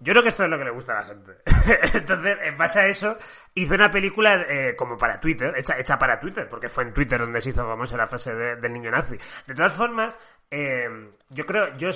[0.00, 1.32] yo creo que esto es lo que le gusta a la gente.
[1.98, 3.18] Entonces, en base a eso,
[3.54, 7.18] hizo una película eh, como para Twitter, hecha, hecha para Twitter, porque fue en Twitter
[7.20, 9.16] donde se hizo famosa la frase de- del niño nazi.
[9.46, 10.18] De todas formas,
[10.50, 10.88] eh,
[11.30, 11.90] yo creo, yo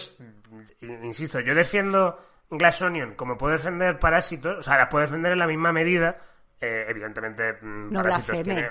[0.81, 5.39] insisto, yo defiendo Glass Onion como puedo defender Parásitos, o sea, la puedo defender en
[5.39, 6.17] la misma medida.
[6.61, 8.69] eh, evidentemente, mm, No Parásitos tiene.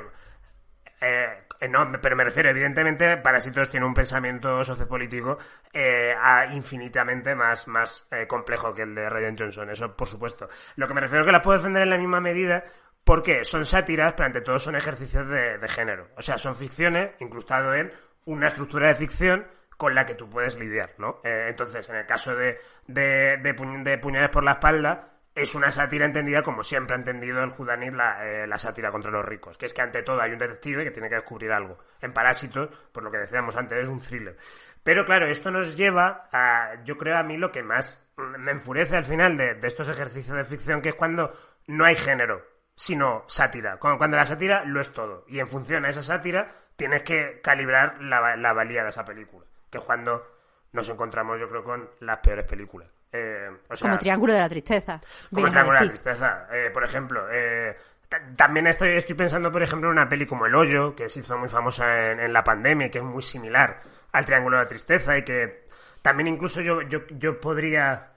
[0.99, 5.37] Eh, eh, no, pero me refiero, evidentemente, Parásitos tiene un pensamiento sociopolítico
[5.73, 6.15] eh,
[6.51, 10.47] infinitamente más, más eh, complejo que el de Ryan Johnson, eso por supuesto.
[10.75, 12.63] Lo que me refiero es que las puedo defender en la misma medida
[13.03, 16.09] porque son sátiras, pero ante todo son ejercicios de, de género.
[16.17, 17.91] O sea, son ficciones incrustado en
[18.25, 19.47] una estructura de ficción
[19.77, 21.21] con la que tú puedes lidiar, ¿no?
[21.23, 25.71] Eh, entonces, en el caso de, de, de, de Puñales por la espalda, es una
[25.71, 29.55] sátira entendida como siempre ha entendido el judanil la, eh, la sátira contra los ricos,
[29.55, 31.77] que es que ante todo hay un detective que tiene que descubrir algo.
[32.01, 34.35] En Parásitos, por lo que decíamos antes, es un thriller.
[34.83, 38.97] Pero claro, esto nos lleva a, yo creo a mí lo que más me enfurece
[38.97, 41.31] al final de, de estos ejercicios de ficción, que es cuando
[41.67, 42.43] no hay género,
[42.75, 43.77] sino sátira.
[43.77, 45.23] Cuando, cuando la sátira lo es todo.
[45.27, 49.45] Y en función a esa sátira tienes que calibrar la, la valía de esa película,
[49.69, 50.25] que es cuando
[50.71, 52.89] nos encontramos, yo creo, con las peores películas.
[53.17, 55.01] Eh, o sea, Como Triángulo de la Tristeza.
[55.33, 55.91] como Triángulo de la.
[55.91, 57.27] Tristeza, eh, por ejemplo.
[57.31, 57.75] eh,
[58.09, 61.19] ta- también estoy, estoy pensando, por ejemplo, en una peli como El Hoyo, que se
[61.21, 63.81] hizo muy famosa en, en la pandemia y que es muy similar
[64.11, 65.67] al Triángulo de la Tristeza y que
[66.01, 68.11] también incluso yo, yo, yo podría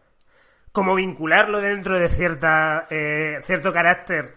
[0.72, 2.86] como vincularlo dentro de cierta
[3.42, 4.36] cierto carácter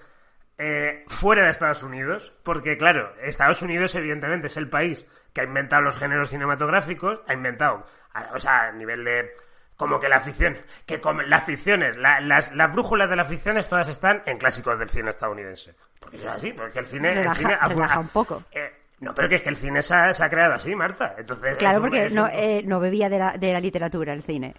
[1.07, 5.81] fuera de Estados Unidos, porque claro, Estados Unidos evidentemente es el país que ha inventado
[5.81, 7.85] los géneros cinematográficos, ha inventado,
[8.33, 9.31] o sea, a nivel de
[9.75, 13.67] como que la ficción, que como las ficciones, la- las, las brújulas de las ficciones
[13.67, 15.75] todas están en clásicos del cine estadounidense.
[15.99, 18.43] Porque es así, porque el cine, el Relaja- cine relaja ha- un poco.
[18.51, 21.15] eh, no, pero que es que el cine se ha, se ha creado así, Marta.
[21.17, 24.23] Entonces, Claro, un- porque no, un- eh, no bebía de la, de la literatura el
[24.23, 24.55] cine.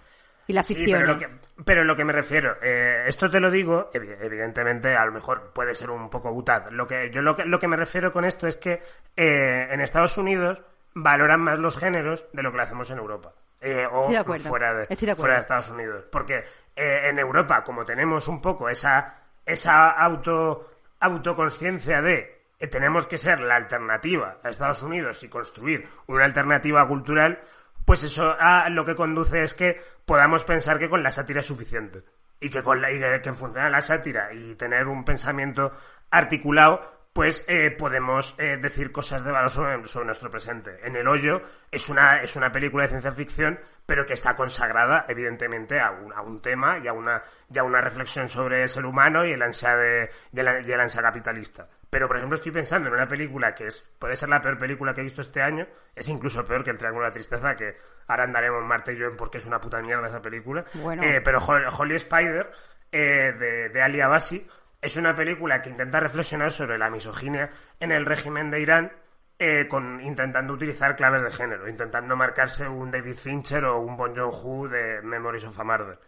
[0.47, 0.99] Y la Sí, ficción.
[0.99, 1.27] pero lo que,
[1.65, 5.51] pero lo que me refiero, eh, esto te lo digo, evi- evidentemente, a lo mejor
[5.53, 6.69] puede ser un poco butad.
[6.69, 8.83] Lo que, yo lo que, lo que me refiero con esto es que
[9.15, 10.61] eh, en Estados Unidos
[10.93, 13.33] valoran más los géneros de lo que lo hacemos en Europa.
[13.67, 15.21] Eh, o Estoy de acuerdo, fuera de, estoy de acuerdo.
[15.23, 16.05] fuera de Estados Unidos.
[16.11, 16.43] Porque
[16.75, 20.69] eh, en Europa, como tenemos un poco esa, esa auto,
[20.99, 26.87] autoconsciencia de eh, tenemos que ser la alternativa a Estados Unidos y construir una alternativa
[26.87, 27.41] cultural,
[27.85, 31.47] pues eso a lo que conduce es que podamos pensar que con la sátira es
[31.47, 32.03] suficiente.
[32.39, 35.03] Y que, con la, y que, que en función de la sátira y tener un
[35.03, 35.71] pensamiento
[36.11, 40.81] articulado, pues eh, podemos eh, decir cosas de valor sobre, sobre nuestro presente.
[40.83, 45.05] En El Hoyo es una, es una película de ciencia ficción, pero que está consagrada,
[45.07, 48.67] evidentemente, a un, a un tema y a, una, y a una reflexión sobre el
[48.69, 51.69] ser humano y el ansia, de, y el, y el ansia capitalista.
[51.89, 54.93] Pero, por ejemplo, estoy pensando en una película que es puede ser la peor película
[54.93, 55.65] que he visto este año,
[55.95, 57.77] es incluso peor que El Triángulo de la Tristeza, que
[58.07, 60.65] ahora andaremos Marta y yo en por qué es una puta mierda esa película.
[60.73, 61.01] Bueno.
[61.01, 62.51] Eh, pero Hol- Holy Spider,
[62.91, 64.45] eh, de, de Ali Abasi,
[64.85, 67.49] es una película que intenta reflexionar sobre la misoginia
[67.79, 68.91] en el régimen de Irán
[69.39, 69.67] eh,
[70.03, 75.01] intentando utilizar claves de género, intentando marcarse un David Fincher o un Bon Joon-ho de
[75.01, 75.99] Memories of a Murder.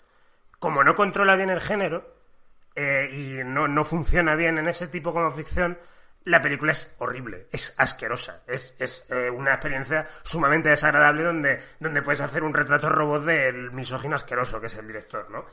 [0.59, 2.07] Como no controla bien el género
[2.75, 5.79] eh, y no, no funciona bien en ese tipo como ficción,
[6.25, 12.03] la película es horrible, es asquerosa, es, es eh, una experiencia sumamente desagradable donde, donde
[12.03, 15.45] puedes hacer un retrato robot del misógino asqueroso que es el director, ¿no?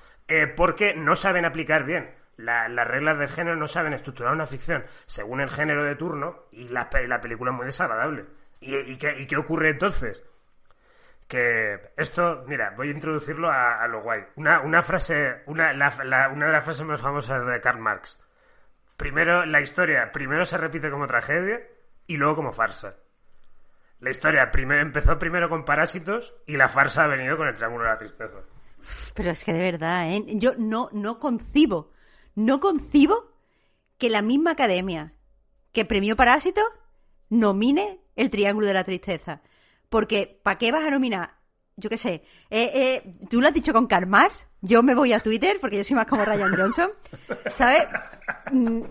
[0.57, 4.85] Porque no saben aplicar bien la- las reglas del género, no saben estructurar una ficción
[5.07, 8.27] según el género de turno y la, pe- la película es muy desagradable.
[8.61, 10.23] ¿Y, qué, ocurre entonces?
[11.29, 14.23] que esto, mira, voy a introducirlo a, lo guay.
[14.37, 18.21] Una, frase, una, una de las frases más famosas de Karl Marx.
[18.97, 21.61] Primero, la historia primero se repite como tragedia
[22.07, 22.95] y luego como farsa.
[24.01, 27.85] La historia primero, empezó primero con Parásitos y la farsa ha venido con el Triángulo
[27.85, 28.39] de la Tristeza.
[29.15, 30.23] Pero es que de verdad, ¿eh?
[30.37, 31.91] Yo no, no concibo,
[32.35, 33.33] no concibo
[33.99, 35.15] que la misma academia
[35.73, 36.63] que premió Parásito
[37.31, 39.43] nomine el Triángulo de la Tristeza.
[39.89, 41.37] Porque, ¿para qué vas a nominar?
[41.77, 42.23] Yo qué sé.
[42.51, 44.47] Eh, eh, Tú lo has dicho con Karl Marx.
[44.61, 46.91] Yo me voy a Twitter porque yo soy más como Ryan Johnson.
[47.53, 47.85] ¿Sabes?
[48.53, 48.83] Mm,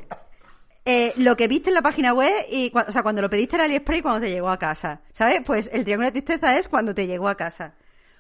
[0.86, 3.62] eh, lo que viste en la página web y o sea, cuando lo pediste en
[3.62, 5.02] AliExpress y cuando te llegó a casa.
[5.14, 5.42] ¿Sabes?
[5.46, 7.76] Pues el triángulo de tristeza es cuando te llegó a casa.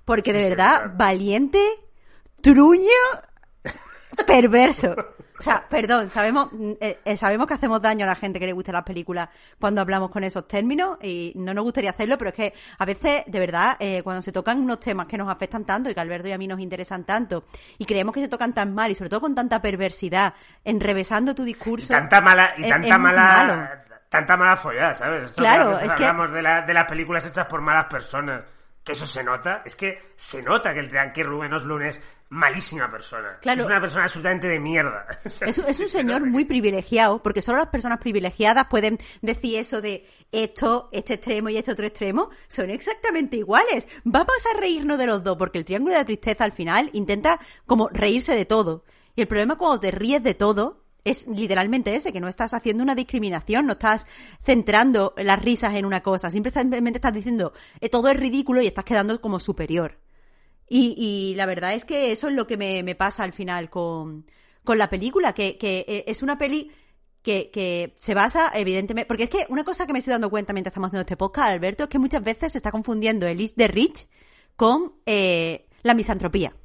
[0.06, 0.94] Porque Sí, de sí, verdad, claro.
[0.98, 1.60] valiente,
[2.42, 2.88] truño,
[4.28, 4.96] perverso.
[5.40, 6.50] O sea, perdón, sabemos,
[6.80, 9.28] eh, eh, sabemos que hacemos daño a la gente que le gustan las películas
[9.60, 13.24] cuando hablamos con esos términos y no nos gustaría hacerlo, pero es que a veces,
[13.28, 16.04] de verdad, eh, cuando se tocan unos temas que nos afectan tanto y que a
[16.04, 17.46] Alberto y a mí nos interesan tanto
[17.78, 20.34] y creemos que se tocan tan mal y sobre todo con tanta perversidad,
[20.64, 21.90] enrevesando tu Y discurso.
[21.90, 25.24] tanta mala, y tanta es mala, tanta mala follada, ¿sabes?
[25.24, 28.44] Esto Claro, es que- hablamos de, la- de las películas hechas por malas personas.
[28.84, 32.02] Que eso se nota, es que se nota que el que Rubén Oslund es
[32.34, 33.38] malísima persona.
[33.42, 33.62] Claro.
[33.62, 35.06] Es una persona absolutamente de mierda.
[35.24, 39.82] Es, es un se señor muy privilegiado, porque solo las personas privilegiadas pueden decir eso
[39.82, 43.88] de esto, este extremo y este otro extremo, son exactamente iguales.
[44.04, 47.40] Vamos a reírnos de los dos, porque el triángulo de la tristeza al final intenta
[47.66, 48.84] como reírse de todo.
[49.16, 52.84] Y el problema cuando te ríes de todo es literalmente ese, que no estás haciendo
[52.84, 54.08] una discriminación, no estás
[54.42, 58.86] centrando las risas en una cosa, simplemente estás diciendo eh, todo es ridículo y estás
[58.86, 60.00] quedando como superior.
[60.68, 63.70] Y, y la verdad es que eso es lo que me, me pasa al final
[63.70, 64.26] con,
[64.64, 66.72] con la película, que, que eh, es una peli
[67.22, 70.54] que, que se basa, evidentemente, porque es que una cosa que me estoy dando cuenta
[70.54, 73.56] mientras estamos haciendo este podcast, Alberto, es que muchas veces se está confundiendo el Is
[73.56, 74.08] de Rich
[74.56, 76.56] con eh, la misantropía.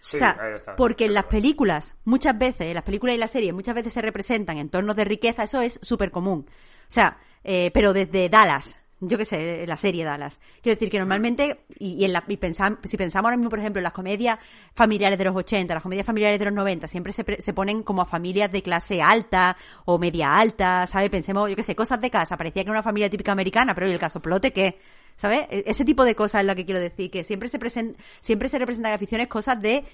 [0.00, 0.76] Sí, o sea, ahí está.
[0.76, 4.00] porque en las películas, muchas veces, en las películas y las series, muchas veces se
[4.00, 6.46] representan entornos de riqueza, eso es súper común.
[6.48, 10.40] O sea, eh, pero desde Dallas, yo qué sé, la serie Dallas.
[10.62, 13.58] Quiero decir que normalmente, y, y en la, y pensam- si pensamos ahora mismo, por
[13.58, 14.38] ejemplo, en las comedias
[14.74, 17.82] familiares de los 80, las comedias familiares de los 90, siempre se, pre- se ponen
[17.82, 19.56] como a familias de clase alta
[19.86, 21.10] o media alta, ¿sabes?
[21.10, 23.88] Pensemos, yo qué sé, cosas de casa, parecía que era una familia típica americana, pero
[23.88, 24.78] ¿y el caso plote qué?
[25.20, 25.46] ¿Sabes?
[25.50, 28.48] E- Ese tipo de cosas es lo que quiero decir, que siempre se present, siempre
[28.48, 29.84] se representan en las ficciones cosas de,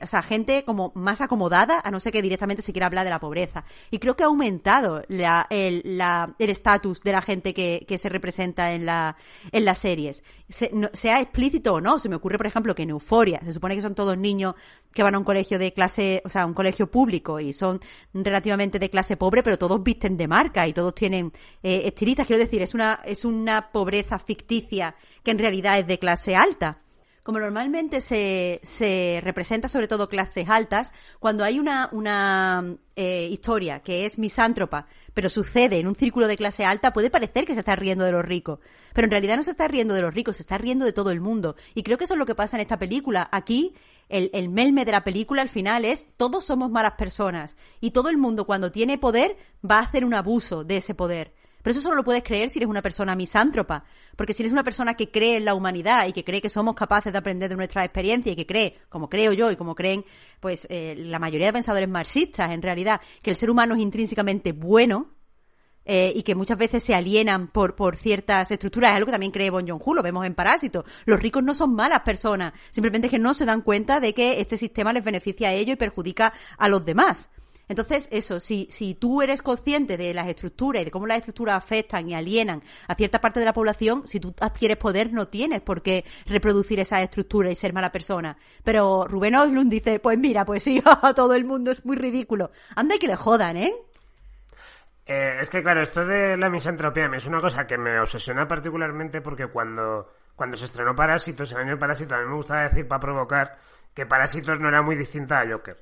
[0.00, 3.18] o gente como más acomodada, a no ser que directamente se quiera hablar de la
[3.18, 3.64] pobreza.
[3.90, 6.00] Y creo que ha aumentado la, el,
[6.38, 9.16] estatus de la gente que, que se representa en la,
[9.50, 10.22] en las series.
[10.48, 13.82] Sea explícito o no, se me ocurre, por ejemplo, que en Euforia, se supone que
[13.82, 14.54] son todos niños
[14.92, 17.80] que van a un colegio de clase, o sea, un colegio público y son
[18.14, 21.32] relativamente de clase pobre, pero todos visten de marca y todos tienen
[21.62, 22.26] eh, estilistas.
[22.28, 24.75] Quiero decir, es una, es una pobreza ficticia
[25.22, 26.80] que en realidad es de clase alta.
[27.26, 33.80] Como normalmente se, se representa sobre todo clases altas, cuando hay una, una eh, historia
[33.80, 37.58] que es misántropa, pero sucede en un círculo de clase alta, puede parecer que se
[37.58, 38.60] está riendo de los ricos.
[38.92, 41.10] Pero en realidad no se está riendo de los ricos, se está riendo de todo
[41.10, 41.56] el mundo.
[41.74, 43.28] Y creo que eso es lo que pasa en esta película.
[43.32, 43.74] Aquí,
[44.08, 47.56] el, el melme de la película al final es todos somos malas personas.
[47.80, 49.36] Y todo el mundo cuando tiene poder
[49.68, 51.34] va a hacer un abuso de ese poder.
[51.66, 53.82] Pero eso solo lo puedes creer si eres una persona misántropa.
[54.14, 56.76] Porque si eres una persona que cree en la humanidad y que cree que somos
[56.76, 60.04] capaces de aprender de nuestra experiencia y que cree, como creo yo y como creen
[60.38, 64.52] pues eh, la mayoría de pensadores marxistas en realidad, que el ser humano es intrínsecamente
[64.52, 65.16] bueno,
[65.84, 68.92] eh, y que muchas veces se alienan por, por ciertas estructuras.
[68.92, 70.84] Es algo que también cree Bon Joon-ho, lo vemos en Parásito.
[71.04, 74.56] Los ricos no son malas personas, simplemente que no se dan cuenta de que este
[74.56, 77.28] sistema les beneficia a ellos y perjudica a los demás.
[77.68, 81.56] Entonces, eso, si, si tú eres consciente de las estructuras y de cómo las estructuras
[81.56, 85.60] afectan y alienan a cierta parte de la población, si tú adquieres poder, no tienes
[85.62, 88.36] por qué reproducir esa estructura y ser mala persona.
[88.62, 90.82] Pero Rubén Oslund dice, pues mira, pues sí,
[91.16, 92.50] todo el mundo es muy ridículo.
[92.76, 93.74] Anda y que le jodan, ¿eh?
[95.06, 99.20] Eh, es que, claro, esto de la misantropía es una cosa que me obsesiona particularmente
[99.20, 102.88] porque cuando, cuando se estrenó Parásitos, el año de Parásitos, a mí me gustaba decir
[102.88, 103.58] para provocar
[103.94, 105.80] que Parásitos no era muy distinta a Joker.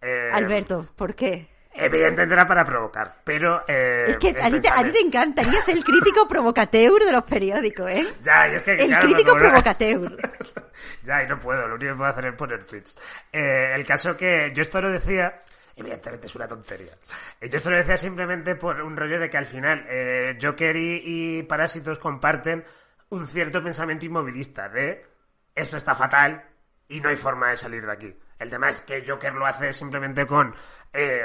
[0.00, 1.48] Eh, Alberto, ¿por qué?
[1.80, 3.62] Evidentemente era para provocar, pero...
[3.68, 7.12] eh, Es que a ti, te, a ti te encantaría ser el crítico provocateur de
[7.12, 8.14] los periódicos, ¿eh?
[8.20, 10.16] Ya, y es que, El claro, crítico no- provocateur.
[11.04, 12.98] ya, y no puedo, lo único que puedo hacer es poner tweets.
[13.32, 15.40] Eh, el caso que yo esto lo decía,
[15.76, 16.94] evidentemente es una tontería.
[17.40, 20.76] Eh, Yo esto lo decía simplemente por un rollo de que al final eh, Joker
[20.76, 21.02] y,
[21.38, 22.64] y Parásitos comparten
[23.10, 25.04] un cierto pensamiento inmovilista de
[25.54, 26.44] esto está fatal
[26.88, 28.16] y no hay forma de salir de aquí.
[28.38, 30.54] El tema es que Joker lo hace simplemente con,
[30.92, 31.24] eh,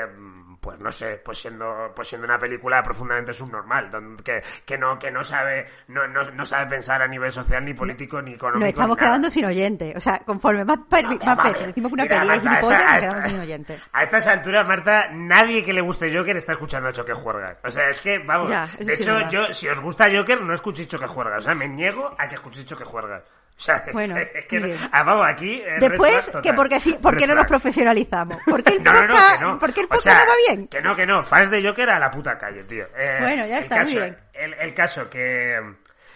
[0.60, 4.98] pues no sé, pues siendo, pues siendo una película profundamente subnormal, donde, que, que no,
[4.98, 8.61] que no sabe, no, no, no sabe pensar a nivel social ni político ni económico.
[8.65, 9.94] Nos estamos quedando sin oyente.
[9.95, 12.53] O sea, conforme más, per- No, más decimos que una Mira, peli es Marta, a
[12.56, 13.80] gilipollas, esta- nos a quedamos sin oyente.
[13.91, 17.60] A estas alturas, Marta, nadie que le guste Joker está escuchando a Choque Juerga.
[17.64, 20.88] O sea, es que, vamos, Ya, de hecho, yo, si os gusta Joker, no escuchéis
[20.88, 21.38] Choque Juerga.
[21.38, 23.23] O sea, me niego a que escuchéis Choque Juerga.
[23.64, 25.61] Sea, Bueno, es que, ah, vamos, aquí...
[25.65, 28.38] eh, Después, que porque sí, ¿por qué Red no nos profesionalizamos?
[28.45, 29.60] ¿Por qué el No, no, no, podcast, no.
[29.60, 30.68] ¿por qué el O sea, no va bien?
[30.68, 31.23] Que no, que no.
[31.23, 32.85] Fans de Joker a la puta calle, tío.
[32.98, 34.18] Eh, Bueno, ya está, muy bien.
[34.34, 35.60] El, el caso que,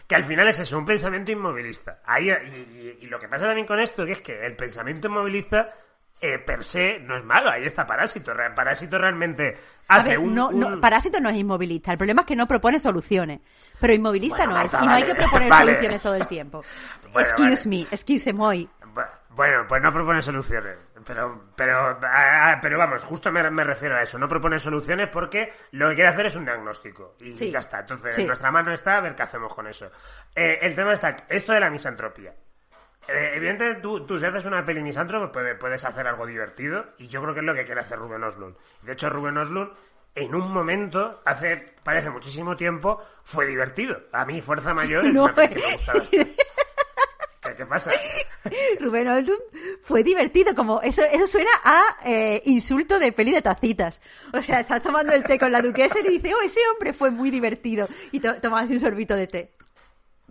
[0.08, 2.00] que al final es eso, un pensamiento inmovilista.
[2.06, 5.08] Ahí, y, y- y lo que pasa también con esto que es que el pensamiento
[5.08, 5.74] inmovilista
[6.20, 7.50] eh, per se no es malo.
[7.50, 8.34] Ahí está Parásito.
[8.56, 9.58] Parásito realmente
[9.88, 10.34] hace ver, un...
[10.34, 11.92] no, un- no, Parásito no es inmovilista.
[11.92, 13.40] El problema es que no propone soluciones.
[13.80, 14.74] Pero inmovilista Bueno, no es.
[14.74, 15.72] Y no hay que proponer vale.
[15.74, 16.64] soluciones todo el tiempo.
[17.14, 17.70] Bueno, excuse vale.
[17.70, 18.40] me, excuse me.
[18.94, 20.76] Bu- Bueno, pues no propone soluciones.
[21.06, 24.18] Pero, pero, ah, pero vamos, justo me, me refiero a eso.
[24.18, 27.16] No propone soluciones porque lo que quiere hacer es un diagnóstico.
[27.22, 27.50] Y Sí.
[27.52, 27.80] ya está.
[27.80, 28.22] Entonces, Sí.
[28.24, 29.90] en nuestra mano está a ver qué hacemos con eso.
[30.36, 32.34] Eh, el tema está, esto de la misantropía.
[33.10, 36.86] Eh, evidentemente, tú, tú si haces una peli misántropa puede- puedes hacer algo divertido.
[36.98, 38.56] Y yo creo que es lo que quiere hacer Rubén Oslund.
[38.82, 39.72] De hecho, Rubén Oslund,
[40.16, 44.02] en un momento, hace, parece muchísimo tiempo, fue divertido.
[44.12, 46.36] A mí, Fuerza Mayor es No, una peli que me gusta bastante.
[47.42, 47.92] ¿Qué, qué pasa?
[48.82, 49.38] Rubén Oldum
[49.84, 54.02] fue divertido, como eso, eso suena a eh, insulto de peli de tacitas.
[54.34, 56.94] O sea, estás tomando el té con la duquesa y le dice, oh, ese hombre
[56.94, 57.88] fue muy divertido.
[58.12, 59.54] Y to tomas un sorbito de té.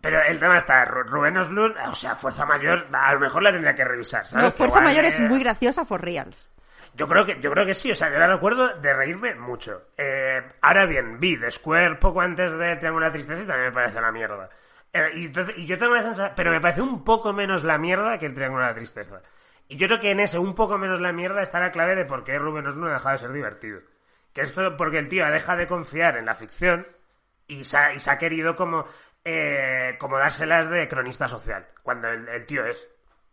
[0.00, 3.50] Pero el tema está, Ru- Rubén Oslund, o sea, Fuerza Mayor, a lo mejor la
[3.52, 4.44] tendría que revisar, ¿sabes?
[4.44, 6.50] No, Fuerza Mayor es muy graciosa for reals.
[6.94, 9.88] Yo creo que, yo creo que sí, o sea, yo la recuerdo de reírme mucho.
[9.98, 13.68] Eh, ahora bien, vi The Square poco antes de Triángulo de la Tristeza y también
[13.68, 14.48] me parece una mierda.
[14.92, 17.76] Eh, y, entonces- y yo tengo la sensación, pero me parece un poco menos la
[17.76, 19.20] mierda que el Triángulo de la Tristeza.
[19.68, 22.04] Y yo creo que en ese un poco menos la mierda está la clave de
[22.06, 23.80] por qué Rubén Oslund ha dejado de ser divertido.
[24.32, 26.86] Que es porque el tío ha dejado de confiar en la ficción
[27.48, 28.86] y se ha, y se ha querido como,
[29.28, 31.66] eh, como dárselas de cronista social.
[31.82, 32.88] Cuando el, tío es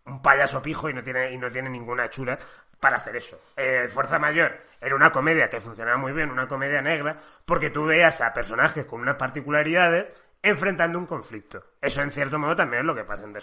[0.05, 2.39] un payaso pijo y no tiene, y no tiene ninguna chula
[2.79, 3.39] para hacer eso.
[3.55, 7.15] Eh, Fuerza Mayor era una comedia que funcionaba muy bien, una comedia negra,
[7.45, 10.07] porque tú veías a personajes con unas particularidades
[10.41, 11.63] enfrentando un conflicto.
[11.79, 13.39] Eso en cierto modo también es lo que pasa en The.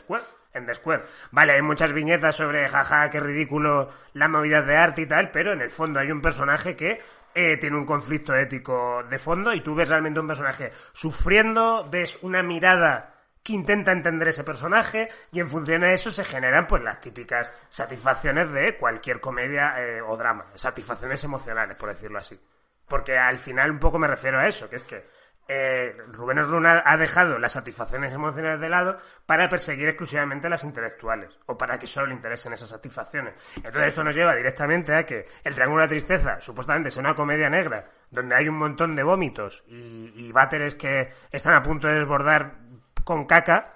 [0.52, 1.00] En The.
[1.30, 5.52] Vale, hay muchas viñetas sobre jaja, qué ridículo las movidas de arte y tal, pero
[5.52, 7.00] en el fondo hay un personaje que
[7.34, 12.18] eh, tiene un conflicto ético de fondo y tú ves realmente un personaje sufriendo, ves
[12.22, 16.82] una mirada que intenta entender ese personaje y en función de eso se generan pues
[16.82, 22.38] las típicas satisfacciones de cualquier comedia eh, o drama, satisfacciones emocionales, por decirlo así.
[22.86, 25.06] Porque al final un poco me refiero a eso, que es que
[25.52, 30.62] eh, Rubén Oslund ha ha dejado las satisfacciones emocionales de lado para perseguir exclusivamente las
[30.62, 33.34] intelectuales o para que solo le interesen esas satisfacciones.
[33.56, 37.14] Entonces esto nos lleva directamente a que El Triángulo de la Tristeza supuestamente es una
[37.14, 41.88] comedia negra donde hay un montón de vómitos y, y váteres que están a punto
[41.88, 42.54] de desbordar
[43.02, 43.74] con caca,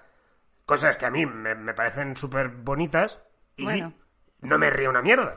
[0.66, 3.20] cosas que a mí me, me parecen súper bonitas
[3.56, 3.94] y Bueno.
[4.42, 5.36] no me río una mierda.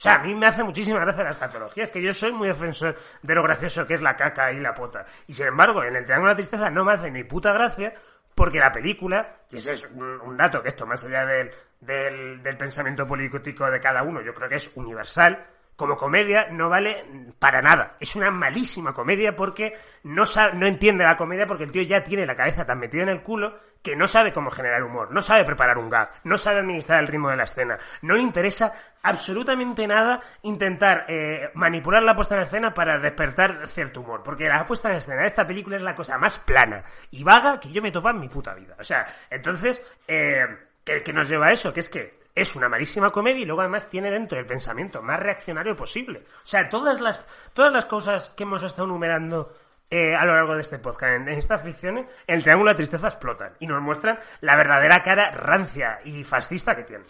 [0.00, 2.96] O sea, a mí me hace muchísima gracia las patologías, que yo soy muy defensor
[3.20, 5.04] de lo gracioso que es la caca y la pota.
[5.26, 7.92] Y sin embargo, en el Triángulo de la Tristeza no me hace ni puta gracia,
[8.34, 11.50] porque la película, y ese es un, dato que esto, más allá del,
[11.80, 15.46] del, del pensamiento político de cada uno, yo creo que es universal,
[15.80, 17.06] como comedia no vale
[17.38, 17.96] para nada.
[17.98, 22.26] Es una malísima comedia porque no, no entiende la comedia porque el tío ya tiene
[22.26, 25.42] la cabeza tan metida en el culo que no sabe cómo generar humor, no sabe
[25.42, 29.86] preparar un gag, no sabe administrar el ritmo de la escena, no le interesa absolutamente
[29.86, 34.90] nada intentar eh, manipular la puesta en escena para despertar cierto humor, porque la puesta
[34.90, 37.90] en escena de esta película es la cosa más plana y vaga que yo me
[37.90, 38.76] topa en mi puta vida.
[38.78, 40.44] O sea, entonces, eh,
[40.84, 41.72] ¿qué, qué nos lleva a eso?
[41.72, 45.20] Que es que es una malísima comedia y luego además tiene dentro el pensamiento más
[45.20, 46.24] reaccionario posible.
[46.42, 47.20] O sea, todas las,
[47.52, 49.54] todas las cosas que hemos estado enumerando
[49.90, 53.08] eh, a lo largo de este podcast, en, en estas ficciones, el triángulo de tristeza
[53.08, 57.04] explotan y nos muestran la verdadera cara rancia y fascista que tiene.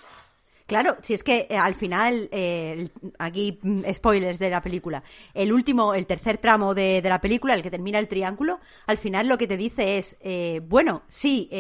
[0.71, 5.03] Claro, si es que eh, al final, eh, aquí mm, spoilers de la película,
[5.35, 8.97] el último, el tercer tramo de, de la película, el que termina el triángulo, al
[8.97, 11.51] final lo que te dice es, eh, bueno, sí,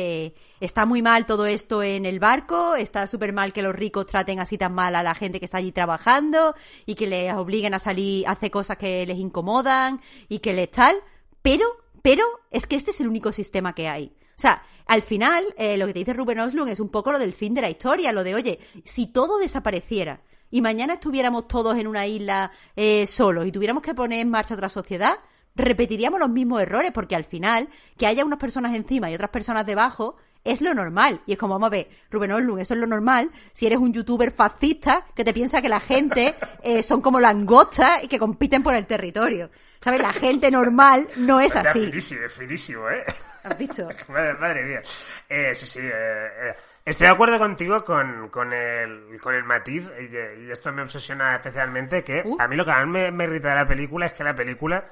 [0.61, 4.39] está muy mal todo esto en el barco, está súper mal que los ricos traten
[4.39, 6.55] así tan mal a la gente que está allí trabajando
[6.87, 10.71] y que les obliguen a salir a hacer cosas que les incomodan y que les
[10.71, 10.95] tal,
[11.43, 11.67] pero,
[12.01, 14.13] pero es que este es el único sistema que hay.
[14.41, 17.19] O sea, al final, eh, lo que te dice Ruben Oslund es un poco lo
[17.19, 21.77] del fin de la historia, lo de, oye, si todo desapareciera y mañana estuviéramos todos
[21.77, 25.19] en una isla eh, solos y tuviéramos que poner en marcha otra sociedad,
[25.55, 27.69] repetiríamos los mismos errores, porque al final,
[27.99, 31.21] que haya unas personas encima y otras personas debajo, es lo normal.
[31.27, 33.93] Y es como, vamos a ver, Ruben Oslund, eso es lo normal si eres un
[33.93, 38.63] youtuber fascista que te piensa que la gente eh, son como langostas y que compiten
[38.63, 39.51] por el territorio.
[39.81, 40.03] ¿Sabes?
[40.03, 41.87] La gente normal no es así.
[41.87, 43.05] finísimo, finísimo, ¿eh?
[43.45, 43.89] ¿Has visto?
[44.09, 44.83] Madre, madre mía.
[45.29, 45.81] Eh, sí, sí.
[45.81, 46.55] eh, eh,
[46.85, 51.37] estoy de acuerdo contigo con, con, el, con el matiz, y, y esto me obsesiona
[51.37, 52.37] especialmente, que Uh.
[52.39, 54.85] a mí lo que más me, me irrita de la película es que la película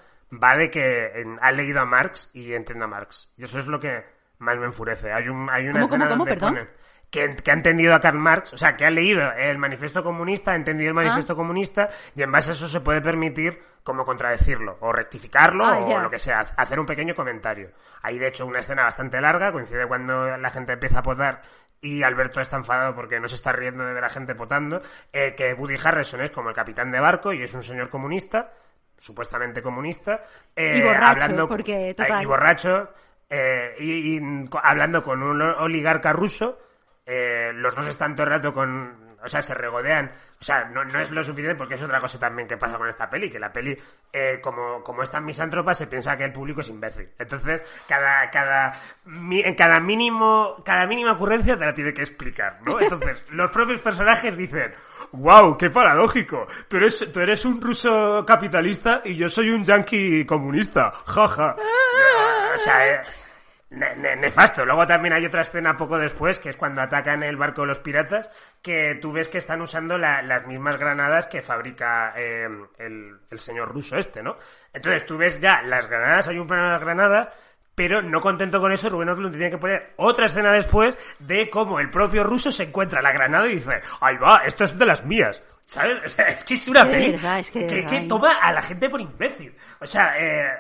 [0.43, 3.29] va de que en- ha leído a Marx y entiende a Marx.
[3.37, 4.03] Y eso es lo que
[4.39, 5.13] más me enfurece.
[5.13, 6.25] Hay, un, hay una ¿Cómo, cómo, escena cómo?
[6.25, 6.69] donde ponen
[7.11, 10.53] que, que ha entendido a Karl Marx, o sea, que ha leído el manifiesto comunista,
[10.53, 14.77] ha entendido el manifiesto comunista, y en base a eso se puede permitir como contradecirlo,
[14.81, 16.03] o rectificarlo, Ah, o ya.
[16.03, 17.71] lo que sea, hacer un pequeño comentario.
[18.03, 21.41] Hay, de hecho, una escena bastante larga, coincide cuando la gente empieza a potar
[21.81, 25.35] y Alberto está enfadado porque no se está riendo de ver a gente potando, eh,
[25.35, 28.53] que Woody Harrelson es como el capitán de barco y es un señor comunista,
[28.99, 30.23] supuestamente comunista,
[30.55, 32.23] eh, Y borracho, hablando, porque, eh, total.
[32.23, 32.93] y borracho,
[33.31, 34.21] eh, y, y
[34.63, 36.59] hablando con un oligarca ruso,
[37.07, 39.09] eh, los dos están todo el rato con...
[39.21, 40.13] O sea, se regodean.
[40.41, 42.89] O sea, no, no es lo suficiente porque es otra cosa también que pasa con
[42.89, 43.77] esta peli, que la peli,
[44.13, 47.09] eh, como, como es tan misántropa, se piensa que el público es imbécil.
[47.19, 52.61] Entonces, cada, cada, mi- en cada mínimo, cada mínima ocurrencia te la tiene que explicar,
[52.65, 52.81] ¿no?
[52.81, 54.73] Entonces, los propios personajes dicen,
[55.11, 56.47] wow, qué paradójico.
[56.69, 60.93] Tú eres, tú eres un ruso capitalista y yo soy un yanqui comunista.
[61.07, 61.57] Jaja.
[62.59, 63.03] O sea, eh,
[63.71, 64.67] ne- ne- nefasto.
[64.67, 67.79] Luego también hay otra escena poco después, que es cuando atacan el barco de los
[67.79, 68.29] piratas,
[68.63, 72.49] que tú ves que están usando la- las mismas granadas que fabrica eh,
[72.79, 74.37] el, el señor ruso este, ¿no?
[74.73, 77.29] Entonces tú ves ya las granadas, hay un plano de las granadas,
[77.77, 81.79] pero no contento con eso, Rubén Oslund tiene que poner otra escena después de cómo
[81.79, 85.05] el propio ruso se encuentra la granada y dice, ahí va, esto es de las
[85.05, 85.45] mías.
[85.65, 85.99] ¿Sabes?
[86.05, 87.11] O sea, es que es una peli
[87.41, 88.07] es que que ¿eh?
[88.09, 89.55] toma a la gente por imbécil.
[89.81, 90.51] O sea, eh,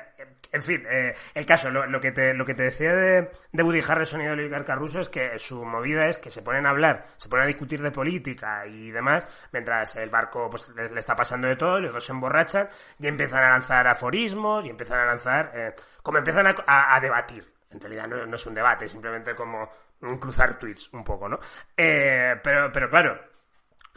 [0.53, 3.62] en fin, eh, el caso, lo, lo que te, lo que te decía de, de
[3.62, 6.70] Woody Harrelson y de Oliver Russo es que su movida es que se ponen a
[6.70, 11.15] hablar, se ponen a discutir de política y demás, mientras el barco pues, le, está
[11.15, 12.69] pasando de todo, los dos se emborrachan
[12.99, 17.01] y empiezan a lanzar aforismos y empiezan a lanzar, eh, como empiezan a, a- a
[17.01, 17.53] debatir.
[17.70, 19.70] En realidad no, no es un debate, es simplemente como
[20.01, 21.39] un cruzar tweets un poco, ¿no?
[21.77, 23.19] Eh, pero, pero claro,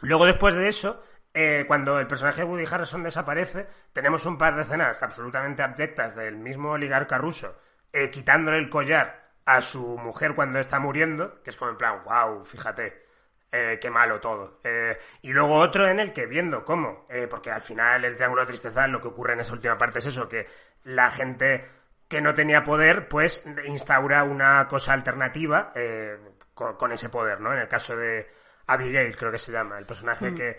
[0.02, 1.02] Luego, después de eso,
[1.34, 6.14] eh, cuando el personaje de Woody Harrelson desaparece, tenemos un par de escenas absolutamente abyectas
[6.14, 7.58] del mismo oligarca ruso
[7.92, 12.02] eh, quitándole el collar a su mujer cuando está muriendo, que es como en plan,
[12.04, 13.06] wow, fíjate,
[13.50, 14.60] eh, qué malo todo.
[14.64, 18.42] Eh, y luego otro en el que viendo cómo, eh, porque al final el Triángulo
[18.42, 20.46] de Tristeza, lo que ocurre en esa última parte es eso, que
[20.84, 21.64] la gente
[22.08, 26.18] que no tenía poder, pues instaura una cosa alternativa eh,
[26.54, 27.52] con, con ese poder, ¿no?
[27.52, 28.30] En el caso de
[28.66, 30.34] Abigail, creo que se llama, el personaje Mm.
[30.34, 30.58] que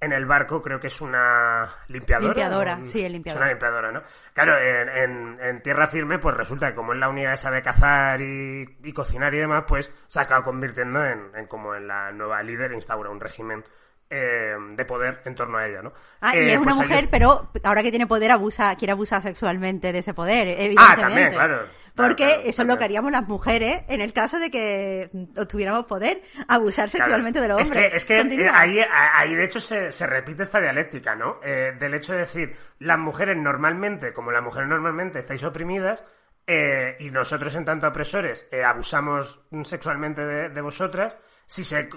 [0.00, 2.28] en el barco creo que es una limpiadora.
[2.34, 3.44] Limpiadora, sí, el Es limpiadora.
[3.44, 4.02] una limpiadora, ¿no?
[4.32, 7.62] Claro, en, en- en tierra firme, pues resulta que como es la unidad esa de
[7.62, 11.88] cazar y, y cocinar y demás, pues se ha acabado convirtiendo en, en como en
[11.88, 13.64] la nueva líder, instaura un régimen
[14.10, 15.92] eh, de poder en torno a ella, ¿no?
[16.20, 19.22] Ah, y Eh, es una pues mujer, pero ahora que tiene poder abusa, quiere abusar
[19.22, 20.82] sexualmente de ese poder, evidentemente.
[20.82, 21.60] Ah, también, claro.
[21.94, 25.84] Porque claro, eso es lo que haríamos las mujeres en el caso de que obtuviéramos
[25.86, 27.04] poder, abusar Claro.
[27.06, 27.90] sexualmente de los Es hombres.
[27.90, 28.46] que, es que Continúa.
[28.46, 28.80] eh, ahí,
[29.14, 31.40] ahí, de hecho, se, se repite esta dialéctica, ¿no?
[31.42, 36.04] Eh, del hecho de decir, las mujeres normalmente, como las mujeres normalmente estáis oprimidas,
[36.46, 41.16] eh, y nosotros, en tanto opresores, abusamos sexualmente de, de vosotras,
[41.48, 41.88] si se,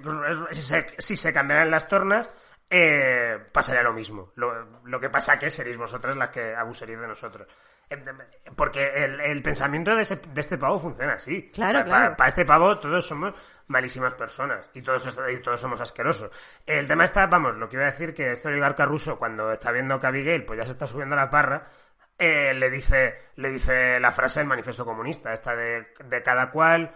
[0.51, 2.31] si se, si se cambiaran las tornas,
[2.69, 4.31] eh, pasaría lo mismo.
[4.35, 7.47] Lo, lo que pasa que seréis vosotras las que abusaríais de nosotros.
[8.55, 11.51] Porque el, el pensamiento de, ese- de este pavo funciona así.
[11.53, 12.15] Claro, Pa- pa- claro.
[12.17, 13.33] para este pavo todos somos
[13.67, 16.31] malísimas personas y todos, y todos somos asquerosos.
[16.65, 19.73] El tema está, vamos, lo que iba a decir que este oligarca ruso cuando está
[19.73, 21.67] viendo que Abigail pues ya se está subiendo a la parra,
[22.17, 26.93] eh, le dice le dice la frase del manifiesto comunista, esta de, de cada cual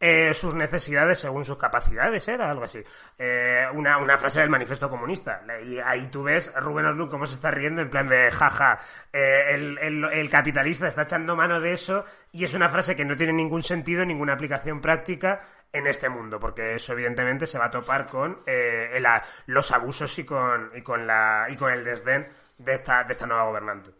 [0.00, 2.82] eh, sus necesidades según sus capacidades, era algo así.
[3.18, 5.42] Eh, una, una frase del manifiesto comunista.
[5.64, 8.78] Y ahí tú ves Rubén Oslund cómo se está riendo en plan de jaja,
[9.12, 13.16] eh, el, el- capitalista está echando mano de eso y es una frase que no
[13.16, 15.40] tiene ningún sentido, ninguna aplicación práctica.
[15.72, 19.02] en este mundo, porque eso evidentemente se va a topar con eh,
[19.46, 23.26] los abusos y con, y con la y con el desdén de esta, de esta
[23.26, 23.90] nueva gobernante.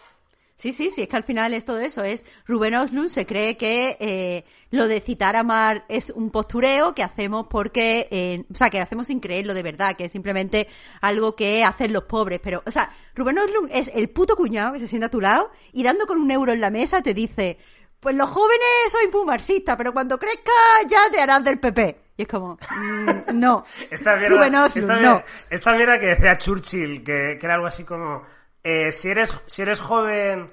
[0.57, 2.05] Sí, sí, sí, es que al final es todo eso.
[2.05, 6.95] Es Rubén Oslund se cree que eh, lo de citar a Mar es un postureo
[6.95, 10.69] que hacemos porque, eh, o sea, que hacemos sin creerlo de verdad, que es simplemente
[11.01, 12.41] algo que hacen los pobres.
[12.41, 15.51] Pero, o sea, Rubén Oslund es el puto cuñado que se sienta a tu lado
[15.73, 17.59] y dando con un euro en la mesa te dice,
[17.99, 20.55] pues los jóvenes sois muy marxistas, pero cuando crezcas
[20.89, 22.01] ya te harás del PP.
[22.17, 23.65] Y es como, mm, no.
[23.91, 25.01] Esta mierda, Rubén Oslund, esta, no.
[25.01, 28.23] mierda, esta mierda que decía Churchill, que, que era algo así como,
[28.65, 30.51] eh, si, eres, si eres joven,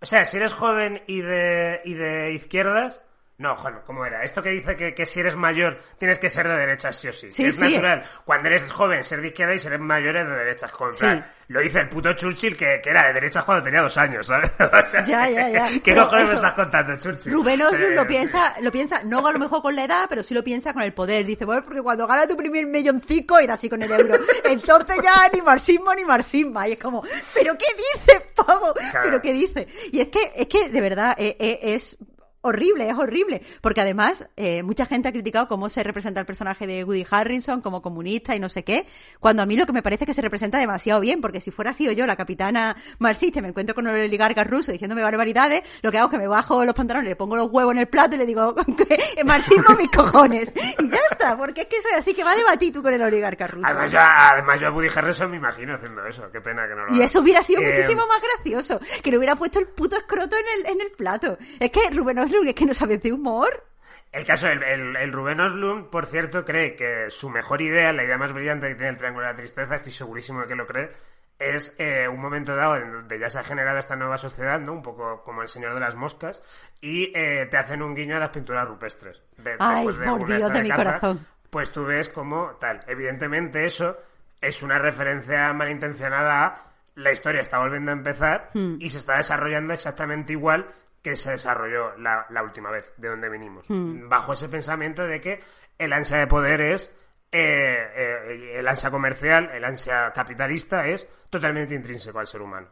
[0.00, 3.03] o sea, si eres joven y de, y de izquierdas,
[3.36, 4.22] no, bueno, ¿cómo era?
[4.22, 7.12] Esto que dice que, que si eres mayor tienes que ser de derechas sí o
[7.12, 7.30] sí.
[7.32, 7.62] Sí, que es sí.
[7.62, 8.04] natural.
[8.24, 10.70] Cuando eres joven ser de izquierda y si eres mayor es de derechas.
[10.70, 11.06] Como en Sí.
[11.48, 14.50] Lo dice el puto Churchill que, que era de derechas cuando tenía dos años, ¿sabes?
[14.60, 15.68] O sea, Ya, ya, ya.
[15.82, 17.32] ¿Qué Pero cojones me estás contando, Churchill?
[17.32, 20.22] Rubén Oslund Eh, lo piensa, lo piensa, no a lo mejor con la edad, pero
[20.22, 21.26] sí lo piensa con el poder.
[21.26, 24.14] Dice, bueno, porque cuando gana tu primer milloncico, y así con el euro.
[24.44, 26.64] Entonces ya ni marxismo ni marxismo.
[26.64, 27.02] Y es como,
[27.34, 28.74] ¿pero qué dice, pavo?
[29.02, 29.66] ¿Pero qué dice?
[29.90, 31.96] Y es que, es que de verdad, eh, eh, es
[32.44, 33.42] horrible, es horrible.
[33.60, 37.60] Porque además, eh, mucha gente ha criticado cómo se representa el personaje de Woody Harrison
[37.60, 38.86] como comunista y no sé qué,
[39.18, 41.50] cuando a mí lo que me parece es que se representa demasiado bien, porque si
[41.50, 45.62] fuera sido yo la capitana marxista y me encuentro con el oligarca ruso diciéndome barbaridades,
[45.82, 47.88] lo que hago es que me bajo los pantalones, le pongo los huevos en el
[47.88, 48.54] plato y le digo,
[49.24, 50.52] marxismo mis cojones.
[50.78, 53.02] Y ya está, porque es que soy así, que va a debatir tú con el
[53.02, 53.66] oligarca ruso.
[53.66, 56.30] Además yo, además yo a Woody Harrison me imagino haciendo eso.
[56.30, 59.18] Qué pena que no lo Y eso hubiera sido Eh, muchísimo más gracioso, que le
[59.18, 61.38] hubiera puesto el puto escroto en el, en el plato.
[61.58, 63.64] Es que Rubén Oslund es que no sabe de humor.
[64.12, 68.04] El caso, el, el, el Rubén Oslund, por cierto, cree que su mejor idea, la
[68.04, 70.66] idea más brillante que tiene el Triángulo de la Tristeza, estoy segurísimo de que lo
[70.66, 70.90] cree,
[71.38, 74.72] es eh, un momento dado en donde ya se ha generado esta nueva sociedad, ¿no?
[74.72, 76.42] Un poco como el Señor de las Moscas,
[76.80, 79.20] y eh, te hacen un guiño a las pinturas rupestres.
[79.38, 81.26] De- Ay, después de por Dios de mi caza, corazón.
[81.50, 82.84] Pues tú ves como tal.
[82.86, 83.96] Evidentemente eso
[84.40, 86.64] es una referencia malintencionada a
[86.96, 88.76] la historia está volviendo a empezar Hmm.
[88.78, 90.68] y se está desarrollando exactamente igual
[91.04, 93.68] que se desarrolló la, la última vez, de donde venimos.
[93.68, 94.08] Hmm.
[94.08, 95.40] Bajo ese pensamiento de que
[95.76, 96.96] el ansia de poder es,
[97.30, 102.68] eh, eh, el ansia comercial, el ansia capitalista es totalmente intrínseco al ser humano.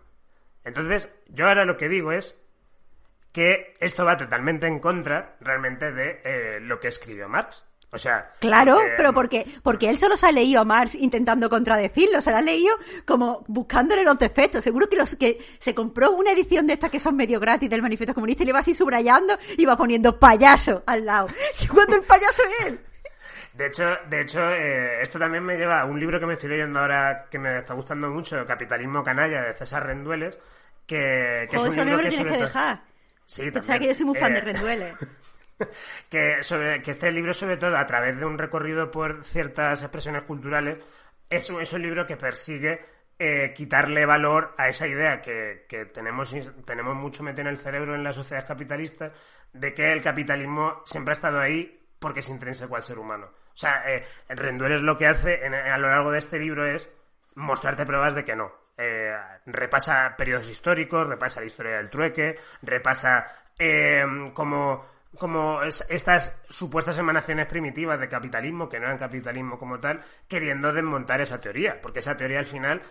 [0.65, 2.41] Entonces, yo ahora lo que digo es
[3.33, 7.67] que esto va totalmente en contra realmente de eh, lo que escribió Marx.
[7.94, 11.51] O sea, Claro, porque- pero porque, porque él solo se ha leído a Marx intentando
[11.51, 12.74] contradecirlo, se lo ha leído
[13.06, 14.64] como buscándole los defectos.
[14.64, 17.82] Seguro que los que se compró una edición de estas que son medio gratis del
[17.82, 21.27] manifiesto comunista y le va así subrayando y va poniendo payaso al lado.
[21.60, 22.81] Y cuando el payaso es él.
[23.52, 26.48] De hecho, de hecho eh, esto también me lleva a un libro que me estoy
[26.48, 30.39] leyendo ahora que me está gustando mucho, Capitalismo Canalla, de César Rendueles,
[30.86, 32.82] que, que Joder, es un libro que tienes que dejar.
[33.27, 34.94] Sí, Pensaba que yo soy muy fan Eh, de Rendueles.
[36.09, 40.78] que, este libro, sobre todo, a través de un recorrido por ciertas expresiones culturales,
[41.28, 42.80] es un, es un libro que persigue
[43.18, 46.34] eh, quitarle valor a esa idea que, que tenemos,
[46.64, 49.12] tenemos mucho metido en el cerebro en las sociedades capitalistas
[49.52, 53.26] de que el capitalismo siempre ha estado ahí porque es intrínseco al ser humano.
[53.26, 56.90] O sea, eh, Rendueles lo que hace a lo largo de este libro es
[57.36, 58.52] mostrarte pruebas de que no.
[58.76, 59.14] Eh,
[59.47, 63.24] repasa periodos históricos, repasa la historia del trueque, repasa
[63.59, 64.84] eh, como,
[65.18, 70.72] como es- estas supuestas emanaciones primitivas de capitalismo, que no eran capitalismo como tal, queriendo
[70.72, 72.82] desmontar esa teoría, porque esa teoría al final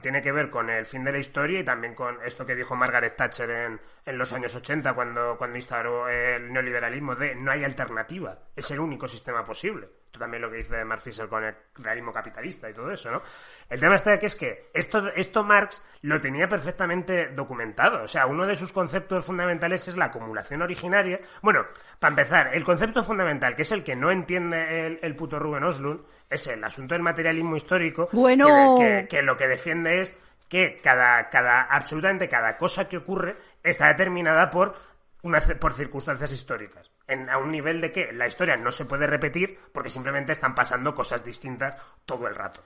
[0.00, 2.76] tiene que ver con el fin de la historia y también con esto que dijo
[2.76, 7.64] Margaret Thatcher en, en los años 80 cuando, cuando instauró el neoliberalismo de no hay
[7.64, 9.88] alternativa, es el único sistema posible.
[10.16, 13.22] También lo que dice Mark Fisher con el realismo capitalista y todo eso, ¿no?
[13.68, 18.04] El tema está que es que esto, esto Marx lo tenía perfectamente documentado.
[18.04, 21.20] O sea, uno de sus conceptos fundamentales es la acumulación originaria.
[21.42, 21.66] Bueno,
[21.98, 25.64] para empezar, el concepto fundamental, que es el que no entiende el, el puto Ruben
[25.64, 26.00] Oslund,
[26.30, 28.08] es el asunto del materialismo histórico.
[28.12, 28.76] Bueno.
[28.78, 30.16] que- que- que lo que defiende es
[30.48, 34.76] que cada, cada, absolutamente cada cosa que ocurre está determinada por,
[35.22, 36.90] una, por circunstancias históricas.
[37.08, 40.54] En, a un nivel de que la historia no se puede repetir porque simplemente están
[40.54, 42.62] pasando cosas distintas todo el rato.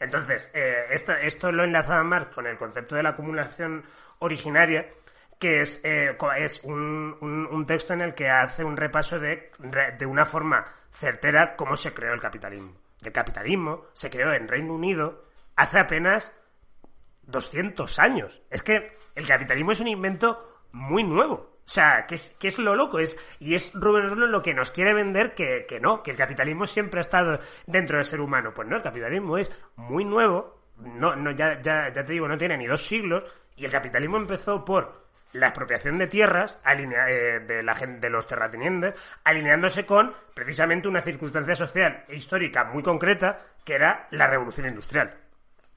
[0.00, 3.84] Entonces, eh, esto, esto lo enlazaba Marx con el concepto de la acumulación
[4.18, 4.86] originaria,
[5.38, 9.50] que es, eh, es un, un- un texto en el que hace un repaso de,
[9.98, 12.72] de una forma certera cómo se creó el capitalismo.
[13.04, 15.24] El capitalismo se creó en Reino Unido
[15.56, 16.32] hace apenas
[17.22, 18.42] 200 años.
[18.50, 21.54] Es que el capitalismo es un invento muy nuevo.
[21.66, 22.98] O sea, que es, es lo loco.
[22.98, 26.16] Es, y es Rubén Oslund lo que nos quiere vender que, que no, que el
[26.16, 28.52] capitalismo siempre ha estado dentro del ser humano.
[28.54, 30.60] Pues no, el capitalismo es muy nuevo.
[30.76, 33.24] No, no, ya, ya, ya te digo, no tiene ni dos siglos.
[33.56, 35.03] Y el capitalismo empezó por
[35.34, 38.94] la expropiación de tierras alinea- eh, de, la de los terratenientes,
[39.24, 45.14] alineándose con precisamente una circunstancia social e histórica muy concreta, que era la revolución industrial.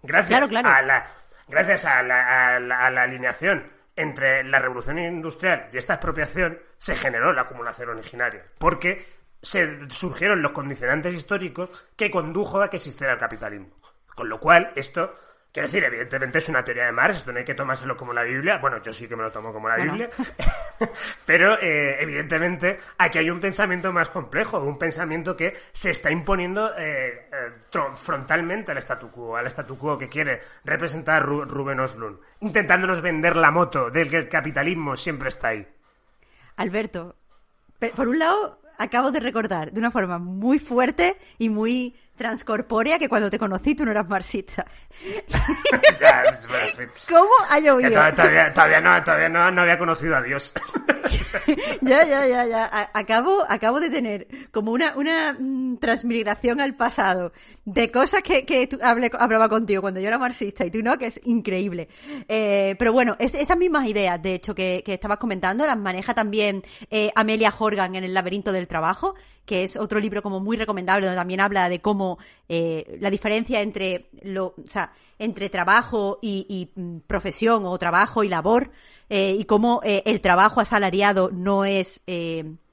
[0.02, 0.70] Gracias Claro, claro.
[0.70, 1.08] a la
[1.48, 6.60] gracias a la, a la- a la alineación entre la revolución industrial y esta expropiación
[6.78, 9.06] se generó la acumulación originaria, porque
[9.42, 13.70] se surgieron los condicionantes históricos que condujo a que existiera el capitalismo.
[14.16, 15.16] Con lo cual, esto,
[15.58, 18.22] quiero decir, evidentemente es una teoría de Marx, esto no hay que tomárselo como la
[18.22, 19.94] Biblia, bueno, yo sí que me lo tomo como la Bueno.
[19.94, 20.10] Biblia,
[21.26, 26.78] pero eh, evidentemente aquí hay un pensamiento más complejo, un pensamiento que se está imponiendo
[26.78, 32.20] eh, eh, frontalmente al statu quo, al statu quo que quiere representar Ru- Rubén Oslund,
[32.42, 35.68] intentándonos vender la moto del que el capitalismo siempre está ahí.
[36.56, 37.16] Alberto,
[37.96, 43.08] por un lado, acabo de recordar de una forma muy fuerte y muy transcorpórea que
[43.08, 44.66] cuando te conocí tú no eras marxista.
[47.10, 47.90] ¿Cómo ha llovido?
[47.92, 50.54] to- todavía, todavía no, todavía no, no había conocido a Dios.
[51.82, 52.66] ya, ya, ya, ya.
[52.66, 57.32] A- Acabo, acabo de tener como una, una mm, transmigración al pasado
[57.66, 60.98] de cosas que, que tú- hablé- hablaba contigo cuando yo era marxista y tú no,
[60.98, 61.88] que es increíble.
[62.28, 66.14] Eh, pero bueno, es- esas mismas ideas, de hecho, que, que estabas comentando, las maneja
[66.14, 69.16] también eh, Amelia Horgan en El laberinto del trabajo,
[69.46, 72.07] que es otro libro como muy recomendable, donde también habla de cómo
[72.48, 78.30] eh, la diferencia entre lo, o sea, entre trabajo y, mm, profesión o trabajo y
[78.30, 78.72] labor
[79.10, 82.02] eh, y cómo eh, el trabajo asalariado no es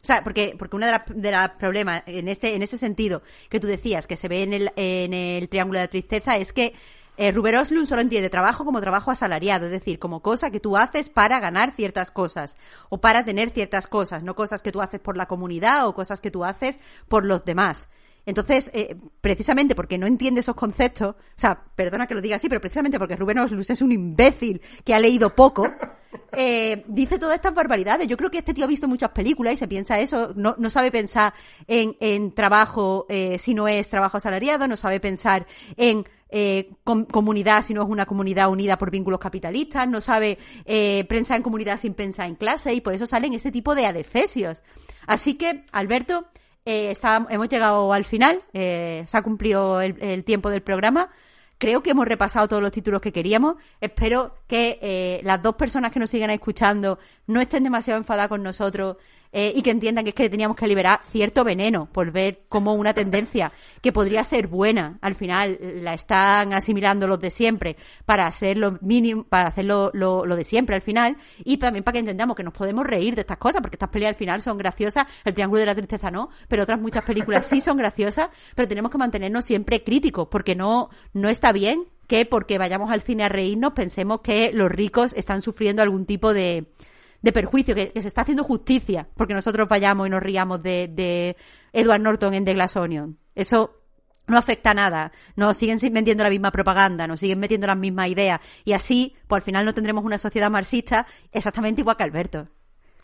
[0.04, 3.58] o sea, porque, porque uno de los de problemas en este, en ese sentido que
[3.58, 6.74] tú decías que se ve en el, en el triángulo de la tristeza es que
[7.16, 10.76] eh, Ruber Oslund solo entiende trabajo como trabajo asalariado, es decir, como cosa que tú
[10.76, 12.56] haces para ganar ciertas cosas
[12.88, 16.20] o para tener ciertas cosas, no cosas que tú haces por la comunidad o cosas
[16.20, 17.88] que tú haces por los demás.
[18.26, 22.48] Entonces, eh, precisamente porque no entiende esos conceptos, o sea, perdona que lo diga así,
[22.48, 25.70] pero precisamente porque Rubén Oslund es un imbécil que ha leído poco,
[26.32, 28.08] eh, dice todas estas barbaridades.
[28.08, 30.70] Yo creo que este tío ha visto muchas películas y se piensa eso, no, no
[30.70, 31.34] sabe pensar
[31.66, 35.46] en, en trabajo eh, si no es trabajo asalariado, no sabe pensar
[35.76, 40.38] en eh, com- comunidad si no es una comunidad unida por vínculos capitalistas, no sabe
[40.64, 43.86] eh, pensar en comunidad sin pensar en clase y por eso salen ese tipo de
[43.86, 44.62] adefesios.
[45.06, 46.26] Así que, Alberto,
[46.64, 46.94] eh,
[47.30, 51.10] hemos llegado al final, eh, se ha cumplido el, el tiempo del programa.
[51.58, 53.56] Creo que hemos repasado todos los títulos que queríamos.
[53.80, 58.42] Espero que eh, las dos personas que nos sigan escuchando no estén demasiado enfadadas con
[58.42, 58.96] nosotros
[59.36, 62.72] eh, y que entiendan que es que teníamos que liberar cierto veneno por ver como
[62.74, 63.50] una tendencia
[63.82, 64.96] que podría ser buena.
[65.02, 69.90] Al final la están asimilando los de siempre para hacer lo mínimo, para hacer lo,
[69.92, 73.14] lo- lo de siempre al final y también para que entendamos que nos podemos reír
[73.16, 75.06] de estas cosas porque estas peleas al final son graciosas.
[75.24, 78.90] El Triángulo de la Tristeza no, pero otras muchas películas sí son graciosas, pero tenemos
[78.92, 83.28] que mantenernos siempre críticos porque no, no está bien que porque vayamos al cine a
[83.28, 86.66] reírnos pensemos que los ricos están sufriendo algún tipo de,
[87.24, 90.88] de perjuicio, que, que se está haciendo justicia porque nosotros vayamos y nos riamos de,
[90.92, 91.36] de
[91.72, 93.18] Edward Norton en The Glass Onion.
[93.34, 93.80] Eso
[94.26, 95.12] no afecta a nada.
[95.36, 98.40] Nos siguen si- vendiendo la misma propaganda, nos siguen metiendo las mismas ideas.
[98.64, 102.48] Y así, pues al final no tendremos una sociedad marxista exactamente igual que Alberto.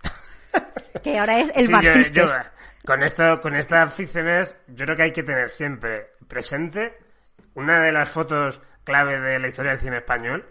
[1.02, 2.14] que ahora es el Sí, yo- marxista.
[2.20, 2.28] yo,
[2.84, 6.94] con esto, con estas ficciones, yo creo que hay que tener siempre presente
[7.54, 10.46] una de las fotos clave de la historia del cine español,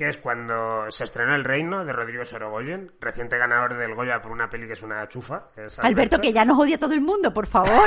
[0.00, 4.32] que es cuando se estrenó El Reino de Rodrigo Sorogoyen, reciente ganador del Goya por
[4.32, 5.44] una peli que es una chufa.
[5.54, 7.86] Que es Alberto, que ya nos odia todo el mundo, por favor.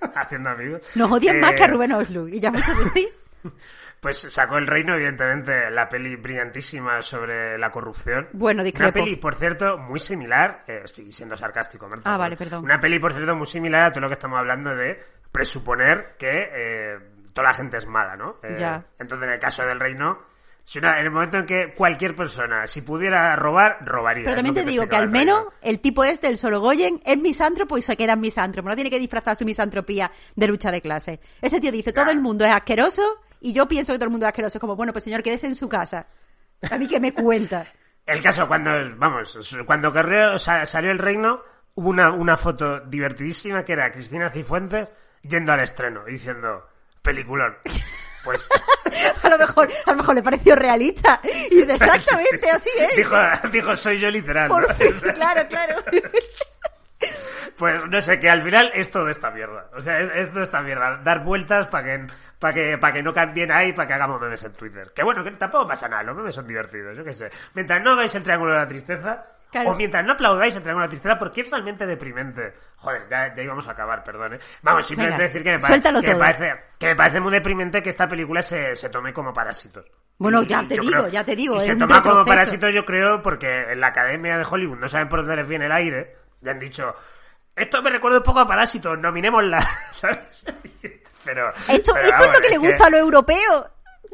[0.16, 0.90] haciendo amigos.
[0.96, 2.34] Nos odian Eh, más que a Rubén Oslund.
[2.34, 3.08] Y ya mucho decir.
[4.00, 8.28] Pues sacó El Reino, evidentemente, la peli brillantísima sobre la corrupción.
[8.32, 8.98] Bueno, discrepo.
[8.98, 10.64] Una peli, por cierto, muy similar.
[10.66, 12.12] eh, estoy siendo sarcástico, Marta.
[12.12, 12.64] Ah, vale, perdón.
[12.64, 15.00] Una peli, por cierto, muy similar a todo lo que estamos hablando de
[15.30, 16.98] presuponer que eh,
[17.32, 18.36] toda la gente es mala, ¿no?
[18.42, 18.84] Eh, Ya.
[18.98, 20.18] Entonces, en el caso del Reino,
[20.66, 24.24] si una- en el momento en que cualquier persona, si pudiera robar, robaría.
[24.24, 27.78] Pero también te que digo que al menos el tipo este, el Sorogoyen, es misántropo
[27.78, 28.68] y se queda en misántropo.
[28.68, 31.20] No tiene que disfrazar su misantropía de lucha de clase.
[31.40, 33.00] Ese tío dice, todo el mundo es asqueroso
[33.40, 34.58] y yo pienso que todo el mundo es asqueroso.
[34.58, 36.04] Es como, bueno, pues señor, quédese en su casa.
[36.68, 37.64] A mí que me cuenta.
[38.04, 39.92] El caso, cuando, vamos, cuando
[40.38, 41.42] salió el reino,
[41.74, 44.88] hubo una, una foto divertidísima que era Cristina Cifuentes
[45.22, 46.68] yendo al estreno diciendo,
[47.02, 47.56] peliculón.
[48.26, 48.48] Pues,
[49.22, 51.20] A lo mejor, a lo mejor le pareció realista.
[51.50, 52.96] Y dice, exactamente, así es.
[52.96, 53.16] dijo,
[53.52, 54.48] dijo, soy yo literal.
[54.48, 54.74] Por ¿no?
[54.74, 55.74] fin, claro, claro.
[57.56, 59.70] Pues no sé, que al final es todo esta mierda.
[59.74, 61.00] O sea, es, es toda esta mierda.
[61.02, 62.06] Dar vueltas para que,
[62.38, 64.92] para que, para que no cambien ahí, para que hagamos memes en Twitter.
[64.94, 67.30] Que bueno, que tampoco pasa nada, los memes son divertidos, yo qué sé.
[67.54, 69.70] Mientras no veis el triángulo de la tristeza, Claro.
[69.70, 72.54] O mientras no aplaudáis, entraré una tristeza porque es realmente deprimente.
[72.76, 74.34] Joder, ya, ya íbamos a acabar, perdón.
[74.34, 74.38] ¿eh?
[74.62, 76.20] Vamos, simplemente Venga, decir que me, pare- suéltalo que me todo.
[76.22, 79.86] parece, que me parece muy deprimente que esta película se, se tome como parásitos.
[80.18, 83.22] Bueno, Y- ya y te digo, ya te digo, se toma como parásitos, yo creo,
[83.22, 86.16] porque en la academia de Hollywood no saben por dónde les viene el aire.
[86.40, 86.94] Le han dicho,
[87.54, 89.60] esto me recuerda un poco a Parásitos, nominémosla,
[89.92, 90.18] ¿sabes?
[91.24, 93.66] Pero, Esto, pero esto es lo que le que- gusta a los europeos.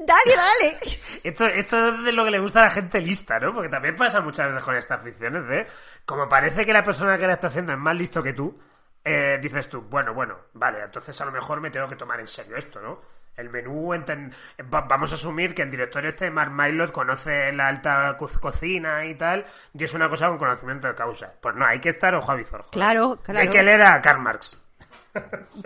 [0.06, 0.78] Dale, dale.
[1.22, 3.52] esto, esto es de lo que le gusta a la gente lista, ¿no?
[3.54, 5.66] Porque también pasa muchas veces con estas ficciones de...
[6.04, 8.58] Como parece que la persona que la está haciendo es más listo que tú,
[9.04, 12.26] eh, dices tú, bueno, bueno, vale, entonces a lo mejor me tengo que tomar en
[12.26, 13.00] serio esto, ¿no?
[13.36, 14.32] El menú, enten-
[14.72, 19.04] va- vamos a asumir que el director este, Mark Mylod, conoce la alta co- cocina
[19.06, 21.32] y tal, y es una cosa con conocimiento de causa.
[21.40, 22.66] Pues no, hay que estar ojo a visor.
[22.70, 23.50] Claro, Y Hay claro.
[23.50, 24.58] que leer a Karl Marx.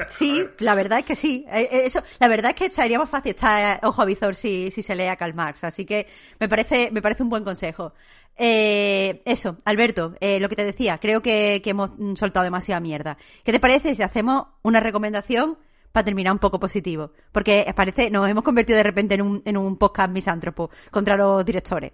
[0.08, 1.44] Sí, la verdad es que sí.
[1.48, 4.70] Eh, eh, Eso, la verdad es que sería más fácil estar ojo a visor si,
[4.70, 5.64] si se lee a Karl Marx.
[5.64, 6.06] Así que
[6.40, 7.92] me parece, me parece un buen consejo.
[8.36, 12.80] Eh, eso, Alberto, eh, lo que te decía, creo que, que hemos mm, soltado demasiada
[12.80, 13.16] mierda.
[13.44, 15.58] ¿Qué te parece si hacemos una recomendación
[15.92, 17.12] para terminar un poco positivo?
[17.32, 21.44] Porque parece, nos hemos convertido de repente en un, en un podcast misántropo contra los
[21.44, 21.92] directores.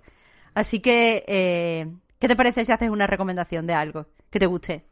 [0.55, 1.87] Así que, eh,
[2.19, 4.85] ¿qué te parece si haces una recomendación de algo que te guste?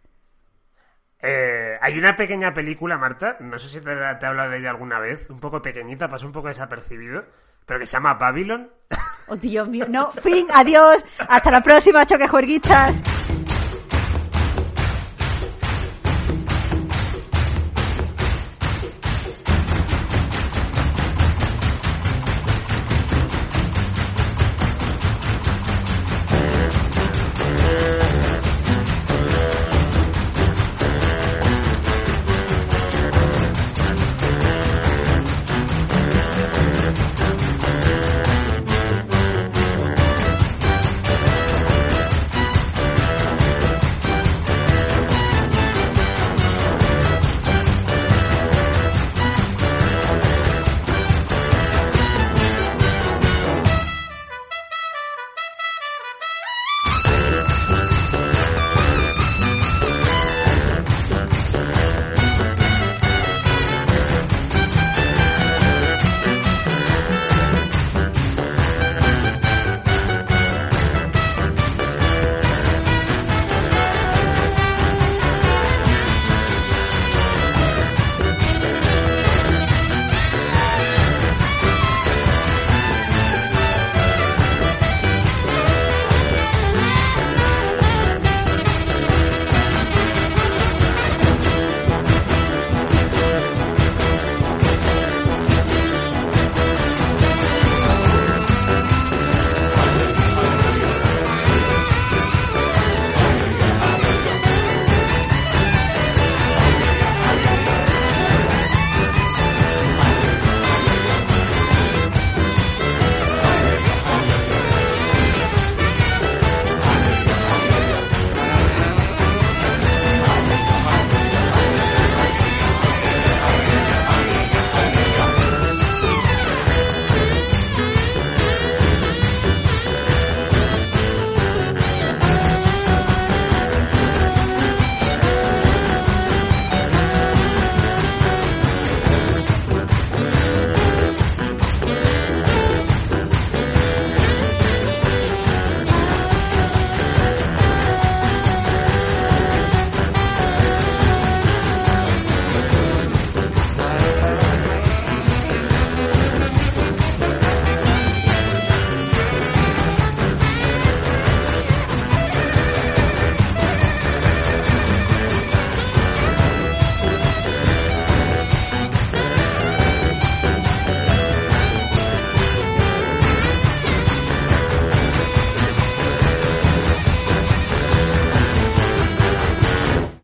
[1.23, 4.71] Eh, hay una pequeña película, Marta, no sé si te, te he hablado de ella
[4.71, 7.25] alguna vez, un poco pequeñita, pasó un poco desapercibido,
[7.67, 8.71] pero que se llama Babylon.
[9.29, 9.87] Oh, Dios mío.
[9.89, 11.05] No, fin, adiós.
[11.29, 13.03] Hasta la próxima, choque juerguistas.